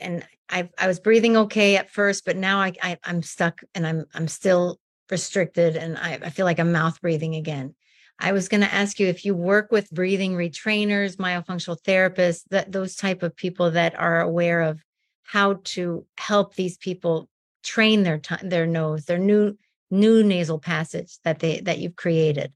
and 0.00 0.26
I 0.48 0.70
I 0.78 0.86
was 0.86 1.00
breathing 1.00 1.36
okay 1.36 1.76
at 1.76 1.90
first, 1.90 2.24
but 2.24 2.36
now 2.36 2.60
I, 2.60 2.72
I 2.82 2.98
am 3.04 3.22
stuck 3.22 3.62
and 3.74 3.86
I'm 3.86 4.06
I'm 4.14 4.28
still 4.28 4.78
restricted 5.10 5.76
and 5.76 5.98
I, 5.98 6.18
I 6.22 6.30
feel 6.30 6.46
like 6.46 6.58
I'm 6.58 6.72
mouth 6.72 7.00
breathing 7.00 7.34
again. 7.34 7.74
I 8.20 8.32
was 8.32 8.48
going 8.48 8.60
to 8.60 8.72
ask 8.72 9.00
you 9.00 9.06
if 9.06 9.24
you 9.24 9.34
work 9.34 9.72
with 9.72 9.90
breathing 9.90 10.34
retrainers, 10.34 11.16
myofunctional 11.16 11.80
therapists, 11.82 12.42
that 12.50 12.70
those 12.70 12.94
type 12.94 13.22
of 13.22 13.34
people 13.34 13.70
that 13.72 13.98
are 13.98 14.20
aware 14.20 14.60
of 14.60 14.80
how 15.22 15.60
to 15.64 16.04
help 16.18 16.54
these 16.54 16.76
people 16.76 17.28
train 17.62 18.02
their 18.02 18.18
t- 18.18 18.34
their 18.42 18.66
nose, 18.66 19.06
their 19.06 19.18
new 19.18 19.56
new 19.90 20.22
nasal 20.22 20.58
passage 20.58 21.18
that 21.24 21.38
they 21.38 21.60
that 21.60 21.78
you've 21.78 21.96
created. 21.96 22.52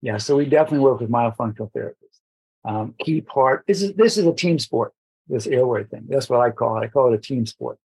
Yeah, 0.00 0.16
so 0.16 0.36
we 0.36 0.46
definitely 0.46 0.80
work 0.80 1.00
with 1.00 1.10
myofunctional 1.10 1.70
therapists. 1.72 1.94
Um, 2.64 2.94
key 2.98 3.20
part. 3.20 3.64
This 3.66 3.82
is 3.82 3.94
this 3.94 4.16
is 4.16 4.26
a 4.26 4.32
team 4.32 4.58
sport. 4.58 4.92
This 5.28 5.46
airway 5.46 5.84
thing. 5.84 6.06
That's 6.08 6.28
what 6.28 6.40
I 6.40 6.50
call 6.50 6.78
it. 6.78 6.84
I 6.84 6.88
call 6.88 7.12
it 7.12 7.16
a 7.16 7.20
team 7.20 7.46
sport. 7.46 7.78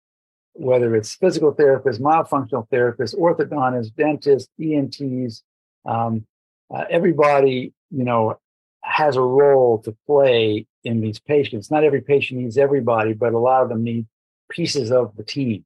Whether 0.53 0.95
it's 0.97 1.14
physical 1.14 1.55
therapists, 1.55 2.01
myofunctional 2.01 2.68
therapists, 2.70 3.14
orthodontists, 3.14 3.95
dentists, 3.95 4.51
ENTs, 4.61 5.43
um, 5.84 6.26
uh, 6.75 6.85
everybody 6.91 7.73
you 7.91 8.05
know 8.05 8.39
has 8.83 9.17
a 9.17 9.21
role 9.21 9.79
to 9.83 9.97
play 10.07 10.67
in 10.85 11.01
these 11.01 11.19
patients. 11.19 11.71
Not 11.71 11.85
every 11.85 12.01
patient 12.01 12.41
needs 12.41 12.57
everybody, 12.57 13.12
but 13.12 13.33
a 13.33 13.39
lot 13.39 13.62
of 13.62 13.69
them 13.69 13.83
need 13.83 14.07
pieces 14.49 14.93
of 14.93 15.17
the 15.17 15.25
team 15.25 15.64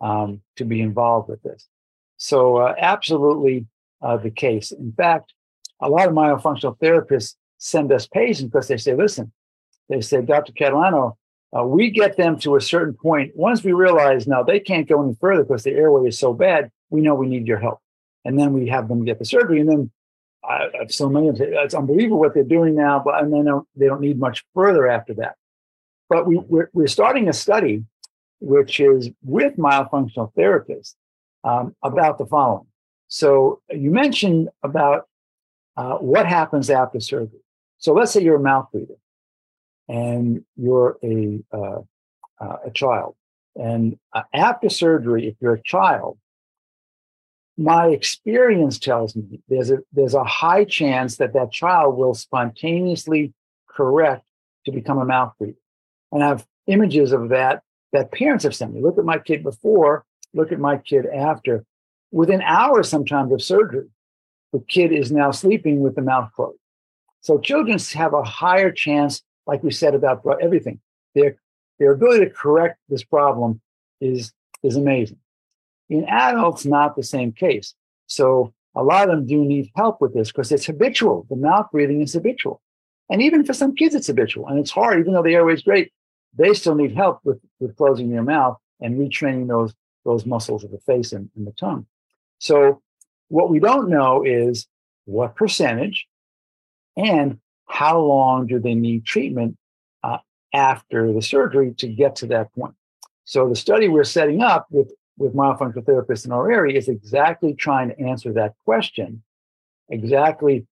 um, 0.00 0.40
to 0.56 0.64
be 0.64 0.80
involved 0.80 1.28
with 1.28 1.42
this. 1.42 1.68
So, 2.16 2.56
uh, 2.56 2.74
absolutely 2.78 3.66
uh, 4.00 4.16
the 4.16 4.30
case. 4.30 4.72
In 4.72 4.92
fact, 4.92 5.34
a 5.80 5.88
lot 5.88 6.08
of 6.08 6.14
myofunctional 6.14 6.78
therapists 6.78 7.34
send 7.58 7.92
us 7.92 8.06
patients 8.06 8.50
because 8.50 8.68
they 8.68 8.76
say, 8.76 8.94
listen, 8.94 9.32
they 9.88 10.00
say, 10.00 10.22
Dr. 10.22 10.52
Catalano, 10.52 11.16
uh, 11.56 11.64
we 11.64 11.90
get 11.90 12.16
them 12.16 12.38
to 12.40 12.56
a 12.56 12.60
certain 12.60 12.94
point. 12.94 13.32
Once 13.34 13.62
we 13.62 13.72
realize 13.72 14.26
now 14.26 14.42
they 14.42 14.60
can't 14.60 14.88
go 14.88 15.02
any 15.02 15.14
further 15.20 15.44
because 15.44 15.62
the 15.62 15.72
airway 15.72 16.08
is 16.08 16.18
so 16.18 16.32
bad, 16.32 16.70
we 16.90 17.00
know 17.00 17.14
we 17.14 17.26
need 17.26 17.46
your 17.46 17.58
help. 17.58 17.80
And 18.24 18.38
then 18.38 18.52
we 18.52 18.68
have 18.68 18.88
them 18.88 19.04
get 19.04 19.18
the 19.18 19.24
surgery. 19.24 19.60
And 19.60 19.68
then 19.68 19.90
I, 20.48 20.68
have 20.78 20.92
so 20.92 21.08
many 21.08 21.28
of 21.28 21.40
it's 21.40 21.74
unbelievable 21.74 22.18
what 22.18 22.34
they're 22.34 22.44
doing 22.44 22.74
now, 22.74 23.02
but 23.04 23.22
and 23.22 23.32
then 23.32 23.46
they 23.76 23.86
don't 23.86 24.00
need 24.00 24.18
much 24.18 24.44
further 24.54 24.88
after 24.88 25.14
that. 25.14 25.36
But 26.08 26.26
we, 26.26 26.36
we're, 26.36 26.70
we're 26.72 26.86
starting 26.86 27.28
a 27.28 27.32
study, 27.32 27.84
which 28.40 28.78
is 28.80 29.10
with 29.22 29.56
myofunctional 29.56 30.32
therapists 30.34 30.94
um, 31.44 31.74
about 31.82 32.18
the 32.18 32.26
following. 32.26 32.66
So 33.08 33.60
you 33.70 33.90
mentioned 33.90 34.48
about 34.62 35.08
uh, 35.76 35.96
what 35.96 36.26
happens 36.26 36.70
after 36.70 37.00
surgery. 37.00 37.40
So 37.78 37.92
let's 37.92 38.12
say 38.12 38.22
you're 38.22 38.36
a 38.36 38.40
mouth 38.40 38.68
breather 38.72 38.94
and 39.88 40.44
you're 40.56 40.98
a, 41.02 41.40
uh, 41.52 41.80
uh, 42.40 42.56
a 42.66 42.70
child. 42.70 43.14
And 43.56 43.98
uh, 44.12 44.22
after 44.32 44.68
surgery, 44.68 45.28
if 45.28 45.36
you're 45.40 45.54
a 45.54 45.62
child, 45.62 46.18
my 47.56 47.88
experience 47.88 48.78
tells 48.78 49.14
me 49.14 49.40
there's 49.48 49.70
a 49.70 49.78
there's 49.92 50.14
a 50.14 50.24
high 50.24 50.64
chance 50.64 51.16
that 51.16 51.34
that 51.34 51.52
child 51.52 51.96
will 51.96 52.14
spontaneously 52.14 53.32
correct 53.68 54.24
to 54.64 54.72
become 54.72 54.98
a 54.98 55.04
mouth 55.04 55.32
breather. 55.38 55.56
And 56.10 56.22
I 56.22 56.28
have 56.28 56.46
images 56.66 57.12
of 57.12 57.28
that 57.28 57.62
that 57.92 58.12
parents 58.12 58.44
have 58.44 58.54
sent 58.54 58.72
me. 58.72 58.80
Look 58.80 58.98
at 58.98 59.04
my 59.04 59.18
kid 59.18 59.42
before, 59.42 60.04
look 60.32 60.52
at 60.52 60.58
my 60.58 60.78
kid 60.78 61.06
after. 61.06 61.64
Within 62.10 62.42
hours 62.42 62.88
sometimes 62.88 63.32
of 63.32 63.42
surgery, 63.42 63.88
the 64.52 64.60
kid 64.68 64.92
is 64.92 65.10
now 65.10 65.32
sleeping 65.32 65.80
with 65.80 65.96
the 65.96 66.02
mouth 66.02 66.30
closed. 66.34 66.58
So 67.20 67.38
children 67.38 67.78
have 67.94 68.14
a 68.14 68.22
higher 68.22 68.70
chance, 68.70 69.22
like 69.46 69.62
we 69.62 69.70
said 69.70 69.94
about 69.94 70.24
everything. 70.40 70.80
Their 71.14 71.36
their 71.78 71.92
ability 71.92 72.26
to 72.26 72.30
correct 72.30 72.78
this 72.88 73.04
problem 73.04 73.60
is 74.00 74.32
is 74.62 74.76
amazing. 74.76 75.18
In 75.90 76.04
adults, 76.06 76.64
not 76.64 76.96
the 76.96 77.02
same 77.02 77.32
case. 77.32 77.74
So 78.06 78.52
a 78.74 78.82
lot 78.82 79.08
of 79.08 79.14
them 79.14 79.26
do 79.26 79.44
need 79.44 79.70
help 79.76 80.00
with 80.00 80.14
this 80.14 80.32
because 80.32 80.50
it's 80.50 80.66
habitual. 80.66 81.26
The 81.28 81.36
mouth 81.36 81.66
breathing 81.70 82.02
is 82.02 82.14
habitual. 82.14 82.60
And 83.10 83.22
even 83.22 83.44
for 83.44 83.52
some 83.52 83.74
kids, 83.74 83.94
it's 83.94 84.06
habitual. 84.06 84.48
And 84.48 84.58
it's 84.58 84.70
hard, 84.70 84.98
even 84.98 85.12
though 85.12 85.22
the 85.22 85.34
airway 85.34 85.54
is 85.54 85.62
great, 85.62 85.92
they 86.36 86.54
still 86.54 86.74
need 86.74 86.94
help 86.94 87.20
with, 87.24 87.38
with 87.60 87.76
closing 87.76 88.10
their 88.10 88.22
mouth 88.22 88.56
and 88.80 88.98
retraining 88.98 89.46
those, 89.46 89.74
those 90.04 90.26
muscles 90.26 90.64
of 90.64 90.70
the 90.70 90.78
face 90.78 91.12
and, 91.12 91.30
and 91.36 91.46
the 91.46 91.52
tongue. 91.52 91.86
So 92.38 92.82
what 93.28 93.50
we 93.50 93.60
don't 93.60 93.88
know 93.88 94.24
is 94.24 94.66
what 95.04 95.36
percentage 95.36 96.06
and 96.96 97.38
how 97.66 98.00
long 98.00 98.46
do 98.46 98.58
they 98.58 98.74
need 98.74 99.04
treatment 99.04 99.56
uh, 100.02 100.18
after 100.52 101.12
the 101.12 101.22
surgery 101.22 101.74
to 101.78 101.88
get 101.88 102.16
to 102.16 102.26
that 102.28 102.52
point. 102.54 102.74
So 103.24 103.48
the 103.48 103.56
study 103.56 103.88
we're 103.88 104.04
setting 104.04 104.42
up 104.42 104.66
with 104.70 104.92
with 105.16 105.34
myofunctional 105.34 105.84
therapists 105.84 106.24
in 106.24 106.32
our 106.32 106.50
area 106.50 106.76
is 106.76 106.88
exactly 106.88 107.54
trying 107.54 107.88
to 107.88 108.00
answer 108.00 108.32
that 108.32 108.54
question. 108.64 109.22
Exactly 109.88 110.66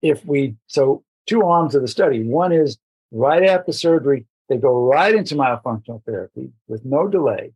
if 0.00 0.24
we, 0.24 0.56
so 0.66 1.04
two 1.26 1.42
arms 1.42 1.74
of 1.74 1.82
the 1.82 1.88
study. 1.88 2.22
One 2.22 2.52
is 2.52 2.78
right 3.10 3.44
after 3.44 3.72
surgery, 3.72 4.26
they 4.48 4.56
go 4.56 4.86
right 4.86 5.14
into 5.14 5.34
myofunctional 5.34 6.04
therapy 6.04 6.50
with 6.68 6.84
no 6.84 7.06
delay. 7.06 7.52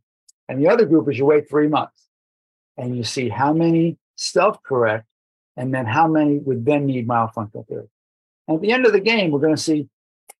And 0.47 0.61
the 0.61 0.69
other 0.69 0.85
group 0.85 1.09
is 1.09 1.17
you 1.17 1.25
wait 1.25 1.49
three 1.49 1.67
months 1.67 2.01
and 2.77 2.95
you 2.95 3.03
see 3.03 3.29
how 3.29 3.53
many 3.53 3.97
self 4.15 4.61
correct 4.63 5.05
and 5.57 5.73
then 5.73 5.85
how 5.85 6.07
many 6.07 6.37
would 6.37 6.65
then 6.65 6.85
need 6.85 7.07
myofunctional 7.07 7.67
therapy. 7.67 7.89
And 8.47 8.55
at 8.55 8.61
the 8.61 8.71
end 8.71 8.85
of 8.85 8.93
the 8.93 8.99
game, 8.99 9.31
we're 9.31 9.39
going 9.39 9.55
to 9.55 9.61
see 9.61 9.89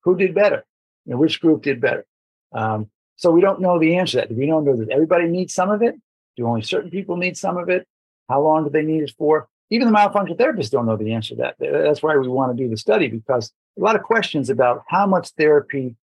who 0.02 0.16
did 0.16 0.34
better, 0.34 0.64
know, 1.04 1.18
which 1.18 1.40
group 1.40 1.62
did 1.62 1.80
better. 1.80 2.06
Um, 2.52 2.88
so 3.18 3.32
we 3.32 3.40
don't 3.40 3.60
know 3.60 3.80
the 3.80 3.96
answer 3.96 4.20
to 4.20 4.28
that. 4.28 4.34
We 4.34 4.46
don't 4.46 4.64
know 4.64 4.76
that 4.76 4.90
everybody 4.90 5.26
needs 5.26 5.52
some 5.52 5.70
of 5.70 5.82
it. 5.82 5.96
Do 6.36 6.46
only 6.46 6.62
certain 6.62 6.88
people 6.88 7.16
need 7.16 7.36
some 7.36 7.56
of 7.58 7.68
it? 7.68 7.86
How 8.28 8.40
long 8.40 8.62
do 8.62 8.70
they 8.70 8.82
need 8.82 9.02
it 9.02 9.12
for? 9.18 9.48
Even 9.70 9.90
the 9.90 9.98
myofunctional 9.98 10.38
therapists 10.38 10.70
don't 10.70 10.86
know 10.86 10.96
the 10.96 11.12
answer 11.12 11.34
to 11.34 11.42
that. 11.42 11.56
That's 11.58 12.00
why 12.00 12.16
we 12.16 12.28
want 12.28 12.56
to 12.56 12.62
do 12.62 12.70
the 12.70 12.76
study 12.76 13.08
because 13.08 13.52
a 13.76 13.82
lot 13.82 13.96
of 13.96 14.04
questions 14.04 14.50
about 14.50 14.84
how 14.86 15.04
much 15.04 15.30
therapy, 15.30 15.96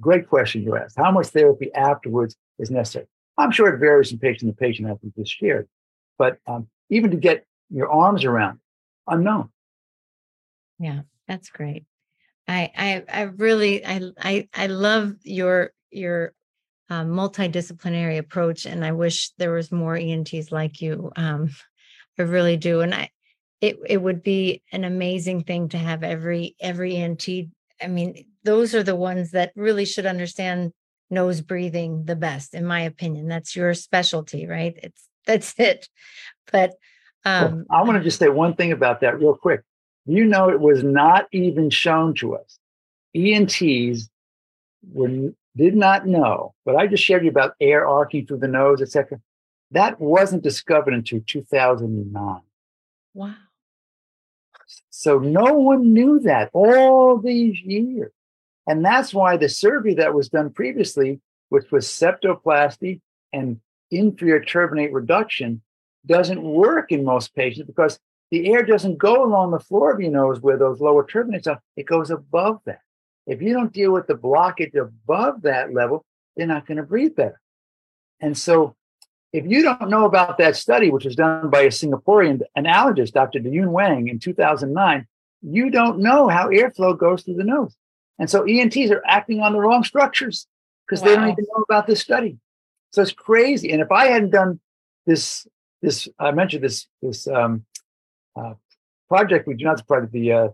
great 0.00 0.28
question 0.28 0.62
you 0.62 0.74
asked, 0.76 0.96
how 0.96 1.12
much 1.12 1.26
therapy 1.26 1.72
afterwards 1.74 2.36
is 2.58 2.70
necessary. 2.70 3.06
I'm 3.36 3.50
sure 3.50 3.68
it 3.68 3.78
varies 3.78 4.08
from 4.08 4.18
patient 4.18 4.50
to 4.50 4.56
patient, 4.56 4.88
as 4.88 4.96
we 5.02 5.12
just 5.16 5.36
shared. 5.36 5.68
But 6.16 6.38
um, 6.46 6.68
even 6.88 7.10
to 7.10 7.18
get 7.18 7.44
your 7.68 7.90
arms 7.92 8.24
around, 8.24 8.60
unknown. 9.06 9.50
Yeah, 10.78 11.02
that's 11.28 11.50
great. 11.50 11.84
I 12.48 12.70
I 12.76 13.04
I 13.12 13.22
really 13.22 13.84
I 13.84 14.00
I 14.18 14.48
I 14.54 14.66
love 14.68 15.16
your 15.22 15.72
your 15.90 16.32
um, 16.92 17.08
multidisciplinary 17.08 18.18
approach 18.18 18.66
and 18.66 18.84
i 18.84 18.92
wish 18.92 19.30
there 19.38 19.52
was 19.52 19.72
more 19.72 19.96
ents 19.96 20.52
like 20.52 20.82
you 20.82 21.10
um, 21.16 21.48
i 22.18 22.22
really 22.22 22.58
do 22.58 22.80
and 22.82 22.94
i 22.94 23.08
it, 23.62 23.78
it 23.86 24.02
would 24.02 24.22
be 24.22 24.60
an 24.72 24.84
amazing 24.84 25.42
thing 25.44 25.68
to 25.70 25.78
have 25.78 26.02
every 26.02 26.54
every 26.60 26.96
ent 26.96 27.26
i 27.82 27.86
mean 27.86 28.26
those 28.44 28.74
are 28.74 28.82
the 28.82 28.96
ones 28.96 29.30
that 29.30 29.52
really 29.56 29.86
should 29.86 30.04
understand 30.04 30.72
nose 31.08 31.40
breathing 31.40 32.04
the 32.04 32.16
best 32.16 32.52
in 32.52 32.66
my 32.66 32.80
opinion 32.82 33.26
that's 33.26 33.56
your 33.56 33.72
specialty 33.72 34.46
right? 34.46 34.78
It's 34.82 35.08
that's 35.26 35.54
it 35.58 35.88
but 36.50 36.74
um, 37.24 37.64
well, 37.70 37.80
i 37.80 37.82
want 37.84 37.96
to 37.96 38.04
just 38.04 38.18
say 38.18 38.28
one 38.28 38.54
thing 38.54 38.72
about 38.72 39.00
that 39.00 39.18
real 39.18 39.36
quick. 39.36 39.62
You 40.04 40.26
know 40.26 40.50
it 40.50 40.60
was 40.60 40.82
not 40.82 41.26
even 41.30 41.70
shown 41.70 42.14
to 42.16 42.34
us. 42.34 42.58
Ents 43.14 43.62
were 44.92 45.32
did 45.56 45.74
not 45.74 46.06
know, 46.06 46.54
but 46.64 46.76
I 46.76 46.86
just 46.86 47.04
shared 47.04 47.24
you 47.24 47.30
about 47.30 47.54
air 47.60 47.86
arcing 47.86 48.26
through 48.26 48.38
the 48.38 48.48
nose, 48.48 48.80
etc. 48.80 49.20
That 49.70 50.00
wasn't 50.00 50.42
discovered 50.42 50.94
until 50.94 51.20
2009. 51.26 52.40
Wow. 53.14 53.34
So 54.90 55.18
no 55.18 55.54
one 55.54 55.92
knew 55.92 56.20
that 56.20 56.50
all 56.52 57.18
these 57.18 57.60
years. 57.60 58.12
And 58.66 58.84
that's 58.84 59.12
why 59.12 59.36
the 59.36 59.48
surgery 59.48 59.94
that 59.94 60.14
was 60.14 60.28
done 60.28 60.50
previously, 60.50 61.20
which 61.48 61.70
was 61.70 61.86
septoplasty 61.86 63.00
and 63.32 63.60
inferior 63.90 64.40
turbinate 64.40 64.92
reduction, 64.92 65.62
doesn't 66.06 66.42
work 66.42 66.92
in 66.92 67.04
most 67.04 67.34
patients 67.34 67.66
because 67.66 67.98
the 68.30 68.52
air 68.52 68.62
doesn't 68.62 68.98
go 68.98 69.24
along 69.24 69.50
the 69.50 69.60
floor 69.60 69.92
of 69.92 70.00
your 70.00 70.10
nose 70.10 70.40
where 70.40 70.56
those 70.56 70.80
lower 70.80 71.04
turbinates 71.04 71.46
are, 71.46 71.60
it 71.76 71.86
goes 71.86 72.10
above 72.10 72.60
that. 72.64 72.80
If 73.26 73.40
you 73.40 73.52
don't 73.52 73.72
deal 73.72 73.92
with 73.92 74.06
the 74.06 74.14
blockage 74.14 74.74
above 74.74 75.42
that 75.42 75.72
level, 75.72 76.04
they're 76.36 76.46
not 76.46 76.66
going 76.66 76.78
to 76.78 76.82
breathe 76.82 77.14
better. 77.14 77.40
And 78.20 78.36
so, 78.36 78.76
if 79.32 79.46
you 79.46 79.62
don't 79.62 79.88
know 79.88 80.04
about 80.04 80.38
that 80.38 80.56
study, 80.56 80.90
which 80.90 81.04
was 81.04 81.16
done 81.16 81.48
by 81.48 81.62
a 81.62 81.68
Singaporean 81.68 82.42
allergist, 82.56 83.12
Dr. 83.12 83.38
De 83.38 83.48
Yun 83.48 83.72
Wang, 83.72 84.08
in 84.08 84.18
2009, 84.18 85.06
you 85.42 85.70
don't 85.70 85.98
know 86.00 86.28
how 86.28 86.48
airflow 86.48 86.96
goes 86.96 87.22
through 87.22 87.36
the 87.36 87.44
nose. 87.44 87.74
And 88.18 88.28
so 88.28 88.44
ENTs 88.44 88.90
are 88.90 89.02
acting 89.06 89.40
on 89.40 89.52
the 89.52 89.58
wrong 89.58 89.84
structures 89.84 90.46
because 90.86 91.02
wow. 91.02 91.08
they 91.08 91.14
don't 91.16 91.30
even 91.30 91.44
know 91.54 91.64
about 91.68 91.86
this 91.86 92.00
study. 92.00 92.38
So 92.92 93.02
it's 93.02 93.12
crazy. 93.12 93.72
And 93.72 93.80
if 93.80 93.90
I 93.90 94.06
hadn't 94.06 94.30
done 94.30 94.60
this, 95.06 95.46
this 95.80 96.08
I 96.18 96.30
mentioned 96.30 96.62
this 96.62 96.86
this 97.00 97.26
um, 97.26 97.64
uh, 98.36 98.54
project, 99.08 99.48
we 99.48 99.54
do 99.54 99.64
not 99.64 99.86
project, 99.86 100.12
the 100.12 100.32
uh, 100.32 100.48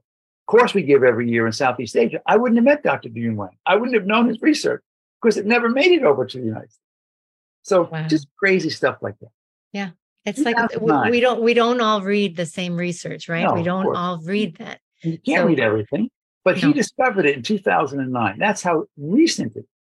course 0.49 0.75
we 0.75 0.83
give 0.83 1.05
every 1.05 1.31
year 1.31 1.47
in 1.47 1.53
Southeast 1.53 1.97
Asia, 1.97 2.21
I 2.27 2.37
wouldn't 2.37 2.57
have 2.57 2.65
met 2.65 2.83
Dr. 2.83 3.09
De 3.09 3.21
Yun 3.21 3.37
Wang. 3.37 3.57
I 3.65 3.77
wouldn't 3.77 3.95
have 3.95 4.07
known 4.07 4.29
his 4.29 4.43
research 4.43 4.83
because 5.23 5.37
it 5.37 5.47
never 5.47 5.69
made 5.69 5.93
it 5.93 6.03
over 6.03 6.27
to 6.27 6.39
the 6.39 6.45
United 6.45 6.71
States. 6.71 6.81
So 7.63 7.89
wow. 7.93 8.09
just 8.09 8.27
crazy 8.37 8.71
stuff 8.71 8.97
like 9.01 9.19
that. 9.21 9.31
Yeah. 9.73 9.91
It's 10.25 10.41
like 10.41 10.57
we 10.81 11.21
don't 11.21 11.41
we 11.43 11.55
don't 11.55 11.81
all 11.81 12.03
read 12.03 12.37
the 12.37 12.45
same 12.45 12.77
research, 12.77 13.29
right? 13.29 13.45
No, 13.45 13.55
we 13.55 13.63
don't 13.63 13.95
all 13.97 14.19
read 14.19 14.57
that. 14.57 14.81
You 15.03 15.19
can't 15.19 15.43
so, 15.43 15.47
read 15.47 15.61
everything, 15.61 16.11
but 16.45 16.61
no. 16.61 16.69
he 16.69 16.73
discovered 16.75 17.25
it 17.25 17.37
in 17.37 17.43
2009. 17.43 18.39
That's 18.39 18.63
how 18.63 18.85
recent 18.99 19.57
it. 19.57 19.65
Yeah. 19.65 19.78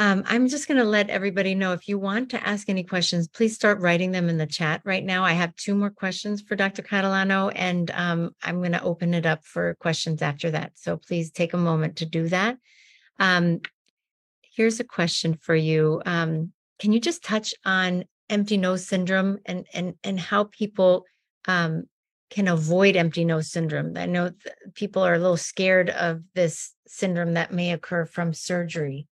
Um, 0.00 0.22
I'm 0.26 0.46
just 0.46 0.68
going 0.68 0.78
to 0.78 0.84
let 0.84 1.10
everybody 1.10 1.56
know 1.56 1.72
if 1.72 1.88
you 1.88 1.98
want 1.98 2.30
to 2.30 2.48
ask 2.48 2.68
any 2.68 2.84
questions, 2.84 3.26
please 3.26 3.56
start 3.56 3.80
writing 3.80 4.12
them 4.12 4.28
in 4.28 4.38
the 4.38 4.46
chat 4.46 4.80
right 4.84 5.04
now. 5.04 5.24
I 5.24 5.32
have 5.32 5.56
two 5.56 5.74
more 5.74 5.90
questions 5.90 6.40
for 6.40 6.54
Dr. 6.54 6.82
Catalano, 6.82 7.50
and 7.54 7.90
um, 7.92 8.30
I'm 8.42 8.58
going 8.58 8.72
to 8.72 8.82
open 8.82 9.12
it 9.12 9.26
up 9.26 9.44
for 9.44 9.74
questions 9.80 10.22
after 10.22 10.52
that. 10.52 10.72
So 10.76 10.98
please 10.98 11.32
take 11.32 11.52
a 11.52 11.58
moment 11.58 11.96
to 11.96 12.06
do 12.06 12.28
that. 12.28 12.58
Um, 13.18 13.60
here's 14.54 14.78
a 14.78 14.84
question 14.84 15.34
for 15.34 15.56
you. 15.56 16.00
Um, 16.06 16.52
can 16.78 16.92
you 16.92 17.00
just 17.00 17.24
touch 17.24 17.52
on 17.64 18.04
empty 18.30 18.56
nose 18.56 18.86
syndrome 18.86 19.38
and 19.46 19.66
and 19.72 19.94
and 20.04 20.20
how 20.20 20.44
people 20.44 21.06
um, 21.48 21.84
can 22.30 22.46
avoid 22.46 22.94
empty 22.94 23.24
nose 23.24 23.50
syndrome? 23.50 23.96
I 23.96 24.06
know 24.06 24.30
people 24.74 25.02
are 25.02 25.14
a 25.14 25.18
little 25.18 25.36
scared 25.36 25.90
of 25.90 26.22
this 26.36 26.72
syndrome 26.86 27.34
that 27.34 27.52
may 27.52 27.72
occur 27.72 28.04
from 28.04 28.32
surgery 28.32 29.07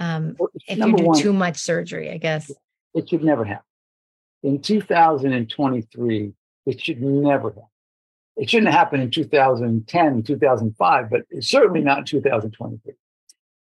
um, 0.00 0.36
well, 0.38 0.50
if 0.54 0.78
you 0.78 0.96
do 0.96 1.04
one, 1.04 1.18
too 1.18 1.32
much 1.32 1.58
surgery, 1.58 2.10
I 2.10 2.18
guess. 2.18 2.50
It 2.94 3.08
should 3.08 3.24
never 3.24 3.44
happen. 3.44 3.64
In 4.42 4.60
2023, 4.60 6.32
it 6.66 6.80
should 6.80 7.02
never 7.02 7.50
happen. 7.50 7.64
It 8.36 8.48
shouldn't 8.48 8.72
happen 8.72 9.00
in 9.00 9.10
2010, 9.10 10.22
2005, 10.22 11.10
but 11.10 11.22
it's 11.30 11.48
certainly 11.48 11.80
not 11.80 11.98
in 11.98 12.04
2023. 12.04 12.94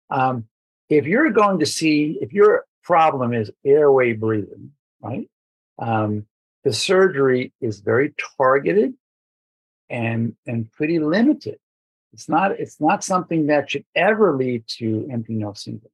Um, 0.10 0.46
if 0.90 1.06
you're 1.06 1.32
going 1.32 1.60
to 1.60 1.66
see, 1.66 2.18
if 2.22 2.34
your 2.34 2.66
problem 2.84 3.34
is 3.34 3.52
airway 3.66 4.14
breathing, 4.14 4.72
right? 5.02 5.30
Um, 5.80 6.26
the 6.64 6.74
surgery 6.74 7.54
is 7.62 7.80
very 7.80 8.14
targeted 8.38 8.94
and 9.90 10.36
and 10.46 10.72
pretty 10.72 11.00
limited. 11.00 11.60
It's 12.14 12.28
not 12.28 12.52
it's 12.52 12.82
not 12.82 13.04
something 13.04 13.48
that 13.48 13.72
should 13.72 13.86
ever 13.96 14.36
lead 14.36 14.64
to 14.80 15.08
empty 15.12 15.36
nose 15.36 15.64
syndrome. 15.64 15.92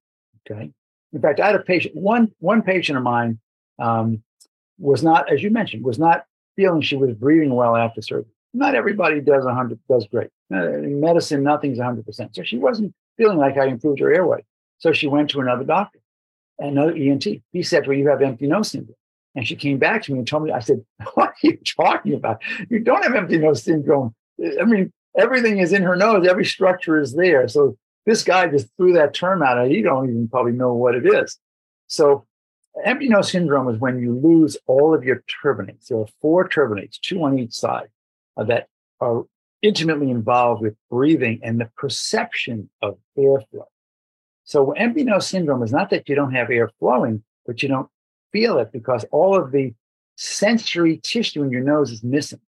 Okay. 0.50 0.72
In 1.14 1.22
fact, 1.22 1.40
I 1.40 1.48
had 1.48 1.56
a 1.56 1.60
patient, 1.60 1.96
one, 1.96 2.32
one 2.40 2.62
patient 2.62 2.98
of 2.98 3.04
mine 3.04 3.40
um, 3.80 4.24
was 4.80 5.04
not, 5.04 5.32
as 5.32 5.44
you 5.44 5.52
mentioned, 5.52 5.84
was 5.84 6.00
not 6.00 6.26
feeling 6.56 6.82
she 6.82 6.96
was 6.96 7.14
breathing 7.14 7.54
well 7.54 7.76
after 7.76 8.02
surgery. 8.02 8.32
Not 8.54 8.76
everybody 8.76 9.22
does 9.22 9.46
100, 9.46 9.80
does 9.90 10.08
great. 10.08 10.30
Uh, 10.52 10.74
in 10.74 11.00
medicine, 11.00 11.44
nothing's 11.44 11.80
100%. 11.80 12.36
So 12.36 12.44
she 12.44 12.58
wasn't 12.58 12.94
feeling 13.18 13.38
like 13.38 13.58
I 13.58 13.66
improved 13.66 14.00
her 14.00 14.14
airway. 14.14 14.44
So 14.80 14.92
she 14.92 15.08
went 15.08 15.30
to 15.32 15.40
another 15.40 15.64
doctor, 15.64 16.00
another 16.60 16.94
ENT. 16.96 17.26
He 17.52 17.64
said, 17.64 17.88
Well, 17.88 17.98
you 17.98 18.10
have 18.10 18.22
empty 18.22 18.48
nose 18.48 18.72
syndrome. 18.72 18.96
And 19.36 19.48
she 19.48 19.56
came 19.56 19.80
back 19.80 20.04
to 20.04 20.12
me 20.12 20.20
and 20.20 20.28
told 20.28 20.44
me, 20.44 20.52
I 20.52 20.60
said, 20.60 20.84
What 21.14 21.30
are 21.30 21.36
you 21.42 21.58
talking 21.58 22.14
about? 22.14 22.42
You 22.70 22.80
don't 22.80 23.04
have 23.04 23.16
empty 23.16 23.38
nose 23.38 23.64
syndrome. 23.64 24.14
I 24.60 24.66
mean, 24.66 24.92
everything 25.18 25.60
is 25.60 25.74
in 25.74 25.84
her 25.84 25.96
nose, 25.96 26.28
every 26.28 26.46
structure 26.46 27.00
is 27.00 27.14
there. 27.14 27.48
So 27.48 27.78
this 28.06 28.24
guy 28.24 28.48
just 28.48 28.68
threw 28.76 28.94
that 28.94 29.14
term 29.14 29.42
out 29.42 29.58
and 29.58 29.72
you 29.72 29.82
don't 29.82 30.10
even 30.10 30.28
probably 30.28 30.52
know 30.52 30.74
what 30.74 30.96
it 30.96 31.06
is. 31.06 31.38
So 31.88 32.26
empty 32.84 33.08
nose 33.08 33.32
syndrome 33.32 33.70
is 33.70 33.80
when 33.80 34.00
you 34.00 34.20
lose 34.20 34.58
all 34.68 34.94
of 34.94 35.04
your 35.04 35.24
turbinates. 35.44 35.88
There 35.88 36.00
are 36.00 36.08
four 36.22 36.48
turbinates, 36.50 37.00
two 37.00 37.24
on 37.24 37.40
each 37.40 37.54
side, 37.54 37.88
uh, 38.36 38.44
that 38.46 38.68
are 39.00 39.24
intimately 39.62 40.10
involved 40.10 40.62
with 40.62 40.76
breathing 40.90 41.40
and 41.44 41.60
the 41.60 41.70
perception 41.78 42.70
of 42.82 42.98
airflow. 43.18 43.66
So 44.44 44.72
empty 44.74 45.04
nose 45.04 45.28
syndrome 45.28 45.64
is 45.64 45.72
not 45.72 45.90
that 45.92 46.10
you 46.10 46.16
don't 46.16 46.34
have 46.34 46.50
air 46.50 46.70
flowing, 46.80 47.24
but 47.46 47.64
you 47.64 47.70
don't 47.70 47.90
feel 48.34 48.58
it 48.60 48.72
because 48.74 49.06
all 49.12 49.40
of 49.40 49.52
the 49.52 49.74
sensory 50.18 50.98
tissue 50.98 51.44
in 51.44 51.52
your 51.52 51.64
nose 51.64 51.92
is 51.92 52.04
missing. 52.04 52.42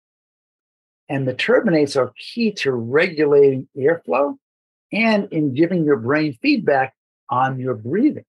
And 1.09 1.29
the 1.29 1.35
turbinates 1.35 1.97
are 1.97 2.13
key 2.19 2.51
to 2.53 2.73
regulating 2.73 3.69
airflow 3.77 4.37
and 4.95 5.31
in 5.33 5.55
giving 5.55 5.85
your 5.85 5.97
brain 5.97 6.39
feedback 6.41 6.95
on 7.29 7.59
your 7.59 7.75
breathing. 7.75 8.25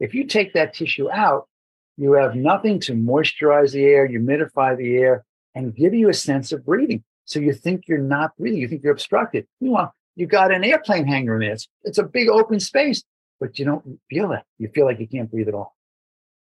If 0.00 0.14
you 0.14 0.24
take 0.24 0.54
that 0.54 0.74
tissue 0.74 1.10
out, 1.10 1.48
you 1.96 2.12
have 2.12 2.34
nothing 2.34 2.80
to 2.80 2.92
moisturize 2.92 3.72
the 3.72 3.84
air, 3.84 4.08
humidify 4.08 4.76
the 4.76 4.96
air, 4.96 5.24
and 5.54 5.74
give 5.74 5.94
you 5.94 6.08
a 6.08 6.14
sense 6.14 6.52
of 6.52 6.64
breathing. 6.64 7.04
So 7.24 7.38
you 7.40 7.52
think 7.52 7.84
you're 7.86 7.98
not 7.98 8.36
breathing, 8.36 8.60
you 8.60 8.68
think 8.68 8.82
you're 8.82 8.92
obstructed. 8.92 9.46
Meanwhile, 9.60 9.94
you 10.16 10.26
got 10.26 10.52
an 10.52 10.64
airplane 10.64 11.06
hangar 11.06 11.34
in 11.34 11.40
there. 11.40 11.52
It's, 11.52 11.68
it's 11.82 11.98
a 11.98 12.04
big 12.04 12.28
open 12.28 12.60
space, 12.60 13.02
but 13.40 13.58
you 13.58 13.64
don't 13.64 13.98
feel 14.10 14.28
that. 14.28 14.44
You 14.58 14.68
feel 14.68 14.84
like 14.84 15.00
you 15.00 15.08
can't 15.08 15.30
breathe 15.30 15.48
at 15.48 15.54
all. 15.54 15.74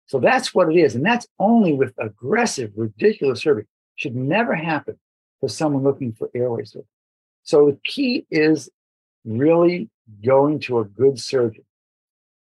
So 0.07 0.19
that's 0.19 0.53
what 0.53 0.69
it 0.71 0.77
is. 0.77 0.95
And 0.95 1.05
that's 1.05 1.27
only 1.39 1.73
with 1.73 1.93
aggressive, 1.99 2.71
ridiculous 2.75 3.41
surgery. 3.41 3.65
Should 3.95 4.15
never 4.15 4.55
happen 4.55 4.99
for 5.39 5.49
someone 5.49 5.83
looking 5.83 6.13
for 6.13 6.29
airway 6.35 6.65
surgery. 6.65 6.87
So 7.43 7.67
the 7.67 7.79
key 7.83 8.25
is 8.31 8.69
really 9.25 9.89
going 10.25 10.59
to 10.61 10.79
a 10.79 10.85
good 10.85 11.19
surgeon. 11.19 11.63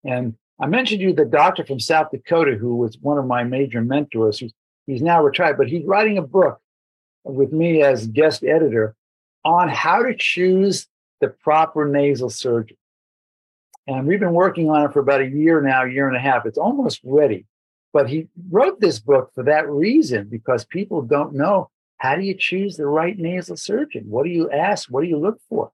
And 0.04 0.36
I 0.60 0.68
mentioned 0.68 1.02
you 1.02 1.14
the 1.14 1.26
doctor 1.26 1.66
from 1.66 1.80
South 1.80 2.12
Dakota 2.12 2.56
who 2.56 2.76
was 2.76 2.98
one 3.02 3.18
of 3.18 3.26
my 3.26 3.44
major 3.44 3.82
mentors. 3.82 4.40
He's, 4.40 4.54
he's 4.88 5.02
now 5.02 5.24
retired, 5.24 5.58
but 5.58 5.68
he's 5.68 5.86
writing 5.86 6.18
a 6.18 6.24
book 6.24 6.60
with 7.24 7.52
me 7.52 7.82
as 7.82 8.08
guest 8.08 8.44
editor 8.44 8.96
on 9.44 9.70
how 9.70 10.04
to 10.04 10.16
choose 10.16 10.88
the 11.20 11.30
proper 11.30 11.88
nasal 11.88 12.30
surgeon. 12.30 12.78
And 13.88 14.06
we've 14.06 14.20
been 14.20 14.34
working 14.34 14.70
on 14.70 14.86
it 14.86 14.94
for 14.94 15.00
about 15.00 15.22
a 15.22 15.28
year 15.28 15.62
now, 15.62 15.84
year 15.84 16.08
and 16.08 16.16
a 16.16 16.20
half. 16.20 16.46
It's 16.46 16.58
almost 16.58 17.02
ready. 17.04 17.46
But 17.94 18.10
he 18.10 18.28
wrote 18.50 18.80
this 18.80 19.00
book 19.00 19.32
for 19.34 19.44
that 19.44 19.70
reason 19.70 20.30
because 20.30 20.64
people 20.66 21.02
don't 21.02 21.34
know 21.34 21.70
how 21.98 22.16
do 22.16 22.22
you 22.22 22.34
choose 22.34 22.78
the 22.78 22.86
right 22.86 23.18
nasal 23.18 23.58
surgeon? 23.58 24.06
What 24.08 24.24
do 24.24 24.30
you 24.30 24.50
ask? 24.50 24.90
What 24.90 25.02
do 25.02 25.08
you 25.08 25.18
look 25.18 25.40
for? 25.50 25.72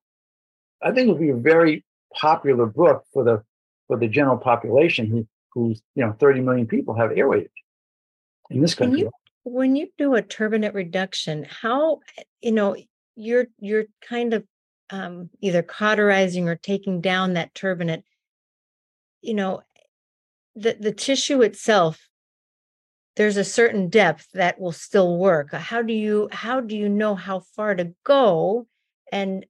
I 0.82 0.92
think 0.92 1.08
it 1.08 1.12
would 1.12 1.20
be 1.20 1.30
a 1.30 1.36
very 1.36 1.84
popular 2.14 2.66
book 2.66 3.04
for 3.12 3.24
the 3.24 3.42
for 3.86 3.98
the 3.98 4.08
general 4.08 4.38
population 4.38 5.06
who 5.06 5.26
who's 5.52 5.82
you 5.94 6.04
know 6.04 6.12
30 6.12 6.40
million 6.40 6.66
people 6.66 6.94
have 6.94 7.12
airway 7.12 7.48
in 8.50 8.60
this 8.60 8.74
country. 8.74 9.04
When 9.04 9.04
you, 9.04 9.10
when 9.44 9.76
you 9.76 9.88
do 9.98 10.14
a 10.14 10.22
turbinate 10.22 10.74
reduction, 10.74 11.46
how 11.48 12.00
you 12.40 12.52
know 12.52 12.76
you're 13.16 13.46
you're 13.58 13.84
kind 14.06 14.34
of 14.34 14.44
um, 14.90 15.30
either 15.40 15.62
cauterizing 15.62 16.48
or 16.48 16.56
taking 16.56 17.00
down 17.00 17.34
that 17.34 17.54
turbinate. 17.54 18.02
You 19.20 19.34
know, 19.34 19.62
the 20.54 20.76
the 20.78 20.92
tissue 20.92 21.42
itself 21.42 22.08
there's 23.16 23.36
a 23.36 23.44
certain 23.44 23.88
depth 23.88 24.28
that 24.32 24.60
will 24.60 24.72
still 24.72 25.18
work 25.18 25.52
how 25.52 25.82
do 25.82 25.92
you 25.92 26.28
how 26.30 26.60
do 26.60 26.76
you 26.76 26.88
know 26.88 27.16
how 27.16 27.40
far 27.40 27.74
to 27.74 27.92
go 28.04 28.66
and 29.10 29.44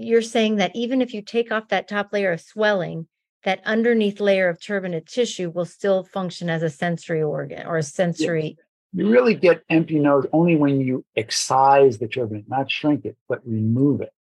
you're 0.00 0.22
saying 0.22 0.56
that 0.56 0.74
even 0.74 1.02
if 1.02 1.14
you 1.14 1.22
take 1.22 1.52
off 1.52 1.68
that 1.68 1.88
top 1.88 2.12
layer 2.12 2.32
of 2.32 2.40
swelling, 2.40 3.06
that 3.44 3.60
underneath 3.64 4.20
layer 4.20 4.48
of 4.48 4.58
turbinate 4.58 5.06
tissue 5.06 5.50
will 5.50 5.64
still 5.64 6.04
function 6.04 6.50
as 6.50 6.62
a 6.62 6.70
sensory 6.70 7.22
organ 7.22 7.66
or 7.66 7.78
a 7.78 7.82
sensory. 7.82 8.56
You 8.92 9.08
really 9.08 9.34
get 9.34 9.62
empty 9.70 9.98
nose 9.98 10.26
only 10.32 10.56
when 10.56 10.80
you 10.80 11.04
excise 11.16 11.98
the 11.98 12.08
turbinate, 12.08 12.48
not 12.48 12.70
shrink 12.70 13.04
it, 13.04 13.16
but 13.28 13.40
remove 13.46 14.00
it. 14.00 14.12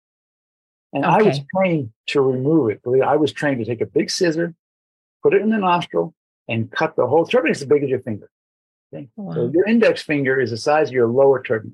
And 0.92 1.04
okay. 1.04 1.14
I 1.14 1.22
was 1.22 1.40
trained 1.54 1.90
to 2.08 2.20
remove 2.20 2.70
it. 2.70 2.80
I 3.04 3.16
was 3.16 3.32
trained 3.32 3.58
to 3.58 3.64
take 3.64 3.80
a 3.80 3.86
big 3.86 4.10
scissor, 4.10 4.54
put 5.22 5.34
it 5.34 5.42
in 5.42 5.50
the 5.50 5.58
nostril, 5.58 6.14
and 6.48 6.70
cut 6.70 6.96
the 6.96 7.06
whole 7.06 7.26
turbinate 7.26 7.50
as 7.50 7.64
big 7.64 7.82
as 7.82 7.90
your 7.90 8.00
finger. 8.00 8.30
Okay? 8.92 9.08
Wow. 9.16 9.34
So 9.34 9.50
your 9.52 9.66
index 9.66 10.02
finger 10.02 10.40
is 10.40 10.50
the 10.50 10.56
size 10.56 10.88
of 10.88 10.94
your 10.94 11.08
lower 11.08 11.42
turbinate. 11.42 11.72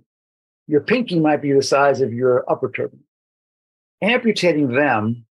Your 0.67 0.81
pinky 0.81 1.21
might 1.21 1.43
be 1.43 1.53
the 1.53 1.63
size 1.63 2.01
of 2.01 2.13
your 2.13 2.51
upper 2.51 2.69
turbinate 2.69 3.05
amputating 4.05 4.69
them 4.69 5.25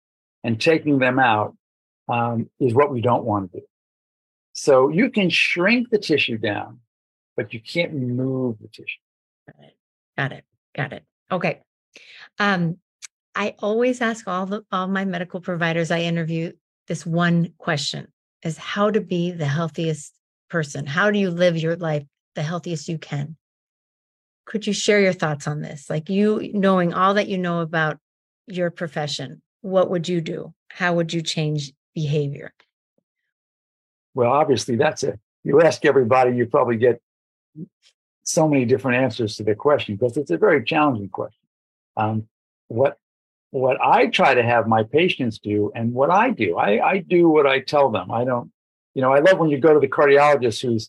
and 0.45 0.61
taking 0.61 0.99
them 0.99 1.19
out 1.19 1.57
um, 2.09 2.49
is 2.59 2.75
what 2.75 2.93
we 2.93 3.01
don't 3.01 3.25
want 3.25 3.53
to 3.53 3.61
do. 3.61 3.67
So 4.53 4.89
you 4.89 5.11
can 5.11 5.31
shrink 5.31 5.91
the 5.91 5.99
tissue 5.99 6.39
down, 6.39 6.81
but 7.37 7.53
you 7.53 7.61
can't 7.61 7.93
remove 7.93 8.59
the 8.61 8.69
tissue. 8.69 9.01
Got 10.17 10.33
it. 10.33 10.45
Got 10.75 10.93
it. 10.93 11.05
Okay. 11.31 11.61
Um, 12.39 12.77
I 13.35 13.55
always 13.61 14.01
ask 14.01 14.27
all 14.27 14.47
the 14.47 14.63
all 14.73 14.89
my 14.89 15.05
medical 15.05 15.41
providers 15.41 15.91
I 15.91 16.01
interview 16.01 16.53
this 16.89 17.07
one 17.07 17.53
question 17.59 18.09
is 18.45 18.59
how 18.59 18.91
to 18.91 19.01
be 19.01 19.31
the 19.31 19.47
healthiest 19.47 20.13
person. 20.49 20.87
How 20.87 21.11
do 21.11 21.19
you 21.19 21.31
live 21.31 21.57
your 21.57 21.77
life 21.77 22.05
the 22.35 22.43
healthiest 22.43 22.89
you 22.89 22.99
can? 22.99 23.37
Could 24.47 24.67
you 24.67 24.73
share 24.73 25.01
your 25.01 25.13
thoughts 25.13 25.47
on 25.47 25.63
this? 25.63 25.89
Like 25.89 26.09
you 26.09 26.51
knowing 26.53 26.93
all 26.93 27.15
that 27.15 27.29
you 27.29 27.39
know 27.39 27.61
about 27.61 27.99
your 28.51 28.71
profession, 28.71 29.43
what 29.63 29.91
would 29.91 30.09
you 30.09 30.21
do? 30.21 30.55
How 30.69 30.95
would 30.95 31.13
you 31.13 31.23
change 31.23 31.73
behavior? 31.95 32.53
Well, 34.15 34.31
obviously, 34.31 34.77
that's 34.77 35.03
it. 35.03 35.19
You 35.45 35.61
ask 35.63 35.85
everybody, 35.85 36.37
you 36.37 36.47
probably 36.47 36.77
get 36.77 37.01
so 38.25 38.49
many 38.49 38.65
different 38.65 39.03
answers 39.03 39.37
to 39.37 39.45
the 39.45 39.55
question 39.55 39.97
because 39.97 40.17
it's 40.17 40.31
a 40.31 40.39
very 40.39 40.65
challenging 40.65 41.09
question. 41.09 41.47
Um, 41.97 42.29
what 42.69 42.99
what 43.51 43.81
I 43.81 44.07
try 44.07 44.35
to 44.35 44.43
have 44.43 44.69
my 44.69 44.85
patients 44.85 45.39
do, 45.39 45.73
and 45.75 45.93
what 45.93 46.11
I 46.11 46.31
do, 46.31 46.57
I, 46.57 46.89
I 46.89 46.99
do 46.99 47.29
what 47.29 47.47
I 47.47 47.59
tell 47.61 47.91
them. 47.91 48.11
I 48.13 48.25
don't, 48.25 48.53
you 48.95 49.03
know, 49.03 49.13
I 49.13 49.19
love 49.19 49.39
when 49.39 49.51
you 49.51 49.59
go 49.59 49.75
to 49.75 49.81
the 49.81 49.89
cardiologist 49.89 50.63
who's 50.63 50.89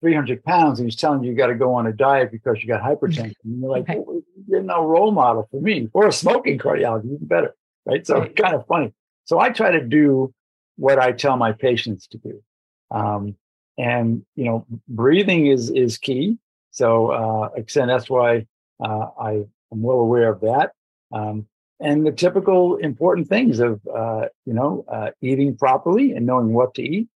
300 0.00 0.42
pounds 0.42 0.80
and 0.80 0.88
he's 0.88 0.96
telling 0.96 1.22
you 1.22 1.30
you 1.30 1.36
got 1.36 1.48
to 1.48 1.54
go 1.54 1.74
on 1.74 1.86
a 1.86 1.92
diet 1.92 2.32
because 2.32 2.56
you 2.62 2.68
got 2.68 2.82
hypertension. 2.82 3.34
And 3.44 3.60
you're 3.60 3.70
like, 3.70 3.82
okay. 3.82 3.98
well, 3.98 4.20
you're 4.50 4.62
no 4.62 4.84
role 4.84 5.12
model 5.12 5.48
for 5.50 5.60
me 5.60 5.88
or 5.92 6.08
a 6.08 6.12
smoking 6.12 6.58
cardiologist, 6.58 7.14
even 7.14 7.26
better. 7.26 7.54
Right. 7.86 8.06
So 8.06 8.20
right. 8.20 8.36
kind 8.36 8.54
of 8.54 8.66
funny. 8.66 8.92
So 9.24 9.38
I 9.38 9.50
try 9.50 9.70
to 9.70 9.82
do 9.82 10.34
what 10.76 10.98
I 10.98 11.12
tell 11.12 11.36
my 11.36 11.52
patients 11.52 12.06
to 12.08 12.18
do. 12.18 12.42
Um, 12.90 13.36
and 13.78 14.24
you 14.34 14.44
know, 14.44 14.66
breathing 14.88 15.46
is 15.46 15.70
is 15.70 15.98
key. 15.98 16.38
So, 16.72 17.10
uh, 17.10 17.48
again, 17.56 17.88
that's 17.88 18.08
why 18.08 18.46
uh, 18.82 19.06
I 19.20 19.32
am 19.72 19.82
well 19.82 19.98
aware 19.98 20.32
of 20.32 20.40
that. 20.42 20.72
Um, 21.12 21.46
and 21.80 22.06
the 22.06 22.12
typical 22.12 22.76
important 22.76 23.28
things 23.28 23.58
of 23.58 23.80
uh, 23.86 24.26
you 24.44 24.52
know 24.52 24.84
uh, 24.88 25.10
eating 25.22 25.56
properly 25.56 26.12
and 26.12 26.26
knowing 26.26 26.52
what 26.52 26.74
to 26.74 26.82
eat. 26.82 27.08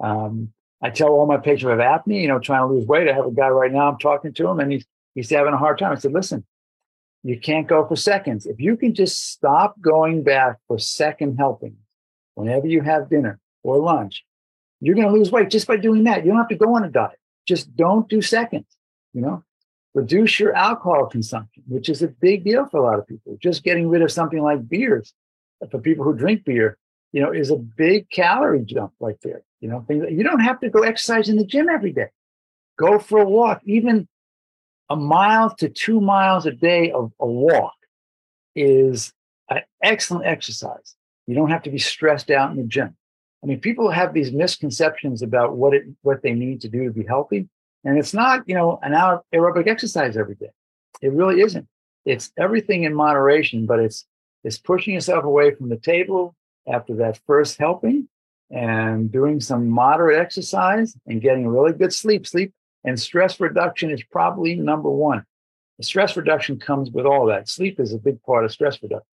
Um, 0.00 0.52
I 0.82 0.90
tell 0.90 1.08
all 1.08 1.26
my 1.26 1.36
patients 1.36 1.70
have 1.70 1.78
apnea, 1.78 2.22
you 2.22 2.28
know, 2.28 2.40
trying 2.40 2.68
to 2.68 2.74
lose 2.74 2.86
weight. 2.86 3.08
I 3.08 3.14
have 3.14 3.26
a 3.26 3.30
guy 3.30 3.48
right 3.48 3.72
now. 3.72 3.88
I'm 3.88 3.98
talking 3.98 4.32
to 4.34 4.48
him, 4.48 4.60
and 4.60 4.72
he's 4.72 4.86
he's 5.14 5.30
having 5.30 5.54
a 5.54 5.58
hard 5.58 5.78
time. 5.78 5.92
I 5.92 5.96
said, 5.96 6.12
listen, 6.12 6.44
you 7.22 7.38
can't 7.38 7.68
go 7.68 7.86
for 7.86 7.96
seconds. 7.96 8.46
If 8.46 8.60
you 8.60 8.76
can 8.76 8.94
just 8.94 9.30
stop 9.30 9.80
going 9.80 10.22
back 10.22 10.58
for 10.66 10.78
second 10.78 11.36
helpings 11.36 11.78
whenever 12.34 12.66
you 12.66 12.80
have 12.80 13.08
dinner 13.08 13.38
or 13.62 13.78
lunch, 13.78 14.24
you're 14.80 14.96
going 14.96 15.06
to 15.06 15.12
lose 15.12 15.30
weight 15.30 15.50
just 15.50 15.68
by 15.68 15.76
doing 15.76 16.04
that. 16.04 16.24
You 16.24 16.30
don't 16.30 16.40
have 16.40 16.48
to 16.48 16.56
go 16.56 16.74
on 16.74 16.84
a 16.84 16.90
diet. 16.90 17.18
Just 17.46 17.74
don't 17.76 18.08
do 18.08 18.20
seconds. 18.20 18.66
You 19.12 19.20
know, 19.20 19.44
reduce 19.94 20.40
your 20.40 20.54
alcohol 20.54 21.06
consumption, 21.06 21.62
which 21.68 21.88
is 21.88 22.02
a 22.02 22.08
big 22.08 22.44
deal 22.44 22.66
for 22.66 22.78
a 22.78 22.82
lot 22.82 22.98
of 22.98 23.06
people. 23.06 23.36
Just 23.40 23.62
getting 23.62 23.88
rid 23.88 24.02
of 24.02 24.10
something 24.10 24.42
like 24.42 24.68
beers 24.68 25.12
for 25.70 25.78
people 25.78 26.04
who 26.04 26.14
drink 26.14 26.44
beer, 26.44 26.78
you 27.12 27.20
know, 27.20 27.30
is 27.30 27.50
a 27.50 27.56
big 27.56 28.10
calorie 28.10 28.64
jump 28.64 28.92
right 28.98 29.18
there. 29.22 29.42
You 29.60 29.68
know, 29.68 29.84
things 29.86 30.06
you 30.10 30.24
don't 30.24 30.40
have 30.40 30.58
to 30.60 30.70
go 30.70 30.82
exercise 30.82 31.28
in 31.28 31.36
the 31.36 31.44
gym 31.44 31.68
every 31.68 31.92
day. 31.92 32.08
Go 32.78 32.98
for 32.98 33.20
a 33.20 33.28
walk, 33.28 33.60
even 33.64 34.08
a 34.92 34.96
mile 34.96 35.48
to 35.56 35.70
two 35.70 36.02
miles 36.02 36.44
a 36.44 36.52
day 36.52 36.90
of 36.92 37.12
a 37.18 37.26
walk 37.26 37.72
is 38.54 39.10
an 39.48 39.62
excellent 39.82 40.26
exercise. 40.26 40.94
You 41.26 41.34
don't 41.34 41.50
have 41.50 41.62
to 41.62 41.70
be 41.70 41.78
stressed 41.78 42.30
out 42.30 42.50
in 42.50 42.58
the 42.58 42.64
gym. 42.64 42.94
I 43.42 43.46
mean, 43.46 43.58
people 43.58 43.90
have 43.90 44.12
these 44.12 44.32
misconceptions 44.32 45.22
about 45.22 45.56
what 45.56 45.72
it 45.72 45.84
what 46.02 46.22
they 46.22 46.32
need 46.32 46.60
to 46.60 46.68
do 46.68 46.84
to 46.84 46.90
be 46.90 47.06
healthy. 47.06 47.48
And 47.84 47.98
it's 47.98 48.12
not, 48.12 48.46
you 48.46 48.54
know, 48.54 48.78
an 48.82 48.92
out 48.92 49.24
aerobic 49.34 49.66
exercise 49.66 50.16
every 50.16 50.34
day. 50.34 50.50
It 51.00 51.12
really 51.12 51.40
isn't. 51.40 51.66
It's 52.04 52.30
everything 52.36 52.84
in 52.84 52.94
moderation, 52.94 53.64
but 53.64 53.80
it's 53.80 54.04
it's 54.44 54.58
pushing 54.58 54.92
yourself 54.92 55.24
away 55.24 55.54
from 55.54 55.70
the 55.70 55.78
table 55.78 56.34
after 56.68 56.94
that 56.96 57.18
first 57.26 57.58
helping 57.58 58.08
and 58.50 59.10
doing 59.10 59.40
some 59.40 59.70
moderate 59.70 60.18
exercise 60.18 60.94
and 61.06 61.22
getting 61.22 61.48
really 61.48 61.72
good 61.72 61.94
sleep. 61.94 62.26
Sleep 62.26 62.52
and 62.84 62.98
stress 62.98 63.40
reduction 63.40 63.90
is 63.90 64.02
probably 64.02 64.54
number 64.54 64.90
one. 64.90 65.24
The 65.78 65.84
stress 65.84 66.16
reduction 66.16 66.58
comes 66.58 66.90
with 66.90 67.06
all 67.06 67.26
that. 67.26 67.48
Sleep 67.48 67.80
is 67.80 67.92
a 67.92 67.98
big 67.98 68.22
part 68.22 68.44
of 68.44 68.52
stress 68.52 68.82
reduction. 68.82 69.06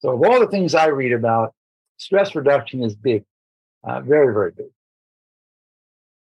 So, 0.00 0.10
of 0.10 0.22
all 0.22 0.40
the 0.40 0.48
things 0.48 0.74
I 0.74 0.86
read 0.86 1.12
about, 1.12 1.54
stress 1.96 2.34
reduction 2.34 2.82
is 2.82 2.94
big, 2.94 3.24
uh, 3.84 4.00
very, 4.00 4.32
very 4.32 4.52
big. 4.52 4.66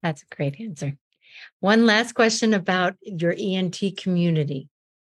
That's 0.02 0.22
a 0.22 0.34
great 0.34 0.60
answer. 0.60 0.96
One 1.60 1.86
last 1.86 2.12
question 2.12 2.54
about 2.54 2.94
your 3.02 3.34
ENT 3.36 3.80
community. 3.96 4.68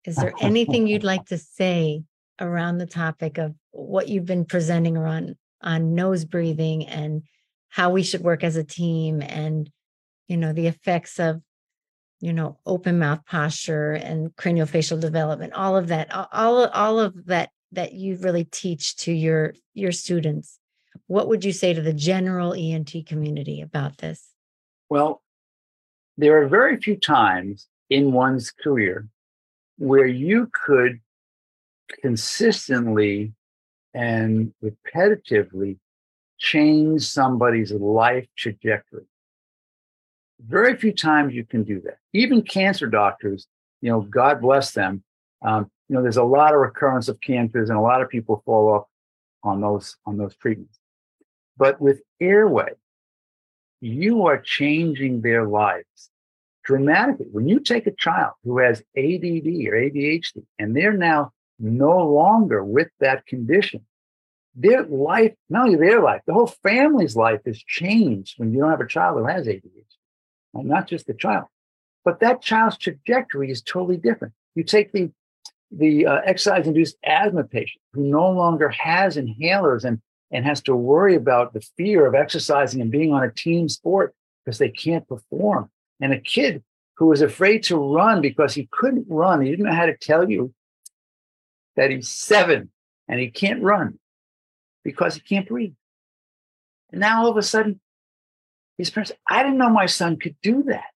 Is 0.05 0.16
there 0.16 0.32
anything 0.40 0.86
you'd 0.86 1.05
like 1.12 1.26
to 1.26 1.38
say 1.38 2.05
around 2.40 2.78
the 2.78 2.86
topic 2.86 3.38
of 3.38 3.55
what 3.72 4.09
you've 4.09 4.26
been 4.26 4.44
presenting 4.44 4.97
around 4.97 5.36
on 5.62 5.94
nose 5.94 6.24
breathing 6.24 6.86
and 6.86 7.22
how 7.68 7.90
we 7.90 8.03
should 8.03 8.22
work 8.22 8.44
as 8.44 8.57
a 8.57 8.64
team 8.64 9.22
and 9.22 9.70
you 10.29 10.37
know 10.37 10.53
the 10.53 10.66
effects 10.66 11.18
of 11.18 11.41
you 12.20 12.33
know 12.33 12.59
open 12.66 12.99
mouth 12.99 13.20
posture 13.27 13.93
and 13.93 14.35
craniofacial 14.37 15.01
development 15.01 15.53
all 15.53 15.77
of 15.77 15.89
that 15.89 16.12
all 16.33 16.66
all 16.68 16.99
of 16.99 17.27
that 17.27 17.51
that 17.72 17.93
you 17.93 18.16
really 18.16 18.45
teach 18.45 18.97
to 18.97 19.12
your 19.12 19.55
your 19.74 19.93
students 19.93 20.59
what 21.07 21.29
would 21.29 21.45
you 21.45 21.53
say 21.53 21.74
to 21.74 21.83
the 21.83 21.93
general 21.93 22.55
ent 22.57 22.95
community 23.07 23.61
about 23.61 23.99
this 23.99 24.31
well 24.89 25.22
there 26.16 26.41
are 26.41 26.49
very 26.49 26.79
few 26.79 26.97
times 26.97 27.68
in 27.91 28.12
one's 28.12 28.51
career 28.51 29.07
where 29.79 30.07
you 30.07 30.51
could 30.53 31.01
consistently 32.01 33.33
and 33.95 34.53
repetitively 34.62 35.79
change 36.39 37.03
somebody's 37.03 37.72
life 37.72 38.27
trajectory. 38.37 39.07
Very 40.41 40.76
few 40.76 40.93
times 40.93 41.34
you 41.34 41.45
can 41.45 41.64
do 41.64 41.80
that. 41.82 41.99
Even 42.12 42.43
cancer 42.43 42.87
doctors, 42.87 43.47
you 43.80 43.91
know, 43.91 44.03
God 44.03 44.41
bless 44.41 44.72
them. 44.72 45.03
Um, 45.43 45.70
you 45.89 45.95
know, 45.95 46.03
there's 46.03 46.16
a 46.16 46.24
lot 46.24 46.53
of 46.53 46.61
recurrence 46.61 47.09
of 47.09 47.20
cancers, 47.20 47.70
and 47.70 47.78
a 47.78 47.82
lot 47.82 48.03
of 48.03 48.09
people 48.09 48.43
fall 48.45 48.68
off 48.74 48.87
on 49.43 49.61
those 49.61 49.97
on 50.05 50.18
those 50.18 50.34
treatments. 50.37 50.78
But 51.57 51.80
with 51.80 52.01
airway, 52.20 52.72
you 53.80 54.26
are 54.26 54.39
changing 54.39 55.22
their 55.22 55.47
lives 55.47 56.11
dramatically. 56.64 57.28
When 57.30 57.49
you 57.49 57.61
take 57.61 57.87
a 57.87 57.93
child 57.93 58.32
who 58.45 58.59
has 58.59 58.80
ADD 58.97 59.47
or 59.47 59.76
ADHD 59.76 60.45
and 60.59 60.76
they're 60.76 60.93
now 60.93 61.32
no 61.59 62.07
longer 62.07 62.64
with 62.64 62.89
that 63.01 63.26
condition, 63.26 63.87
their 64.55 64.84
life, 64.84 65.34
not 65.49 65.66
only 65.66 65.76
their 65.76 66.03
life, 66.03 66.22
the 66.26 66.34
whole 66.34 66.47
family's 66.47 67.14
life 67.14 67.41
is 67.47 67.62
changed 67.62 68.34
when 68.39 68.53
you 68.53 68.61
don't 68.61 68.70
have 68.70 68.80
a 68.80 68.87
child 68.87 69.18
who 69.18 69.26
has 69.26 69.47
ADHD, 69.47 69.62
and 70.61 70.69
not 70.69 70.89
just 70.89 71.07
the 71.07 71.15
child. 71.15 71.47
But 72.05 72.21
that 72.21 72.43
child's 72.43 72.79
trajectory 72.79 73.51
is 73.51 73.63
totally 73.63 73.97
different. 73.97 74.35
You 74.55 74.65
take 74.65 74.93
the 74.93 75.11
the 75.73 76.07
uh, 76.07 76.21
exercise-induced 76.25 76.97
asthma 77.05 77.43
patient 77.43 77.83
who 77.93 78.03
no 78.03 78.31
longer 78.31 78.69
has 78.69 79.17
inhalers 79.17 79.85
and 79.85 80.01
and 80.31 80.45
has 80.45 80.63
to 80.63 80.77
worry 80.77 81.17
about 81.17 81.53
the 81.53 81.61
fear 81.77 82.07
of 82.07 82.15
exercising 82.15 82.81
and 82.81 82.91
being 82.91 83.13
on 83.13 83.25
a 83.25 83.33
team 83.33 83.69
sport 83.69 84.15
because 84.45 84.59
they 84.59 84.69
can't 84.69 85.07
perform 85.09 85.71
and 86.01 86.13
a 86.13 86.21
kid 86.21 86.63
who 86.97 87.07
was 87.07 87.21
afraid 87.21 87.63
to 87.65 87.77
run 87.77 88.21
because 88.21 88.55
he 88.55 88.69
couldn't 88.71 89.07
run. 89.09 89.41
He 89.41 89.51
didn't 89.51 89.67
know 89.67 89.73
how 89.73 89.87
to 89.87 89.97
tell 89.97 90.29
you 90.31 90.55
that 91.77 91.91
he's 91.91 92.09
seven 92.09 92.71
and 93.09 93.21
he 93.21 93.31
can't 93.31 93.63
run 93.63 93.99
because 94.83 95.15
he 95.15 95.21
can't 95.21 95.47
breathe. 95.47 95.75
And 96.91 97.01
now 97.01 97.23
all 97.23 97.31
of 97.31 97.37
a 97.37 97.43
sudden, 97.43 97.81
his 98.79 98.91
parents, 98.91 99.12
I 99.29 99.43
didn't 99.43 99.59
know 99.59 99.70
my 99.70 99.87
son 99.87 100.16
could 100.16 100.37
do 100.43 100.62
that. 100.64 100.87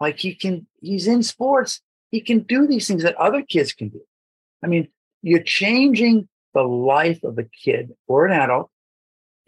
Like 0.00 0.18
he 0.18 0.34
can, 0.34 0.66
he's 0.80 1.06
in 1.06 1.22
sports, 1.22 1.80
he 2.10 2.20
can 2.20 2.40
do 2.40 2.66
these 2.66 2.86
things 2.86 3.02
that 3.02 3.16
other 3.16 3.42
kids 3.42 3.72
can 3.72 3.88
do. 3.88 4.00
I 4.62 4.66
mean, 4.66 4.88
you're 5.22 5.42
changing 5.42 6.28
the 6.54 6.62
life 6.62 7.22
of 7.22 7.38
a 7.38 7.44
kid 7.44 7.92
or 8.06 8.26
an 8.26 8.32
adult, 8.32 8.70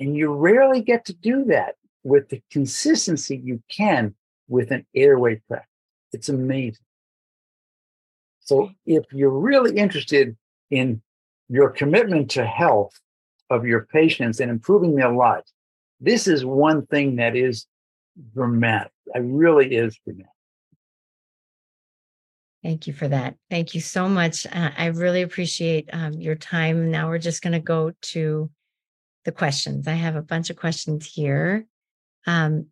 and 0.00 0.16
you 0.16 0.32
rarely 0.32 0.80
get 0.80 1.04
to 1.06 1.14
do 1.14 1.44
that 1.46 1.74
with 2.02 2.28
the 2.28 2.42
consistency 2.50 3.40
you 3.42 3.62
can 3.70 4.14
with 4.48 4.70
an 4.70 4.86
airway 4.94 5.40
practice. 5.48 5.68
It's 6.12 6.28
amazing. 6.28 6.84
So 8.40 8.70
if 8.86 9.04
you're 9.10 9.30
really 9.30 9.76
interested 9.76 10.36
in 10.70 11.02
your 11.48 11.70
commitment 11.70 12.30
to 12.32 12.44
health 12.44 13.00
of 13.50 13.66
your 13.66 13.86
patients 13.86 14.40
and 14.40 14.50
improving 14.50 14.94
their 14.94 15.12
lives, 15.12 15.52
this 16.04 16.28
is 16.28 16.44
one 16.44 16.86
thing 16.86 17.16
that 17.16 17.36
is 17.36 17.66
dramatic. 18.34 18.92
It 19.06 19.22
really 19.24 19.74
is 19.74 19.98
dramatic. 20.04 20.30
Thank 22.62 22.86
you 22.86 22.94
for 22.94 23.08
that. 23.08 23.36
Thank 23.50 23.74
you 23.74 23.80
so 23.80 24.08
much. 24.08 24.46
Uh, 24.46 24.70
I 24.76 24.86
really 24.86 25.22
appreciate 25.22 25.88
um, 25.92 26.14
your 26.14 26.34
time. 26.34 26.90
Now 26.90 27.08
we're 27.08 27.18
just 27.18 27.42
going 27.42 27.52
to 27.52 27.60
go 27.60 27.92
to 28.00 28.50
the 29.24 29.32
questions. 29.32 29.86
I 29.86 29.92
have 29.92 30.16
a 30.16 30.22
bunch 30.22 30.48
of 30.48 30.56
questions 30.56 31.06
here. 31.06 31.66
Um, 32.26 32.66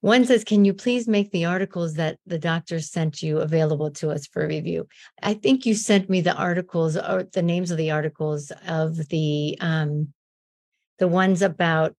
one 0.00 0.24
says, 0.24 0.42
Can 0.42 0.64
you 0.64 0.74
please 0.74 1.06
make 1.06 1.30
the 1.30 1.44
articles 1.44 1.94
that 1.94 2.18
the 2.26 2.38
doctor 2.38 2.80
sent 2.80 3.22
you 3.22 3.38
available 3.38 3.92
to 3.92 4.10
us 4.10 4.26
for 4.26 4.44
review? 4.44 4.88
I 5.22 5.34
think 5.34 5.64
you 5.64 5.74
sent 5.74 6.10
me 6.10 6.20
the 6.20 6.34
articles 6.34 6.96
or 6.96 7.28
the 7.32 7.42
names 7.42 7.70
of 7.70 7.78
the 7.78 7.92
articles 7.92 8.50
of 8.66 8.96
the 9.08 9.56
um 9.60 10.12
the 11.02 11.08
ones 11.08 11.42
about 11.42 11.96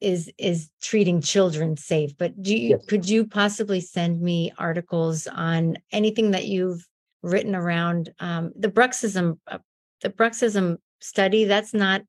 is 0.00 0.30
is 0.38 0.70
treating 0.80 1.20
children 1.20 1.76
safe. 1.76 2.16
But 2.16 2.40
do 2.40 2.56
you 2.56 2.68
yes. 2.68 2.86
could 2.86 3.08
you 3.08 3.26
possibly 3.26 3.80
send 3.80 4.20
me 4.20 4.52
articles 4.58 5.26
on 5.26 5.76
anything 5.90 6.30
that 6.30 6.46
you've 6.46 6.86
written 7.24 7.56
around 7.56 8.12
um 8.20 8.52
the 8.54 8.68
bruxism 8.68 9.38
uh, 9.48 9.58
the 10.02 10.10
bruxism 10.10 10.78
study 11.00 11.46
that's 11.46 11.74
not 11.74 12.02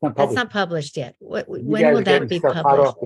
that's 0.00 0.32
not 0.32 0.48
published 0.48 0.96
yet. 0.96 1.14
What, 1.18 1.44
when 1.46 1.92
will 1.92 2.02
that 2.02 2.26
be 2.26 2.40
published? 2.40 2.96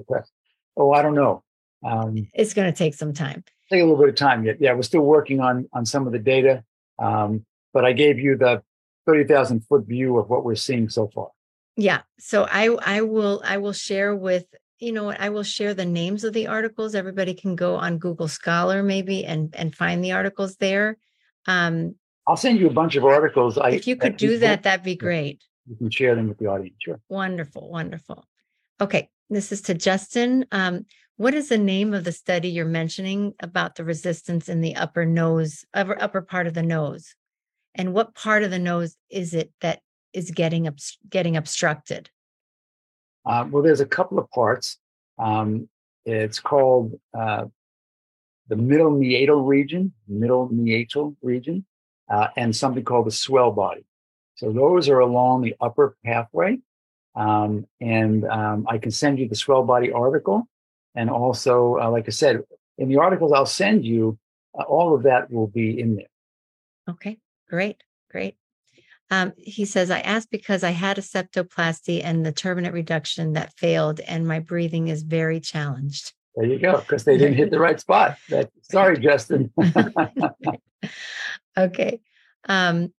Oh, 0.76 0.93
I 0.93 1.03
don't 1.03 1.16
know. 1.16 1.43
Um, 1.84 2.28
it's 2.32 2.55
going 2.55 2.72
to 2.72 2.78
take 2.78 2.95
some 2.95 3.12
time. 3.12 3.43
Take 3.68 3.80
a 3.80 3.84
little 3.84 3.99
bit 3.99 4.11
of 4.11 4.14
time 4.14 4.45
yet. 4.45 4.59
Yeah, 4.61 4.74
we're 4.74 4.82
still 4.82 5.01
working 5.16 5.41
on 5.41 5.68
on 5.72 5.84
some 5.84 6.07
of 6.07 6.12
the 6.12 6.20
data, 6.20 6.62
um, 7.01 7.45
but 7.74 7.84
I 7.84 7.93
gave 7.93 8.20
you 8.20 8.37
the 8.37 8.62
thirty 9.07 9.24
thousand 9.24 9.66
foot 9.66 9.87
view 9.87 10.18
of 10.18 10.30
what 10.30 10.45
we're 10.45 10.55
seeing 10.55 10.89
so 10.89 11.09
far. 11.12 11.30
Yeah. 11.77 12.03
So 12.18 12.47
I 12.51 12.68
I 12.83 13.03
will 13.03 13.43
I 13.45 13.59
will 13.59 13.72
share 13.72 14.16
with 14.16 14.47
you 14.79 14.93
know 14.93 15.11
I 15.11 15.29
will 15.29 15.43
share 15.43 15.74
the 15.74 15.85
names 15.85 16.24
of 16.24 16.33
the 16.33 16.47
articles. 16.47 16.95
Everybody 16.95 17.35
can 17.35 17.55
go 17.57 17.77
on 17.77 17.99
Google 17.99 18.29
Scholar 18.29 18.83
maybe 18.83 19.24
and 19.24 19.55
and 19.55 19.74
find 19.74 20.03
the 20.03 20.12
articles 20.12 20.57
there. 20.57 20.97
Um, 21.47 21.97
I'll 22.27 22.37
send 22.37 22.59
you 22.59 22.66
a 22.66 22.72
bunch 22.72 22.97
of 22.97 23.05
articles. 23.05 23.57
I, 23.57 23.70
if 23.70 23.87
you 23.87 23.97
could 23.97 24.16
do 24.16 24.39
that, 24.39 24.64
that'd 24.64 24.85
be 24.85 24.97
great. 24.97 25.45
you 25.68 25.77
can 25.77 25.91
share 25.91 26.16
them 26.16 26.29
with 26.29 26.39
the 26.39 26.47
audience. 26.47 26.74
Sure. 26.81 27.01
Wonderful, 27.09 27.70
wonderful. 27.70 28.27
Okay, 28.81 29.11
this 29.31 29.53
is 29.53 29.62
to 29.62 29.74
Justin. 29.74 30.47
Um, 30.51 30.87
what 31.18 31.35
is 31.35 31.49
the 31.49 31.59
name 31.59 31.95
of 31.95 32.05
the 32.05 32.12
study 32.12 32.49
you're 32.49 32.66
mentioning 32.66 33.35
about 33.41 33.77
the 33.77 33.85
resistance 33.85 34.49
in 34.49 34.61
the 34.61 34.77
upper 34.77 35.07
nose, 35.07 35.64
upper, 35.72 36.01
upper 36.01 36.20
part 36.20 36.47
of 36.47 36.55
the 36.55 36.62
nose? 36.62 37.14
And 37.74 37.95
what 37.95 38.14
part 38.14 38.43
of 38.43 38.51
the 38.51 38.59
nose 38.59 38.97
is 39.09 39.35
it 39.35 39.53
that 39.61 39.81
is 40.17 40.31
getting 40.31 40.69
getting 41.11 41.37
obstructed? 41.37 42.11
Uh, 43.27 43.47
well, 43.51 43.62
there's 43.62 43.81
a 43.81 43.87
couple 43.87 44.19
of 44.19 44.29
parts. 44.31 44.79
Um, 45.19 45.69
it's 46.05 46.41
called 46.41 46.99
uh, 47.17 47.45
the 48.49 48.57
middle 48.57 48.91
meatal 48.91 49.45
region, 49.45 49.93
middle 50.09 50.49
meatal 50.49 51.17
region, 51.23 51.67
uh, 52.11 52.29
and 52.37 52.57
something 52.57 52.85
called 52.85 53.07
the 53.07 53.11
swell 53.11 53.53
body. 53.53 53.85
So 54.37 54.53
those 54.53 54.89
are 54.89 55.01
along 55.01 55.43
the 55.43 55.55
upper 55.61 55.97
pathway. 56.05 56.59
Um, 57.14 57.67
and 57.81 58.25
um, 58.27 58.67
I 58.69 58.79
can 58.79 58.91
send 58.91 59.19
you 59.19 59.29
the 59.29 59.35
swell 59.35 59.64
body 59.64 59.91
article. 59.93 60.49
And 60.95 61.11
also, 61.11 61.79
uh, 61.79 61.91
like 61.91 62.05
I 62.07 62.11
said, 62.11 62.43
in 62.79 62.89
the 62.89 62.97
articles 62.97 63.33
I'll 63.33 63.47
send 63.47 63.85
you, 63.85 64.19
uh, 64.59 64.62
all 64.62 64.95
of 64.95 65.03
that 65.03 65.31
will 65.31 65.47
be 65.47 65.79
in 65.79 65.97
there. 65.97 66.12
Okay, 66.89 67.19
great, 67.49 67.83
great. 68.11 68.37
Um, 69.11 69.33
he 69.37 69.65
says, 69.65 69.91
I 69.91 70.01
asked 70.01 70.31
because 70.31 70.65
I 70.65 70.71
had 70.71 70.99
a 70.99 71.03
septoplasty 71.03 72.01
and 72.03 72.27
the 72.27 72.33
turbinate 72.33 72.73
reduction 72.73 73.35
that 73.35 73.57
failed, 73.57 74.01
and 74.01 74.27
my 74.27 74.41
breathing 74.41 74.89
is 74.89 75.03
very 75.03 75.39
challenged. 75.39 76.13
There 76.35 76.47
you 76.47 76.59
go, 76.59 76.79
because 76.79 77.05
they 77.05 77.17
didn't 77.17 77.37
hit 77.37 77.51
the 77.51 77.61
right 77.61 77.79
spot. 77.79 78.19
That, 78.29 78.51
sorry, 78.63 78.99
Justin. 79.09 79.53
okay. 81.57 82.01
Um, 82.49 82.93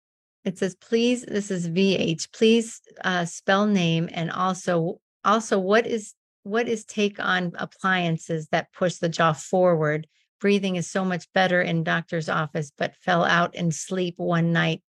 it 0.46 0.58
says, 0.58 0.76
please, 0.76 1.24
this 1.24 1.52
is 1.52 1.70
VH, 1.70 2.32
please 2.32 2.82
uh, 3.04 3.26
spell 3.26 3.66
name 3.66 4.10
and 4.12 4.32
also 4.32 5.02
also 5.26 5.60
what 5.60 5.86
is 5.86 6.14
what 6.44 6.70
is 6.70 6.86
take 6.86 7.20
on 7.20 7.52
appliances 7.58 8.48
that 8.48 8.72
push 8.72 8.96
the 8.96 9.10
jaw 9.10 9.34
forward? 9.34 10.08
Breathing 10.40 10.78
is 10.78 10.90
so 10.90 11.04
much 11.04 11.28
better 11.34 11.62
in 11.62 11.84
doctor's 11.84 12.30
office, 12.30 12.72
but 12.78 12.96
fell 12.96 13.26
out 13.26 13.56
in 13.56 13.72
sleep 13.72 14.14
one 14.18 14.54
night. 14.54 14.82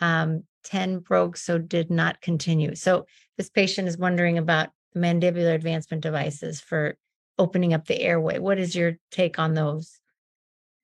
Um, 0.00 0.44
10 0.64 1.00
broke, 1.00 1.36
so 1.36 1.58
did 1.58 1.90
not 1.90 2.20
continue. 2.20 2.74
So 2.74 3.06
this 3.36 3.50
patient 3.50 3.88
is 3.88 3.98
wondering 3.98 4.38
about 4.38 4.70
mandibular 4.96 5.54
advancement 5.54 6.02
devices 6.02 6.60
for 6.60 6.96
opening 7.38 7.74
up 7.74 7.86
the 7.86 8.00
airway. 8.00 8.38
What 8.38 8.58
is 8.58 8.74
your 8.74 8.98
take 9.10 9.38
on 9.38 9.54
those? 9.54 9.98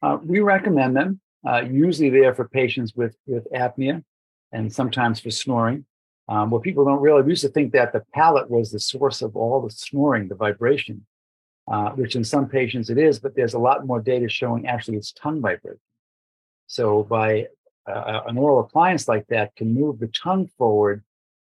Uh, 0.03 0.19
we 0.23 0.41
recommend 0.41 0.97
them. 0.97 1.21
Uh, 1.47 1.63
usually, 1.63 2.11
they 2.11 2.25
are 2.25 2.35
for 2.35 2.49
patients 2.49 2.95
with 2.95 3.17
with 3.27 3.47
apnea 3.53 4.03
and 4.53 4.73
sometimes 4.73 5.21
for 5.21 5.31
snoring. 5.31 5.85
Um, 6.29 6.51
what 6.51 6.63
people 6.63 6.85
don't 6.85 7.01
realize, 7.01 7.25
we 7.25 7.33
used 7.33 7.43
to 7.43 7.49
think 7.49 7.73
that 7.73 7.93
the 7.93 8.05
palate 8.15 8.51
was 8.51 8.71
the 8.71 8.79
source 8.79 9.21
of 9.21 9.37
all 9.37 9.61
the 9.63 9.71
snoring, 9.71 10.29
the 10.29 10.37
vibration, 10.37 11.07
uh, 11.71 11.91
which 11.91 12.15
in 12.15 12.23
some 12.23 12.49
patients 12.49 12.89
it 12.89 12.99
is, 12.99 13.19
but 13.19 13.35
there's 13.35 13.55
a 13.55 13.59
lot 13.59 13.87
more 13.87 14.01
data 14.01 14.29
showing 14.29 14.67
actually 14.67 14.97
it's 14.97 15.13
tongue 15.13 15.41
vibration. 15.41 15.81
So 16.67 17.03
by 17.03 17.47
uh, 17.87 18.21
an 18.27 18.39
oral 18.39 18.61
appliance 18.61 19.09
like 19.09 19.27
that 19.29 19.55
can 19.57 19.75
move 19.75 19.99
the 19.99 20.09
tongue 20.09 20.49
forward 20.59 21.03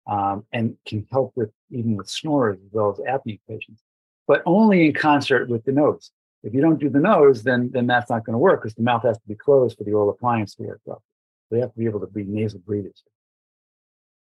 um, 0.07 0.45
and 0.51 0.77
can 0.85 1.05
help 1.11 1.33
with 1.35 1.51
even 1.71 1.95
with 1.95 2.07
snorers 2.07 2.57
as 2.63 2.71
well 2.71 2.91
as 2.91 2.99
apnea 2.99 3.39
patients, 3.47 3.81
but 4.27 4.41
only 4.45 4.85
in 4.85 4.93
concert 4.93 5.49
with 5.49 5.63
the 5.65 5.71
nose. 5.71 6.11
If 6.43 6.53
you 6.53 6.61
don't 6.61 6.79
do 6.79 6.89
the 6.89 6.99
nose, 6.99 7.43
then 7.43 7.71
then 7.73 7.87
that's 7.87 8.09
not 8.09 8.23
going 8.23 8.33
to 8.33 8.39
work 8.39 8.61
because 8.61 8.75
the 8.75 8.83
mouth 8.83 9.03
has 9.03 9.17
to 9.17 9.27
be 9.27 9.35
closed 9.35 9.77
for 9.77 9.83
the 9.83 9.93
oral 9.93 10.09
appliance 10.09 10.55
to 10.55 10.63
work 10.63 10.81
properly. 10.85 11.03
So 11.49 11.55
They 11.55 11.61
have 11.61 11.73
to 11.73 11.79
be 11.79 11.85
able 11.85 12.01
to 12.01 12.07
be 12.07 12.23
nasal 12.23 12.59
breathers. 12.59 13.03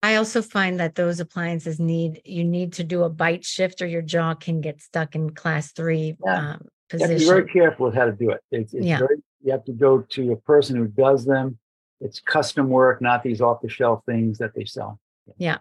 I 0.03 0.15
also 0.15 0.41
find 0.41 0.79
that 0.79 0.95
those 0.95 1.19
appliances 1.19 1.79
need 1.79 2.21
you 2.23 2.43
need 2.43 2.73
to 2.73 2.83
do 2.83 3.03
a 3.03 3.09
bite 3.09 3.45
shift 3.45 3.81
or 3.81 3.87
your 3.87 4.01
jaw 4.01 4.33
can 4.33 4.61
get 4.61 4.81
stuck 4.81 5.15
in 5.15 5.31
class 5.31 5.71
three 5.71 6.15
yeah. 6.25 6.53
um, 6.53 6.67
position. 6.89 7.11
You 7.11 7.13
have 7.13 7.19
to 7.19 7.25
be 7.25 7.29
very 7.29 7.51
careful 7.51 7.85
with 7.87 7.95
how 7.95 8.05
to 8.05 8.11
do 8.11 8.31
it. 8.31 8.41
It's, 8.51 8.73
it's 8.73 8.85
yeah. 8.85 8.99
Very, 8.99 9.17
you 9.43 9.51
have 9.51 9.65
to 9.65 9.73
go 9.73 9.99
to 10.01 10.31
a 10.31 10.37
person 10.37 10.75
who 10.75 10.87
does 10.87 11.25
them. 11.25 11.57
It's 11.99 12.19
custom 12.19 12.69
work, 12.69 13.01
not 13.01 13.23
these 13.23 13.41
off 13.41 13.61
the 13.61 13.69
shelf 13.69 14.03
things 14.05 14.37
that 14.37 14.53
they 14.53 14.65
sell. 14.65 14.99
Yeah. 15.37 15.57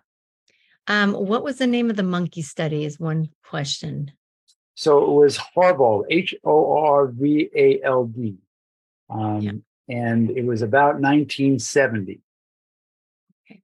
Um, 0.86 1.12
what 1.12 1.42
was 1.42 1.58
the 1.58 1.66
name 1.66 1.90
of 1.90 1.96
the 1.96 2.02
monkey 2.02 2.42
study? 2.42 2.84
Is 2.84 3.00
one 3.00 3.30
question. 3.44 4.12
So 4.74 5.02
it 5.02 5.10
was 5.10 5.38
Horvald, 5.38 6.04
H 6.10 6.34
O 6.44 6.76
R 6.78 7.08
V 7.08 7.48
A 7.56 7.82
L 7.82 8.04
D. 8.04 8.36
Um, 9.08 9.40
yeah 9.40 9.52
and 9.88 10.30
it 10.30 10.44
was 10.44 10.62
about 10.62 11.00
1970. 11.00 12.20
Okay. 13.48 13.60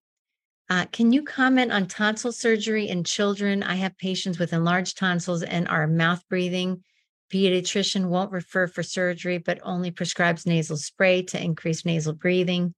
Uh, 0.70 0.86
can 0.86 1.12
you 1.12 1.22
comment 1.22 1.72
on 1.72 1.86
tonsil 1.86 2.32
surgery 2.32 2.88
in 2.88 3.04
children? 3.04 3.62
I 3.62 3.74
have 3.76 3.96
patients 3.98 4.38
with 4.38 4.52
enlarged 4.52 4.98
tonsils 4.98 5.42
and 5.42 5.66
are 5.68 5.86
mouth 5.86 6.22
breathing. 6.28 6.84
Pediatrician 7.32 8.06
won't 8.06 8.30
refer 8.30 8.66
for 8.66 8.82
surgery, 8.82 9.38
but 9.38 9.58
only 9.62 9.90
prescribes 9.90 10.46
nasal 10.46 10.76
spray 10.76 11.22
to 11.22 11.42
increase 11.42 11.84
nasal 11.84 12.12
breathing. 12.12 12.74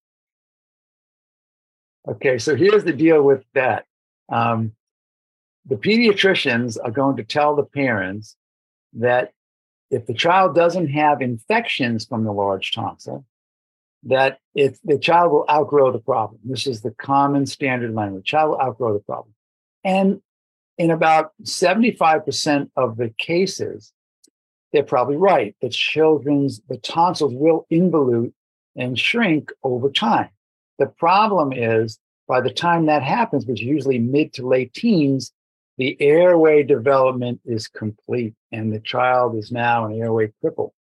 Okay, 2.06 2.38
so 2.38 2.54
here's 2.54 2.84
the 2.84 2.92
deal 2.92 3.22
with 3.22 3.44
that. 3.54 3.86
Um, 4.30 4.72
the 5.66 5.76
pediatricians 5.76 6.76
are 6.82 6.90
going 6.90 7.16
to 7.16 7.24
tell 7.24 7.56
the 7.56 7.64
parents 7.64 8.36
that 8.92 9.32
if 9.90 10.06
the 10.06 10.14
child 10.14 10.54
doesn't 10.54 10.88
have 10.88 11.22
infections 11.22 12.04
from 12.04 12.24
the 12.24 12.32
large 12.32 12.72
tonsil, 12.72 13.24
that 14.04 14.38
if 14.54 14.78
the 14.84 14.98
child 14.98 15.32
will 15.32 15.46
outgrow 15.50 15.90
the 15.90 15.98
problem. 15.98 16.38
This 16.44 16.66
is 16.66 16.82
the 16.82 16.90
common 16.90 17.46
standard 17.46 17.94
language. 17.94 18.26
Child 18.26 18.50
will 18.50 18.60
outgrow 18.60 18.92
the 18.92 19.00
problem. 19.00 19.34
And 19.82 20.20
in 20.76 20.90
about 20.90 21.32
75% 21.42 22.70
of 22.76 22.96
the 22.96 23.14
cases, 23.18 23.93
they're 24.74 24.82
probably 24.82 25.16
right. 25.16 25.54
The 25.62 25.68
children's, 25.68 26.60
the 26.68 26.78
tonsils 26.78 27.32
will 27.32 27.64
involute 27.70 28.32
and 28.76 28.98
shrink 28.98 29.52
over 29.62 29.88
time. 29.88 30.30
The 30.80 30.86
problem 30.86 31.52
is 31.52 32.00
by 32.26 32.40
the 32.40 32.50
time 32.50 32.86
that 32.86 33.04
happens, 33.04 33.46
which 33.46 33.62
is 33.62 33.66
usually 33.66 34.00
mid 34.00 34.32
to 34.34 34.48
late 34.48 34.74
teens, 34.74 35.32
the 35.78 35.96
airway 36.00 36.64
development 36.64 37.40
is 37.44 37.68
complete 37.68 38.34
and 38.50 38.72
the 38.72 38.80
child 38.80 39.36
is 39.36 39.52
now 39.52 39.86
an 39.86 39.96
airway 39.96 40.32
cripple. 40.42 40.72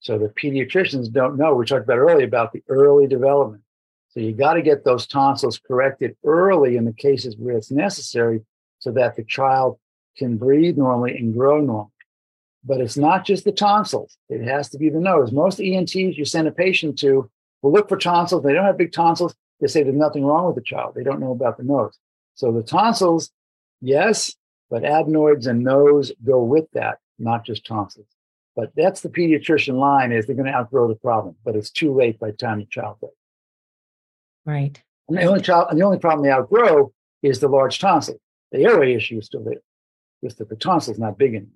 So 0.00 0.18
the 0.18 0.28
pediatricians 0.28 1.10
don't 1.10 1.38
know. 1.38 1.54
We 1.54 1.64
talked 1.64 1.84
about 1.84 1.96
earlier 1.96 2.26
about 2.26 2.52
the 2.52 2.62
early 2.68 3.06
development. 3.06 3.62
So 4.10 4.20
you 4.20 4.32
got 4.32 4.54
to 4.54 4.62
get 4.62 4.84
those 4.84 5.06
tonsils 5.06 5.58
corrected 5.58 6.16
early 6.22 6.76
in 6.76 6.84
the 6.84 6.92
cases 6.92 7.34
where 7.38 7.56
it's 7.56 7.70
necessary 7.70 8.42
so 8.78 8.92
that 8.92 9.16
the 9.16 9.24
child 9.24 9.78
can 10.18 10.36
breathe 10.36 10.76
normally 10.76 11.16
and 11.16 11.32
grow 11.32 11.62
normally. 11.62 11.92
But 12.68 12.82
it's 12.82 12.98
not 12.98 13.24
just 13.24 13.44
the 13.44 13.52
tonsils. 13.52 14.18
It 14.28 14.44
has 14.44 14.68
to 14.70 14.78
be 14.78 14.90
the 14.90 15.00
nose. 15.00 15.32
Most 15.32 15.58
ENTs 15.58 15.94
you 15.94 16.24
send 16.26 16.46
a 16.46 16.52
patient 16.52 16.98
to 16.98 17.30
will 17.62 17.72
look 17.72 17.88
for 17.88 17.96
tonsils. 17.96 18.42
They 18.42 18.52
don't 18.52 18.66
have 18.66 18.76
big 18.76 18.92
tonsils. 18.92 19.34
They 19.60 19.68
say 19.68 19.82
there's 19.82 19.96
nothing 19.96 20.24
wrong 20.24 20.46
with 20.46 20.54
the 20.54 20.62
child. 20.62 20.94
They 20.94 21.02
don't 21.02 21.18
know 21.18 21.32
about 21.32 21.56
the 21.56 21.64
nose. 21.64 21.98
So 22.34 22.52
the 22.52 22.62
tonsils, 22.62 23.30
yes, 23.80 24.34
but 24.70 24.84
adenoids 24.84 25.46
and 25.46 25.64
nose 25.64 26.12
go 26.22 26.42
with 26.44 26.70
that, 26.72 26.98
not 27.18 27.44
just 27.46 27.64
tonsils. 27.66 28.06
But 28.54 28.70
that's 28.76 29.00
the 29.00 29.08
pediatrician 29.08 29.78
line 29.78 30.12
is 30.12 30.26
they're 30.26 30.36
going 30.36 30.52
to 30.52 30.54
outgrow 30.54 30.88
the 30.88 30.94
problem, 30.96 31.36
but 31.44 31.56
it's 31.56 31.70
too 31.70 31.94
late 31.94 32.20
by 32.20 32.32
the 32.32 32.36
time 32.36 32.58
the 32.58 32.66
child 32.66 32.98
does. 33.00 33.10
Right. 34.44 34.80
And 35.08 35.16
the 35.16 35.22
only 35.22 35.40
child, 35.40 35.68
and 35.70 35.80
the 35.80 35.84
only 35.84 35.98
problem 35.98 36.24
they 36.24 36.32
outgrow 36.32 36.92
is 37.22 37.40
the 37.40 37.48
large 37.48 37.78
tonsil. 37.78 38.20
The 38.52 38.64
airway 38.64 38.94
issue 38.94 39.18
is 39.18 39.26
still 39.26 39.42
there, 39.42 39.62
just 40.22 40.38
that 40.38 40.50
the 40.50 40.56
tonsil 40.56 40.92
is 40.92 40.98
not 40.98 41.16
big 41.16 41.34
enough. 41.34 41.48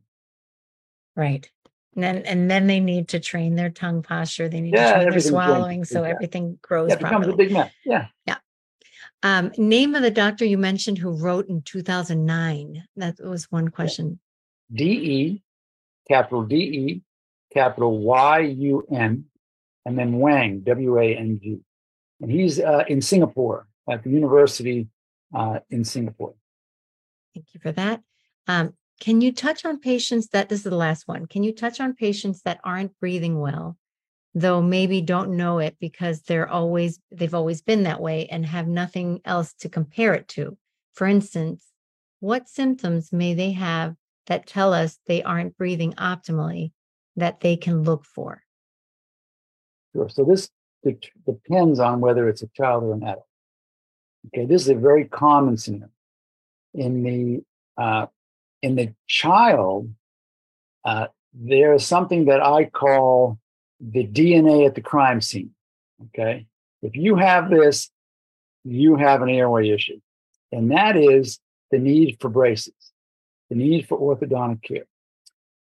Right. 1.17 1.51
And 1.95 2.03
then, 2.03 2.17
and 2.19 2.51
then 2.51 2.67
they 2.67 2.81
need 2.81 3.09
to 3.09 3.21
train 3.21 3.55
their 3.55 3.71
tongue 3.71 4.03
posture. 4.03 4.49
They 4.49 4.61
need 4.61 4.75
yeah, 4.75 4.95
to 4.95 5.01
train 5.01 5.11
their 5.11 5.21
swallowing 5.21 5.85
so 5.85 6.05
everything 6.05 6.59
grows 6.63 6.89
yeah, 6.89 6.95
it 6.95 6.99
becomes 6.99 7.27
properly. 7.27 7.33
a 7.33 7.37
big 7.37 7.53
mess. 7.53 7.73
Yeah. 7.85 8.07
Yeah. 8.27 8.37
Um, 9.23 9.53
name 9.59 9.95
of 9.95 10.03
the 10.03 10.11
doctor 10.11 10.45
you 10.45 10.59
mentioned 10.59 10.99
who 10.99 11.13
wrote 11.13 11.49
in 11.49 11.63
2009. 11.63 12.85
That 12.97 13.17
was 13.21 13.51
one 13.51 13.69
question. 13.69 14.19
D.E 14.73 15.43
capital 16.09 16.43
D 16.45 16.57
E, 16.57 17.03
capital 17.53 17.99
Y 17.99 18.41
U 18.41 18.87
N, 18.93 19.25
and 19.85 19.99
then 19.99 20.19
Wang, 20.19 20.61
W 20.61 20.99
A 20.99 21.17
N 21.17 21.41
G. 21.43 21.61
And 22.21 22.31
he's 22.31 22.61
uh, 22.61 22.85
in 22.89 23.01
Singapore 23.01 23.67
at 23.91 24.05
the 24.05 24.11
university 24.11 24.89
uh, 25.35 25.59
in 25.71 25.85
Singapore. 25.85 26.35
Thank 27.35 27.47
you 27.55 27.61
for 27.61 27.73
that. 27.73 28.03
Um, 28.47 28.75
can 29.03 29.21
you 29.21 29.33
touch 29.33 29.65
on 29.65 29.81
patients 29.81 30.29
that 30.29 30.49
this 30.49 30.61
is 30.61 30.71
the 30.71 30.77
last 30.77 31.09
one? 31.09 31.27
Can 31.27 31.43
you 31.43 31.53
touch 31.53 31.81
on 31.81 31.93
patients 31.93 32.43
that 32.43 32.61
aren't 32.63 32.97
breathing 33.01 33.41
well, 33.41 33.77
though 34.33 34.63
maybe 34.63 35.01
don't 35.01 35.37
know 35.37 35.59
it 35.59 35.77
because 35.81 36.23
they're 36.23 36.49
always 36.49 37.01
they've 37.11 37.35
always 37.35 37.63
been 37.63 37.83
that 37.83 38.01
way 38.01 38.29
and 38.29 38.47
have 38.47 38.69
nothing 38.69 39.21
else 39.25 39.55
to 39.55 39.69
compare 39.69 40.15
it 40.15 40.29
to? 40.29 40.57
For 40.95 41.09
instance, 41.09 41.67
what 42.21 42.49
symptoms 42.49 43.13
may 43.13 43.35
they 43.35 43.51
have 43.51 43.97
that 44.29 44.47
tell 44.47 44.73
us 44.73 45.01
they 45.09 45.21
aren't 45.25 45.59
breathing 45.59 45.95
optimally 45.95 46.71
that 47.17 47.41
they 47.41 47.57
can 47.57 47.83
look 47.83 48.05
for? 48.05 48.45
Sure. 49.97 50.09
So 50.11 50.23
this 50.23 50.49
depends 51.27 51.81
on 51.81 51.99
whether 51.99 52.29
it's 52.29 52.43
a 52.43 52.49
child 52.57 52.85
or 52.85 52.93
an 52.93 53.03
adult. 53.03 53.27
Okay, 54.29 54.47
this 54.47 54.63
is 54.63 54.69
a 54.69 54.77
very 54.77 55.07
common 55.07 55.57
symptom 55.57 55.91
In 56.73 57.03
the 57.03 57.43
uh, 57.77 58.07
in 58.63 58.77
the 58.77 58.95
child, 59.07 59.91
uh, 60.85 61.09
there 61.35 61.75
is 61.75 61.87
something 61.87 62.27
that 62.27 62.43
I 62.43 62.65
call 62.67 63.39
the 63.81 64.07
DNA 64.07 64.67
at 64.67 64.75
the 64.75 64.81
crime 64.81 65.21
scene. 65.21 65.51
Okay, 66.07 66.47
if 66.83 66.97
you 66.97 67.17
have 67.17 67.51
this, 67.51 67.91
you 68.65 68.97
have 68.97 69.23
an 69.23 69.29
airway 69.29 69.71
issue, 69.71 70.01
and 70.51 70.71
that 70.71 70.97
is 70.97 71.39
the 71.71 71.79
need 71.79 72.19
for 72.21 72.29
braces, 72.29 72.75
the 73.51 73.57
need 73.57 73.89
for 73.89 73.99
orthodontic 73.99 74.63
care. 74.63 74.87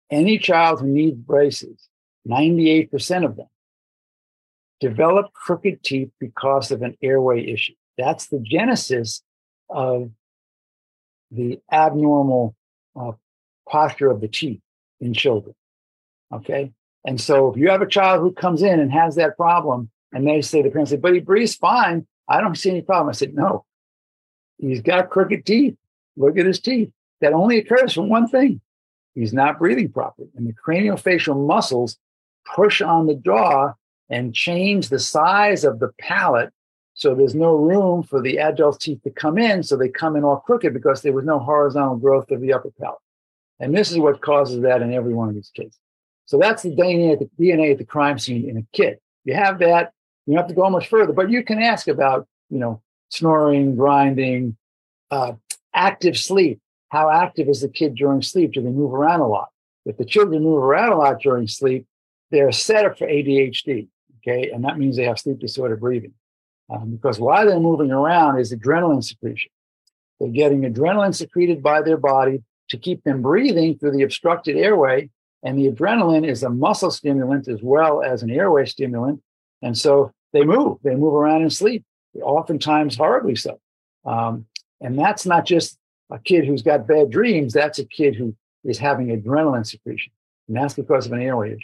Any 0.10 0.38
child 0.39 0.82
who 0.82 0.88
needs 0.88 1.18
braces, 1.18 1.88
98% 2.28 3.26
of 3.26 3.38
them 3.38 3.47
develop 4.82 5.32
crooked 5.32 5.84
teeth 5.84 6.12
because 6.20 6.72
of 6.72 6.82
an 6.82 6.97
airway 7.02 7.45
issue. 7.45 7.76
That's 7.97 8.28
the 8.28 8.39
genesis 8.39 9.22
of 9.70 10.10
the 11.30 11.62
abnormal 11.72 12.56
uh, 12.99 13.11
posture 13.67 14.09
of 14.09 14.21
the 14.21 14.27
teeth 14.27 14.61
in 14.99 15.13
children. 15.13 15.55
Okay. 16.33 16.71
And 17.05 17.19
so 17.19 17.51
if 17.51 17.57
you 17.57 17.69
have 17.69 17.81
a 17.81 17.87
child 17.87 18.21
who 18.21 18.31
comes 18.31 18.61
in 18.61 18.79
and 18.79 18.91
has 18.91 19.15
that 19.15 19.35
problem, 19.37 19.89
and 20.13 20.27
they 20.27 20.41
say, 20.41 20.61
the 20.61 20.69
parents 20.69 20.91
say, 20.91 20.97
but 20.97 21.13
he 21.13 21.19
breathes 21.19 21.55
fine. 21.55 22.05
I 22.27 22.41
don't 22.41 22.55
see 22.55 22.69
any 22.69 22.81
problem. 22.81 23.09
I 23.09 23.13
said, 23.13 23.33
no, 23.33 23.65
he's 24.57 24.81
got 24.81 25.09
crooked 25.09 25.45
teeth. 25.45 25.75
Look 26.17 26.37
at 26.37 26.45
his 26.45 26.59
teeth. 26.59 26.91
That 27.21 27.33
only 27.33 27.57
occurs 27.57 27.93
from 27.93 28.09
one 28.09 28.27
thing. 28.27 28.61
He's 29.15 29.33
not 29.33 29.59
breathing 29.59 29.89
properly. 29.89 30.29
And 30.35 30.47
the 30.47 30.53
craniofacial 30.53 31.45
muscles 31.45 31.97
push 32.55 32.81
on 32.81 33.07
the 33.07 33.15
jaw 33.15 33.73
and 34.09 34.33
change 34.33 34.89
the 34.89 34.99
size 34.99 35.63
of 35.63 35.79
the 35.79 35.91
palate 35.99 36.51
so 37.02 37.16
there's 37.16 37.34
no 37.34 37.56
room 37.56 38.04
for 38.04 38.22
the 38.22 38.38
adult 38.38 38.80
teeth 38.80 39.02
to 39.06 39.10
come 39.10 39.39
in. 39.39 39.64
So 39.64 39.76
they 39.76 39.89
come 39.89 40.16
in 40.16 40.24
all 40.24 40.38
crooked 40.38 40.72
because 40.72 41.02
there 41.02 41.14
was 41.14 41.26
no 41.26 41.39
horizontal 41.39 41.95
growth 41.95 42.30
of 42.30 42.41
the 42.41 42.54
upper 42.54 42.70
palate. 42.80 42.99
And 43.60 43.76
this 43.76 43.89
is 43.89 43.97
what 43.97 44.22
causes 44.22 44.62
that 44.62 44.84
in 44.84 44.93
every 44.93 45.16
one 45.16 45.28
of 45.28 45.34
these 45.34 45.49
cases. 45.49 45.80
So 46.26 46.38
that's 46.38 46.62
the 46.62 46.70
DNA 46.70 47.14
at 47.14 47.20
the, 47.20 47.30
DNA 47.39 47.72
at 47.72 47.80
the 47.80 47.86
crime 47.86 48.20
scene 48.20 48.47
in 48.47 48.58
a 48.58 48.62
kid. 48.72 48.99
You 49.26 49.34
have 49.34 49.58
that, 49.60 49.93
you 50.28 50.36
don't 50.36 50.43
have 50.43 50.49
to 50.49 50.54
go 50.54 50.70
much 50.70 50.89
further, 50.89 51.12
but 51.12 51.32
you 51.32 51.43
can 51.43 51.60
ask 51.60 51.88
about, 51.88 52.28
you 52.52 52.60
know, 52.60 52.84
snoring, 53.10 53.76
grinding, 53.76 54.56
uh, 55.10 55.34
active 55.74 56.16
sleep. 56.16 56.60
How 56.89 57.10
active 57.10 57.49
is 57.49 57.62
the 57.62 57.70
kid 57.70 57.95
during 57.95 58.22
sleep? 58.22 58.52
Do 58.52 58.62
they 58.62 58.70
move 58.70 58.93
around 58.93 59.22
a 59.22 59.28
lot? 59.28 59.49
If 59.88 59.97
the 59.97 60.06
children 60.06 60.43
move 60.43 60.62
around 60.62 60.91
a 60.91 60.97
lot 60.97 61.20
during 61.20 61.47
sleep, 61.47 61.88
they're 62.30 62.52
set 62.52 62.86
up 62.86 62.99
for 62.99 63.08
ADHD. 63.08 63.88
Okay. 64.20 64.52
And 64.52 64.64
that 64.66 64.78
means 64.78 64.97
they 64.97 65.06
have 65.06 65.18
sleep 65.18 65.39
disorder 65.39 65.76
breathing 65.76 66.14
um, 66.72 66.91
because 66.91 67.19
while 67.19 67.45
they're 67.45 67.59
moving 67.59 67.91
around 67.91 68.39
is 68.39 68.53
adrenaline 68.53 69.03
secretion. 69.03 69.51
They're 70.19 70.30
getting 70.30 70.61
adrenaline 70.61 71.15
secreted 71.15 71.63
by 71.63 71.82
their 71.82 71.97
body 71.97 72.43
to 72.69 72.78
keep 72.78 73.03
them 73.03 73.22
breathing 73.22 73.78
through 73.78 73.91
the 73.91 74.03
obstructed 74.03 74.55
airway. 74.55 75.09
And 75.43 75.57
the 75.57 75.72
adrenaline 75.72 76.28
is 76.28 76.43
a 76.43 76.49
muscle 76.49 76.91
stimulant 76.91 77.47
as 77.47 77.59
well 77.61 78.03
as 78.03 78.22
an 78.22 78.30
airway 78.30 78.65
stimulant. 78.65 79.22
And 79.61 79.78
so 79.78 80.13
they 80.32 80.43
move, 80.43 80.78
they 80.84 80.95
move 80.95 81.13
around 81.13 81.41
and 81.41 81.51
sleep, 81.51 81.84
oftentimes 82.22 82.95
horribly 82.95 83.36
so. 83.36 83.59
Um, 84.05 84.45
and 84.80 84.97
that's 84.97 85.26
not 85.26 85.45
just 85.45 85.78
a 86.11 86.19
kid 86.19 86.45
who's 86.45 86.61
got 86.61 86.88
bad 86.88 87.09
dreams, 87.09 87.53
that's 87.53 87.80
a 87.80 87.86
kid 87.86 88.15
who 88.15 88.36
is 88.63 88.78
having 88.78 89.07
adrenaline 89.07 89.65
secretion. 89.65 90.13
And 90.47 90.55
that's 90.55 90.76
because 90.76 91.07
of 91.07 91.13
an 91.13 91.22
airway 91.22 91.53
issue. 91.53 91.59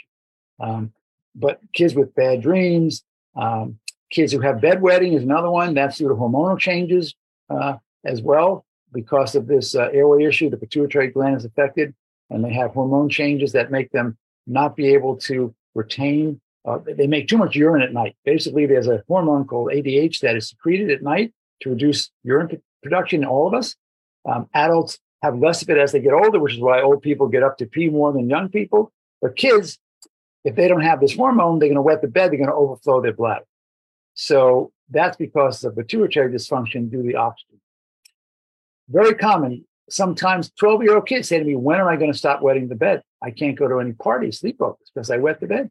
Um, 0.59 0.93
but 1.35 1.59
kids 1.73 1.93
with 1.93 2.15
bad 2.15 2.41
dreams, 2.41 3.03
um, 3.35 3.77
Kids 4.09 4.31
who 4.31 4.39
have 4.39 4.57
bedwetting 4.57 5.15
is 5.15 5.23
another 5.23 5.49
one. 5.49 5.73
That's 5.73 5.97
due 5.97 6.07
to 6.07 6.15
hormonal 6.15 6.57
changes 6.57 7.15
uh, 7.49 7.75
as 8.05 8.21
well 8.21 8.65
because 8.93 9.35
of 9.35 9.47
this 9.47 9.75
uh, 9.75 9.89
airway 9.91 10.23
issue. 10.23 10.49
The 10.49 10.57
pituitary 10.57 11.07
gland 11.07 11.35
is 11.35 11.45
affected, 11.45 11.93
and 12.29 12.43
they 12.43 12.53
have 12.53 12.71
hormone 12.71 13.09
changes 13.09 13.51
that 13.51 13.71
make 13.71 13.91
them 13.91 14.17
not 14.45 14.75
be 14.75 14.93
able 14.93 15.17
to 15.17 15.53
retain. 15.75 16.39
Uh, 16.65 16.79
they 16.85 17.07
make 17.07 17.27
too 17.27 17.37
much 17.37 17.55
urine 17.55 17.81
at 17.81 17.93
night. 17.93 18.15
Basically, 18.25 18.65
there's 18.65 18.87
a 18.87 19.03
hormone 19.07 19.45
called 19.45 19.71
ADH 19.71 20.19
that 20.21 20.35
is 20.35 20.49
secreted 20.49 20.89
at 20.89 21.03
night 21.03 21.33
to 21.61 21.69
reduce 21.69 22.09
urine 22.23 22.61
production 22.83 23.23
in 23.23 23.29
all 23.29 23.47
of 23.47 23.53
us. 23.53 23.75
Um, 24.25 24.49
adults 24.53 24.99
have 25.21 25.39
less 25.39 25.61
of 25.61 25.69
it 25.69 25.77
as 25.77 25.91
they 25.91 25.99
get 25.99 26.13
older, 26.13 26.39
which 26.39 26.53
is 26.53 26.59
why 26.59 26.81
old 26.81 27.01
people 27.01 27.27
get 27.27 27.43
up 27.43 27.57
to 27.57 27.65
pee 27.65 27.89
more 27.89 28.13
than 28.13 28.29
young 28.29 28.49
people. 28.49 28.91
But 29.21 29.35
kids, 29.35 29.79
if 30.43 30.55
they 30.55 30.67
don't 30.67 30.81
have 30.81 30.99
this 30.99 31.15
hormone, 31.15 31.59
they're 31.59 31.69
going 31.69 31.75
to 31.75 31.81
wet 31.81 32.01
the 32.01 32.07
bed, 32.07 32.31
they're 32.31 32.37
going 32.37 32.49
to 32.49 32.55
overflow 32.55 33.01
their 33.01 33.13
bladder. 33.13 33.45
So 34.17 34.71
that's 34.89 35.15
because 35.15 35.63
of 35.63 35.75
pituitary 35.75 36.33
dysfunction 36.33 36.89
due 36.89 37.03
to 37.03 37.07
the 37.07 37.15
oxygen. 37.15 37.61
Very 38.89 39.13
common. 39.13 39.63
Sometimes 39.89 40.51
12 40.59 40.83
year 40.83 40.95
old 40.95 41.07
kids 41.07 41.29
say 41.29 41.37
to 41.37 41.45
me, 41.45 41.55
When 41.55 41.79
am 41.79 41.87
I 41.87 41.95
going 41.97 42.11
to 42.11 42.17
stop 42.17 42.41
wetting 42.41 42.67
the 42.67 42.75
bed? 42.75 43.03
I 43.21 43.29
can't 43.29 43.57
go 43.57 43.67
to 43.67 43.79
any 43.79 43.93
parties, 43.93 44.41
sleepovers, 44.41 44.89
because 44.93 45.11
I 45.11 45.17
wet 45.17 45.39
the 45.39 45.47
bed. 45.47 45.69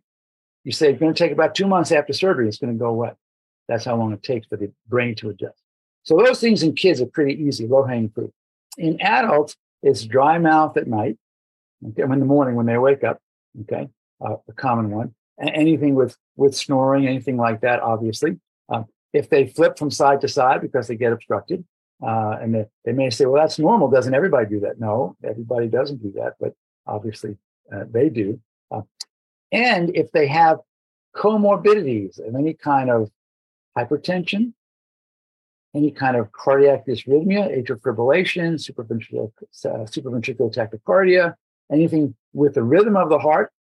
You 0.63 0.73
say 0.73 0.91
it's 0.91 1.01
going 1.01 1.13
to 1.13 1.19
take 1.19 1.33
about 1.33 1.55
two 1.55 1.67
months 1.67 1.91
after 1.91 2.13
surgery, 2.13 2.49
it's 2.49 2.59
going 2.59 2.73
to 2.73 2.79
go 2.79 2.93
wet. 2.93 3.17
That's 3.69 3.85
how 3.85 3.97
long 3.97 4.13
it 4.13 4.23
takes 4.23 4.47
for 4.47 4.57
the 4.57 4.73
brain 4.89 5.17
to 5.17 5.31
adjust. 5.31 5.61
So 6.05 6.17
those 6.17 6.41
things 6.41 6.63
in 6.63 6.75
kids 6.75 7.01
are 7.01 7.07
pretty 7.07 7.43
easy, 7.43 7.67
low 7.67 7.83
hanging 7.83 8.11
fruit. 8.11 8.33
In 8.79 9.01
adults, 9.01 9.57
it's 9.83 10.05
dry 10.05 10.39
mouth 10.39 10.77
at 10.77 10.87
night, 10.87 11.19
okay, 11.89 12.03
in 12.03 12.21
the 12.21 12.25
morning 12.25 12.55
when 12.55 12.67
they 12.67 12.79
wake 12.79 13.03
up, 13.03 13.19
okay, 13.63 13.89
uh, 14.25 14.37
a 14.49 14.53
common 14.53 14.91
one 14.91 15.15
anything 15.39 15.95
with 15.95 16.17
with 16.37 16.55
snoring, 16.55 17.07
anything 17.07 17.37
like 17.37 17.61
that, 17.63 17.81
obviously. 17.81 18.39
Um, 18.69 18.87
if 19.13 19.31
they 19.31 19.47
flip 19.47 19.79
from 19.79 19.91
side 19.91 20.21
to 20.21 20.29
side 20.29 20.61
because 20.61 20.87
they 20.87 20.97
get 20.97 21.13
obstructed, 21.13 21.65
uh, 22.03 22.37
and 22.41 22.55
they, 22.55 22.67
they 22.85 22.93
may 22.93 23.11
say, 23.11 23.25
well, 23.25 23.41
that's 23.41 23.59
normal. 23.59 23.89
Doesn't 23.91 24.15
everybody 24.15 24.47
do 24.47 24.61
that? 24.61 24.79
No, 24.79 25.17
everybody 25.25 25.69
doesn't 25.69 26.03
do 26.03 26.13
that, 26.17 26.35
but 26.39 26.53
obviously 26.87 27.37
uh, 27.75 27.85
they 27.91 28.11
do. 28.11 28.41
Uh, 28.71 28.83
and 29.53 29.95
if 29.97 30.13
they 30.13 30.27
have 30.27 30.59
comorbidities 31.15 32.19
of 32.27 32.35
any 32.35 32.53
kind 32.53 32.91
of 32.91 33.11
hypertension, 33.77 34.53
any 35.75 35.91
kind 35.91 36.17
of 36.17 36.33
cardiac 36.33 36.87
dysrhythmia, 36.87 37.51
atrial 37.57 37.81
fibrillation, 37.81 38.55
supraventricular, 38.55 39.31
uh, 39.41 39.85
supraventricular 39.85 40.55
tachycardia, 40.55 41.35
anything 41.71 42.15
with 42.33 42.55
the 42.55 42.63
rhythm 42.63 42.97
of 42.97 43.09
the 43.09 43.19
heart, 43.19 43.53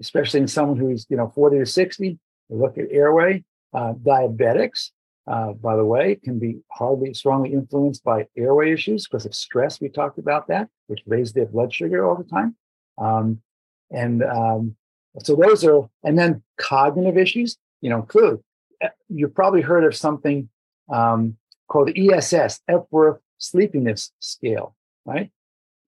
especially 0.00 0.40
in 0.40 0.48
someone 0.48 0.78
who's 0.78 1.06
you 1.08 1.16
know 1.16 1.32
40 1.34 1.58
to 1.58 1.66
60 1.66 2.18
look 2.50 2.78
at 2.78 2.86
airway. 2.90 3.44
Uh, 3.72 3.92
diabetics 3.94 4.90
uh, 5.26 5.52
by 5.52 5.74
the 5.74 5.84
way 5.84 6.14
can 6.14 6.38
be 6.38 6.58
hardly 6.70 7.12
strongly 7.12 7.52
influenced 7.52 8.04
by 8.04 8.26
airway 8.36 8.72
issues 8.72 9.06
because 9.06 9.26
of 9.26 9.34
stress. 9.34 9.80
We 9.80 9.88
talked 9.88 10.18
about 10.18 10.46
that 10.48 10.68
which 10.86 11.02
raise 11.06 11.32
their 11.32 11.46
blood 11.46 11.72
sugar 11.72 12.04
all 12.04 12.14
the 12.14 12.24
time. 12.24 12.54
Um, 12.98 13.40
and 13.90 14.22
um, 14.22 14.76
so 15.22 15.36
those 15.36 15.64
are 15.64 15.88
and 16.02 16.18
then 16.18 16.42
cognitive 16.58 17.16
issues 17.16 17.56
you 17.80 17.90
know 17.90 18.02
clearly 18.02 18.38
eh, 18.82 18.88
you've 19.08 19.34
probably 19.34 19.60
heard 19.60 19.84
of 19.84 19.94
something 19.94 20.48
um, 20.92 21.36
called 21.68 21.88
the 21.88 22.12
ess 22.12 22.60
epworth 22.68 23.20
sleepiness 23.38 24.12
scale 24.20 24.74
right 25.04 25.30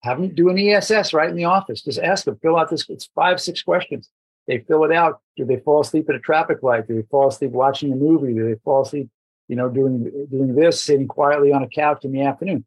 have 0.02 0.20
them 0.20 0.34
do 0.34 0.48
an 0.48 0.58
ESS 0.58 1.12
right 1.12 1.30
in 1.30 1.36
the 1.36 1.44
office. 1.44 1.82
Just 1.82 1.98
ask 1.98 2.24
them, 2.24 2.38
fill 2.42 2.58
out 2.58 2.70
this. 2.70 2.88
It's 2.88 3.08
five, 3.14 3.40
six 3.40 3.62
questions. 3.62 4.10
They 4.48 4.58
fill 4.58 4.84
it 4.84 4.92
out. 4.92 5.20
Do 5.36 5.44
they 5.44 5.58
fall 5.58 5.80
asleep 5.80 6.08
at 6.08 6.16
a 6.16 6.20
traffic 6.20 6.62
light? 6.62 6.88
Do 6.88 6.96
they 6.96 7.06
fall 7.10 7.28
asleep 7.28 7.52
watching 7.52 7.92
a 7.92 7.96
movie? 7.96 8.34
Do 8.34 8.48
they 8.48 8.60
fall 8.64 8.82
asleep, 8.82 9.08
you 9.48 9.54
know, 9.54 9.68
doing 9.68 10.26
doing 10.30 10.54
this, 10.54 10.82
sitting 10.82 11.06
quietly 11.06 11.52
on 11.52 11.62
a 11.62 11.68
couch 11.68 12.04
in 12.04 12.12
the 12.12 12.22
afternoon? 12.22 12.64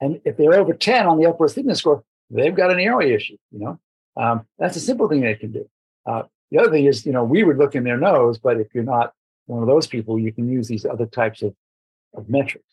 And 0.00 0.20
if 0.24 0.36
they're 0.36 0.54
over 0.54 0.72
10 0.72 1.06
on 1.06 1.18
the 1.18 1.28
Epworth 1.28 1.52
sleepiness 1.52 1.78
score, 1.78 2.02
they've 2.30 2.54
got 2.54 2.72
an 2.72 2.80
airway 2.80 3.12
issue, 3.12 3.36
you 3.50 3.60
know. 3.60 3.78
Um, 4.16 4.46
that's 4.58 4.76
a 4.76 4.80
simple 4.80 5.08
thing 5.08 5.20
they 5.20 5.34
can 5.34 5.52
do. 5.52 5.68
Uh, 6.06 6.22
the 6.50 6.58
other 6.58 6.70
thing 6.70 6.86
is, 6.86 7.06
you 7.06 7.12
know, 7.12 7.24
we 7.24 7.44
would 7.44 7.58
look 7.58 7.74
in 7.74 7.84
their 7.84 7.96
nose, 7.96 8.38
but 8.38 8.58
if 8.58 8.68
you're 8.74 8.82
not 8.82 9.12
one 9.46 9.62
of 9.62 9.68
those 9.68 9.86
people, 9.86 10.18
you 10.18 10.32
can 10.32 10.48
use 10.48 10.68
these 10.68 10.84
other 10.84 11.06
types 11.06 11.42
of, 11.42 11.54
of 12.14 12.28
metrics. 12.28 12.71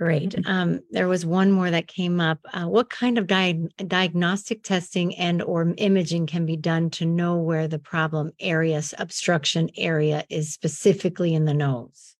Great. 0.00 0.34
Um, 0.46 0.80
there 0.90 1.06
was 1.06 1.24
one 1.24 1.52
more 1.52 1.70
that 1.70 1.86
came 1.86 2.20
up. 2.20 2.40
Uh, 2.52 2.64
what 2.64 2.90
kind 2.90 3.16
of 3.16 3.28
di- 3.28 3.68
diagnostic 3.86 4.64
testing 4.64 5.14
and 5.14 5.40
or 5.40 5.72
imaging 5.78 6.26
can 6.26 6.44
be 6.46 6.56
done 6.56 6.90
to 6.90 7.06
know 7.06 7.36
where 7.36 7.68
the 7.68 7.78
problem 7.78 8.32
area, 8.40 8.82
obstruction 8.98 9.70
area, 9.76 10.24
is 10.28 10.52
specifically 10.52 11.32
in 11.32 11.44
the 11.44 11.54
nose? 11.54 12.16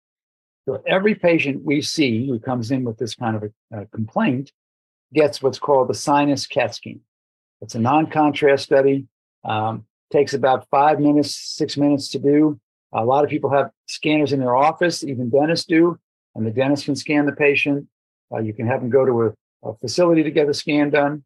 So 0.67 0.83
every 0.87 1.17
patient 1.17 1.65
we 1.65 1.83
see 1.83 2.29
who 2.29 2.39
comes 2.39 2.71
in 2.71 2.85
with 2.85 2.97
this 2.97 3.17
kind 3.17 3.37
of 3.37 3.43
a, 3.43 3.81
a 3.81 3.87
complaint 3.87 4.53
gets 5.13 5.43
what's 5.43 5.59
called 5.59 5.89
the 5.89 5.95
sinus 5.95 6.47
CAT 6.47 6.77
scan. 6.77 7.01
It's 7.61 7.75
a 7.75 7.81
non-contrast 7.81 8.65
study. 8.65 9.07
Um, 9.45 9.85
takes 10.13 10.33
about 10.33 10.69
five 10.71 11.01
minutes, 11.01 11.37
six 11.37 11.77
minutes 11.77 12.09
to 12.11 12.21
do. 12.21 12.61
A 12.93 13.05
lot 13.05 13.25
of 13.25 13.31
people 13.31 13.51
have 13.51 13.71
scanners 13.87 14.33
in 14.33 14.39
their 14.39 14.55
office, 14.55 15.03
even 15.03 15.29
dentists 15.29 15.67
do 15.67 15.99
and 16.35 16.47
the 16.47 16.51
dentist 16.51 16.85
can 16.85 16.97
scan 16.97 17.27
the 17.27 17.33
patient. 17.33 17.87
Uh, 18.33 18.41
you 18.41 18.53
can 18.53 18.67
have 18.67 18.81
them 18.81 18.91
go 18.91 19.05
to 19.05 19.23
a, 19.23 19.69
a, 19.69 19.75
facility 19.77 20.23
to 20.23 20.31
get 20.31 20.49
a 20.49 20.55
scan 20.55 20.91
done. 20.91 21.25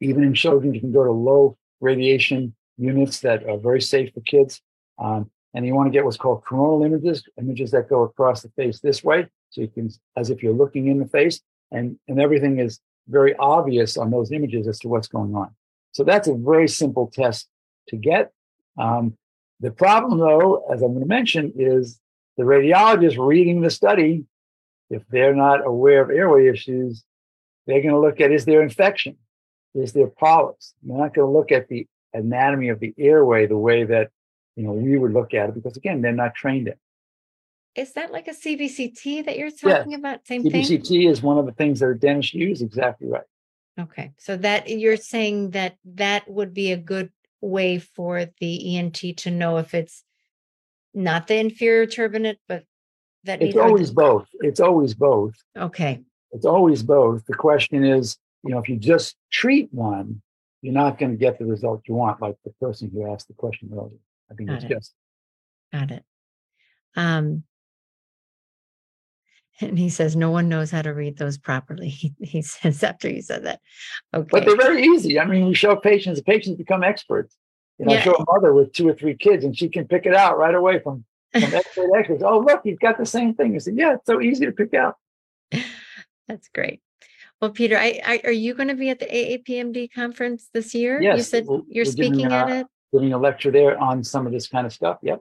Even 0.00 0.22
in 0.22 0.34
children, 0.34 0.74
you 0.74 0.80
can 0.80 0.92
go 0.92 1.04
to 1.04 1.10
low 1.10 1.56
radiation 1.80 2.54
units 2.76 3.20
that 3.20 3.48
are 3.48 3.58
very 3.58 3.80
safe 3.80 4.12
for 4.12 4.20
kids. 4.20 4.60
Um, 4.98 5.30
and 5.54 5.66
you 5.66 5.74
want 5.74 5.86
to 5.86 5.90
get 5.90 6.04
what's 6.04 6.18
called 6.18 6.44
coronal 6.44 6.84
images, 6.84 7.24
images 7.38 7.70
that 7.70 7.88
go 7.88 8.02
across 8.02 8.42
the 8.42 8.50
face 8.50 8.80
this 8.80 9.02
way. 9.02 9.26
So 9.50 9.62
you 9.62 9.68
can, 9.68 9.90
as 10.16 10.28
if 10.30 10.42
you're 10.42 10.52
looking 10.52 10.88
in 10.88 10.98
the 10.98 11.06
face 11.06 11.40
and, 11.70 11.98
and 12.08 12.20
everything 12.20 12.58
is 12.58 12.78
very 13.08 13.34
obvious 13.36 13.96
on 13.96 14.10
those 14.10 14.32
images 14.32 14.68
as 14.68 14.78
to 14.80 14.88
what's 14.88 15.08
going 15.08 15.34
on. 15.34 15.54
So 15.92 16.04
that's 16.04 16.28
a 16.28 16.34
very 16.34 16.68
simple 16.68 17.10
test 17.12 17.48
to 17.88 17.96
get. 17.96 18.32
Um, 18.78 19.16
the 19.60 19.70
problem 19.70 20.18
though, 20.18 20.66
as 20.70 20.82
I'm 20.82 20.92
going 20.92 21.00
to 21.00 21.06
mention, 21.06 21.52
is 21.56 21.98
the 22.36 22.44
radiologist 22.44 23.16
reading 23.18 23.60
the 23.60 23.70
study, 23.70 24.24
if 24.90 25.02
they're 25.08 25.34
not 25.34 25.66
aware 25.66 26.02
of 26.02 26.10
airway 26.10 26.48
issues, 26.48 27.04
they're 27.66 27.82
going 27.82 27.94
to 27.94 28.00
look 28.00 28.20
at, 28.20 28.30
is 28.30 28.44
there 28.44 28.62
infection? 28.62 29.16
Is 29.74 29.92
there 29.92 30.06
polyps? 30.06 30.74
They're 30.82 30.96
not 30.96 31.14
going 31.14 31.26
to 31.26 31.38
look 31.38 31.52
at 31.52 31.68
the 31.68 31.86
anatomy 32.16 32.68
of 32.70 32.80
the 32.80 32.94
airway 32.98 33.46
the 33.46 33.56
way 33.56 33.84
that 33.84 34.10
you 34.56 34.64
know 34.64 34.72
we 34.72 34.96
would 34.96 35.12
look 35.12 35.34
at 35.34 35.50
it 35.50 35.54
because 35.54 35.76
again 35.76 36.00
they're 36.00 36.12
not 36.12 36.34
trained 36.34 36.68
in. 36.68 36.74
Is 37.74 37.92
that 37.92 38.10
like 38.10 38.26
a 38.26 38.30
CBCT 38.30 39.26
that 39.26 39.38
you're 39.38 39.50
talking 39.50 39.92
yeah. 39.92 39.98
about? 39.98 40.26
Same 40.26 40.42
CBCT 40.42 40.50
thing. 40.50 40.64
CBCT 40.64 41.10
is 41.10 41.22
one 41.22 41.36
of 41.36 41.44
the 41.44 41.52
things 41.52 41.80
that 41.80 41.86
are 41.86 41.94
dentists 41.94 42.32
use. 42.32 42.62
Exactly 42.62 43.08
right. 43.08 43.24
Okay, 43.78 44.12
so 44.16 44.38
that 44.38 44.70
you're 44.70 44.96
saying 44.96 45.50
that 45.50 45.76
that 45.84 46.30
would 46.30 46.54
be 46.54 46.72
a 46.72 46.78
good 46.78 47.12
way 47.42 47.78
for 47.78 48.26
the 48.40 48.78
ENT 48.78 49.18
to 49.18 49.30
know 49.30 49.58
if 49.58 49.74
it's 49.74 50.02
not 50.96 51.26
the 51.26 51.36
inferior 51.36 51.86
turbinate, 51.86 52.38
but 52.48 52.64
that 53.24 53.42
it's 53.42 53.56
always 53.56 53.90
both. 53.90 54.26
It's 54.40 54.60
always 54.60 54.94
both. 54.94 55.34
Okay. 55.56 56.02
It's 56.32 56.46
always 56.46 56.82
both. 56.82 57.24
The 57.26 57.34
question 57.34 57.84
is, 57.84 58.16
you 58.42 58.50
know, 58.50 58.58
if 58.58 58.68
you 58.68 58.76
just 58.76 59.16
treat 59.30 59.68
one, 59.72 60.22
you're 60.62 60.74
not 60.74 60.98
going 60.98 61.12
to 61.12 61.18
get 61.18 61.38
the 61.38 61.44
result 61.44 61.82
you 61.86 61.94
want, 61.94 62.20
like 62.20 62.36
the 62.44 62.52
person 62.60 62.90
who 62.92 63.12
asked 63.12 63.28
the 63.28 63.34
question 63.34 63.70
earlier. 63.72 63.98
I 64.30 64.34
think 64.34 64.48
Got 64.48 64.54
it's 64.56 64.64
it. 64.64 64.68
just. 64.70 64.94
Got 65.72 65.90
it. 65.90 66.04
Um, 66.96 67.44
and 69.60 69.78
he 69.78 69.88
says 69.88 70.16
no 70.16 70.30
one 70.30 70.48
knows 70.48 70.70
how 70.70 70.82
to 70.82 70.90
read 70.90 71.18
those 71.18 71.38
properly. 71.38 71.88
He, 71.96 72.14
he 72.20 72.42
says 72.42 72.82
after 72.82 73.08
you 73.08 73.22
said 73.22 73.44
that. 73.44 73.60
Okay. 74.14 74.28
But 74.30 74.44
they're 74.46 74.56
very 74.56 74.84
easy. 74.84 75.20
I 75.20 75.26
mean, 75.26 75.46
we 75.46 75.54
show 75.54 75.76
patients, 75.76 76.18
the 76.18 76.24
patients 76.24 76.56
become 76.56 76.82
experts. 76.82 77.36
You 77.78 77.86
know, 77.86 77.92
yeah. 77.94 78.02
Show 78.02 78.14
a 78.14 78.24
mother 78.32 78.54
with 78.54 78.72
two 78.72 78.88
or 78.88 78.94
three 78.94 79.14
kids 79.14 79.44
and 79.44 79.56
she 79.56 79.68
can 79.68 79.86
pick 79.86 80.06
it 80.06 80.14
out 80.14 80.38
right 80.38 80.54
away 80.54 80.80
from, 80.80 81.04
from 81.32 81.42
expert 81.54 81.90
experts. 81.96 82.22
Oh, 82.24 82.38
look, 82.38 82.60
he's 82.64 82.78
got 82.78 82.98
the 82.98 83.06
same 83.06 83.34
thing. 83.34 83.54
I 83.54 83.58
said, 83.58 83.76
yeah, 83.76 83.94
it's 83.94 84.06
so 84.06 84.20
easy 84.20 84.46
to 84.46 84.52
pick 84.52 84.74
out. 84.74 84.96
That's 86.28 86.48
great. 86.54 86.80
Well, 87.40 87.50
Peter, 87.50 87.76
I, 87.76 88.00
I, 88.04 88.20
are 88.24 88.32
you 88.32 88.54
going 88.54 88.68
to 88.68 88.74
be 88.74 88.88
at 88.88 88.98
the 88.98 89.06
AAPMD 89.06 89.92
conference 89.92 90.48
this 90.54 90.74
year? 90.74 91.00
Yes. 91.02 91.18
You 91.18 91.22
said 91.22 91.46
we're, 91.46 91.60
you're 91.68 91.84
we're 91.84 91.90
speaking 91.90 92.18
giving, 92.18 92.32
at 92.32 92.48
uh, 92.48 92.54
it? 92.54 92.66
Giving 92.92 93.12
a 93.12 93.18
lecture 93.18 93.50
there 93.50 93.78
on 93.78 94.02
some 94.02 94.26
of 94.26 94.32
this 94.32 94.48
kind 94.48 94.66
of 94.66 94.72
stuff. 94.72 94.98
Yep. 95.02 95.20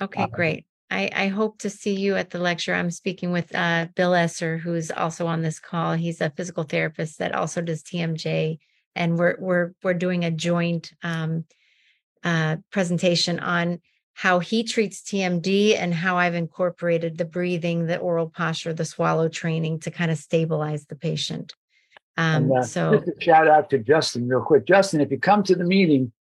Okay, 0.00 0.22
uh, 0.24 0.26
great. 0.26 0.66
I, 0.90 1.10
I, 1.14 1.28
hope 1.28 1.58
to 1.60 1.70
see 1.70 1.94
you 1.94 2.16
at 2.16 2.30
the 2.30 2.38
lecture. 2.38 2.74
I'm 2.74 2.90
speaking 2.90 3.32
with 3.32 3.54
uh, 3.54 3.86
Bill 3.94 4.14
Esser, 4.14 4.58
who's 4.58 4.90
also 4.90 5.26
on 5.26 5.40
this 5.40 5.58
call. 5.58 5.94
He's 5.94 6.20
a 6.20 6.30
physical 6.30 6.64
therapist 6.64 7.18
that 7.18 7.34
also 7.34 7.62
does 7.62 7.82
TMJ, 7.82 8.58
and 8.94 9.18
we're 9.18 9.36
we're 9.38 9.72
we're 9.82 9.94
doing 9.94 10.24
a 10.24 10.30
joint 10.30 10.92
um, 11.02 11.44
uh, 12.24 12.56
presentation 12.70 13.38
on 13.38 13.80
how 14.14 14.38
he 14.38 14.62
treats 14.62 15.02
TMD 15.02 15.76
and 15.76 15.94
how 15.94 16.16
I've 16.18 16.34
incorporated 16.34 17.18
the 17.18 17.24
breathing, 17.24 17.86
the 17.86 17.98
oral 17.98 18.28
posture, 18.28 18.72
the 18.72 18.84
swallow 18.84 19.28
training 19.28 19.80
to 19.80 19.90
kind 19.90 20.10
of 20.10 20.18
stabilize 20.18 20.86
the 20.86 20.96
patient. 20.96 21.54
Um, 22.16 22.44
and, 22.44 22.58
uh, 22.58 22.62
so, 22.62 22.96
just 22.96 23.08
a 23.08 23.20
shout 23.20 23.48
out 23.48 23.70
to 23.70 23.78
Justin, 23.78 24.28
real 24.28 24.42
quick. 24.42 24.66
Justin, 24.66 25.00
if 25.00 25.10
you 25.10 25.18
come 25.18 25.42
to 25.44 25.54
the 25.54 25.64
meeting, 25.64 26.12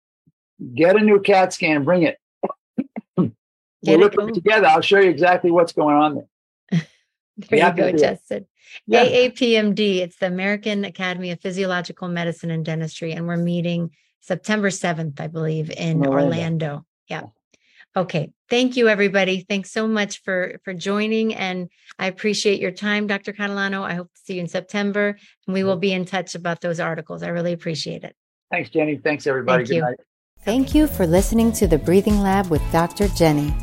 get 0.73 0.95
a 0.95 0.99
new 1.01 1.19
CAT 1.19 1.51
scan, 1.51 1.83
bring 1.83 2.03
it. 2.03 2.17
we'll 3.17 3.31
look 3.85 4.17
at 4.17 4.29
it 4.29 4.33
together. 4.33 4.67
I'll 4.67 4.81
show 4.81 4.99
you 4.99 5.09
exactly 5.09 5.51
what's 5.51 5.73
going 5.73 5.95
on 5.95 6.15
there. 6.15 6.81
there 7.49 7.59
you, 7.59 7.65
you 7.65 7.91
go, 7.91 7.97
Justin. 7.97 8.47
Yeah. 8.87 9.05
AAPMD, 9.05 9.97
it's 9.97 10.15
the 10.15 10.27
American 10.27 10.85
Academy 10.85 11.31
of 11.31 11.41
Physiological 11.41 12.07
Medicine 12.07 12.51
and 12.51 12.63
Dentistry, 12.63 13.11
and 13.11 13.27
we're 13.27 13.35
meeting 13.35 13.91
September 14.21 14.69
7th, 14.69 15.19
I 15.19 15.27
believe, 15.27 15.69
in 15.69 16.05
Orlando. 16.05 16.25
Orlando. 16.25 16.85
Yeah. 17.07 17.23
Okay. 17.95 18.31
Thank 18.49 18.77
you, 18.77 18.87
everybody. 18.87 19.45
Thanks 19.47 19.71
so 19.71 19.87
much 19.87 20.21
for 20.23 20.59
for 20.63 20.73
joining, 20.73 21.35
and 21.35 21.69
I 21.99 22.07
appreciate 22.07 22.61
your 22.61 22.71
time, 22.71 23.07
Dr. 23.07 23.33
Catalano. 23.33 23.81
I 23.81 23.95
hope 23.95 24.13
to 24.13 24.21
see 24.21 24.35
you 24.35 24.41
in 24.41 24.47
September, 24.47 25.17
and 25.45 25.53
we 25.53 25.63
will 25.63 25.75
be 25.75 25.91
in 25.91 26.05
touch 26.05 26.35
about 26.35 26.61
those 26.61 26.79
articles. 26.79 27.21
I 27.23 27.29
really 27.29 27.53
appreciate 27.53 28.03
it. 28.03 28.15
Thanks, 28.49 28.69
Jenny. 28.69 28.97
Thanks, 28.97 29.27
everybody. 29.27 29.65
Thank 29.65 29.69
Good 29.69 29.75
you. 29.75 29.81
night. 29.81 29.99
Thank 30.43 30.73
you 30.73 30.87
for 30.87 31.05
listening 31.05 31.51
to 31.53 31.67
the 31.67 31.77
Breathing 31.77 32.21
Lab 32.21 32.47
with 32.47 32.61
Dr. 32.71 33.07
Jenny. 33.09 33.53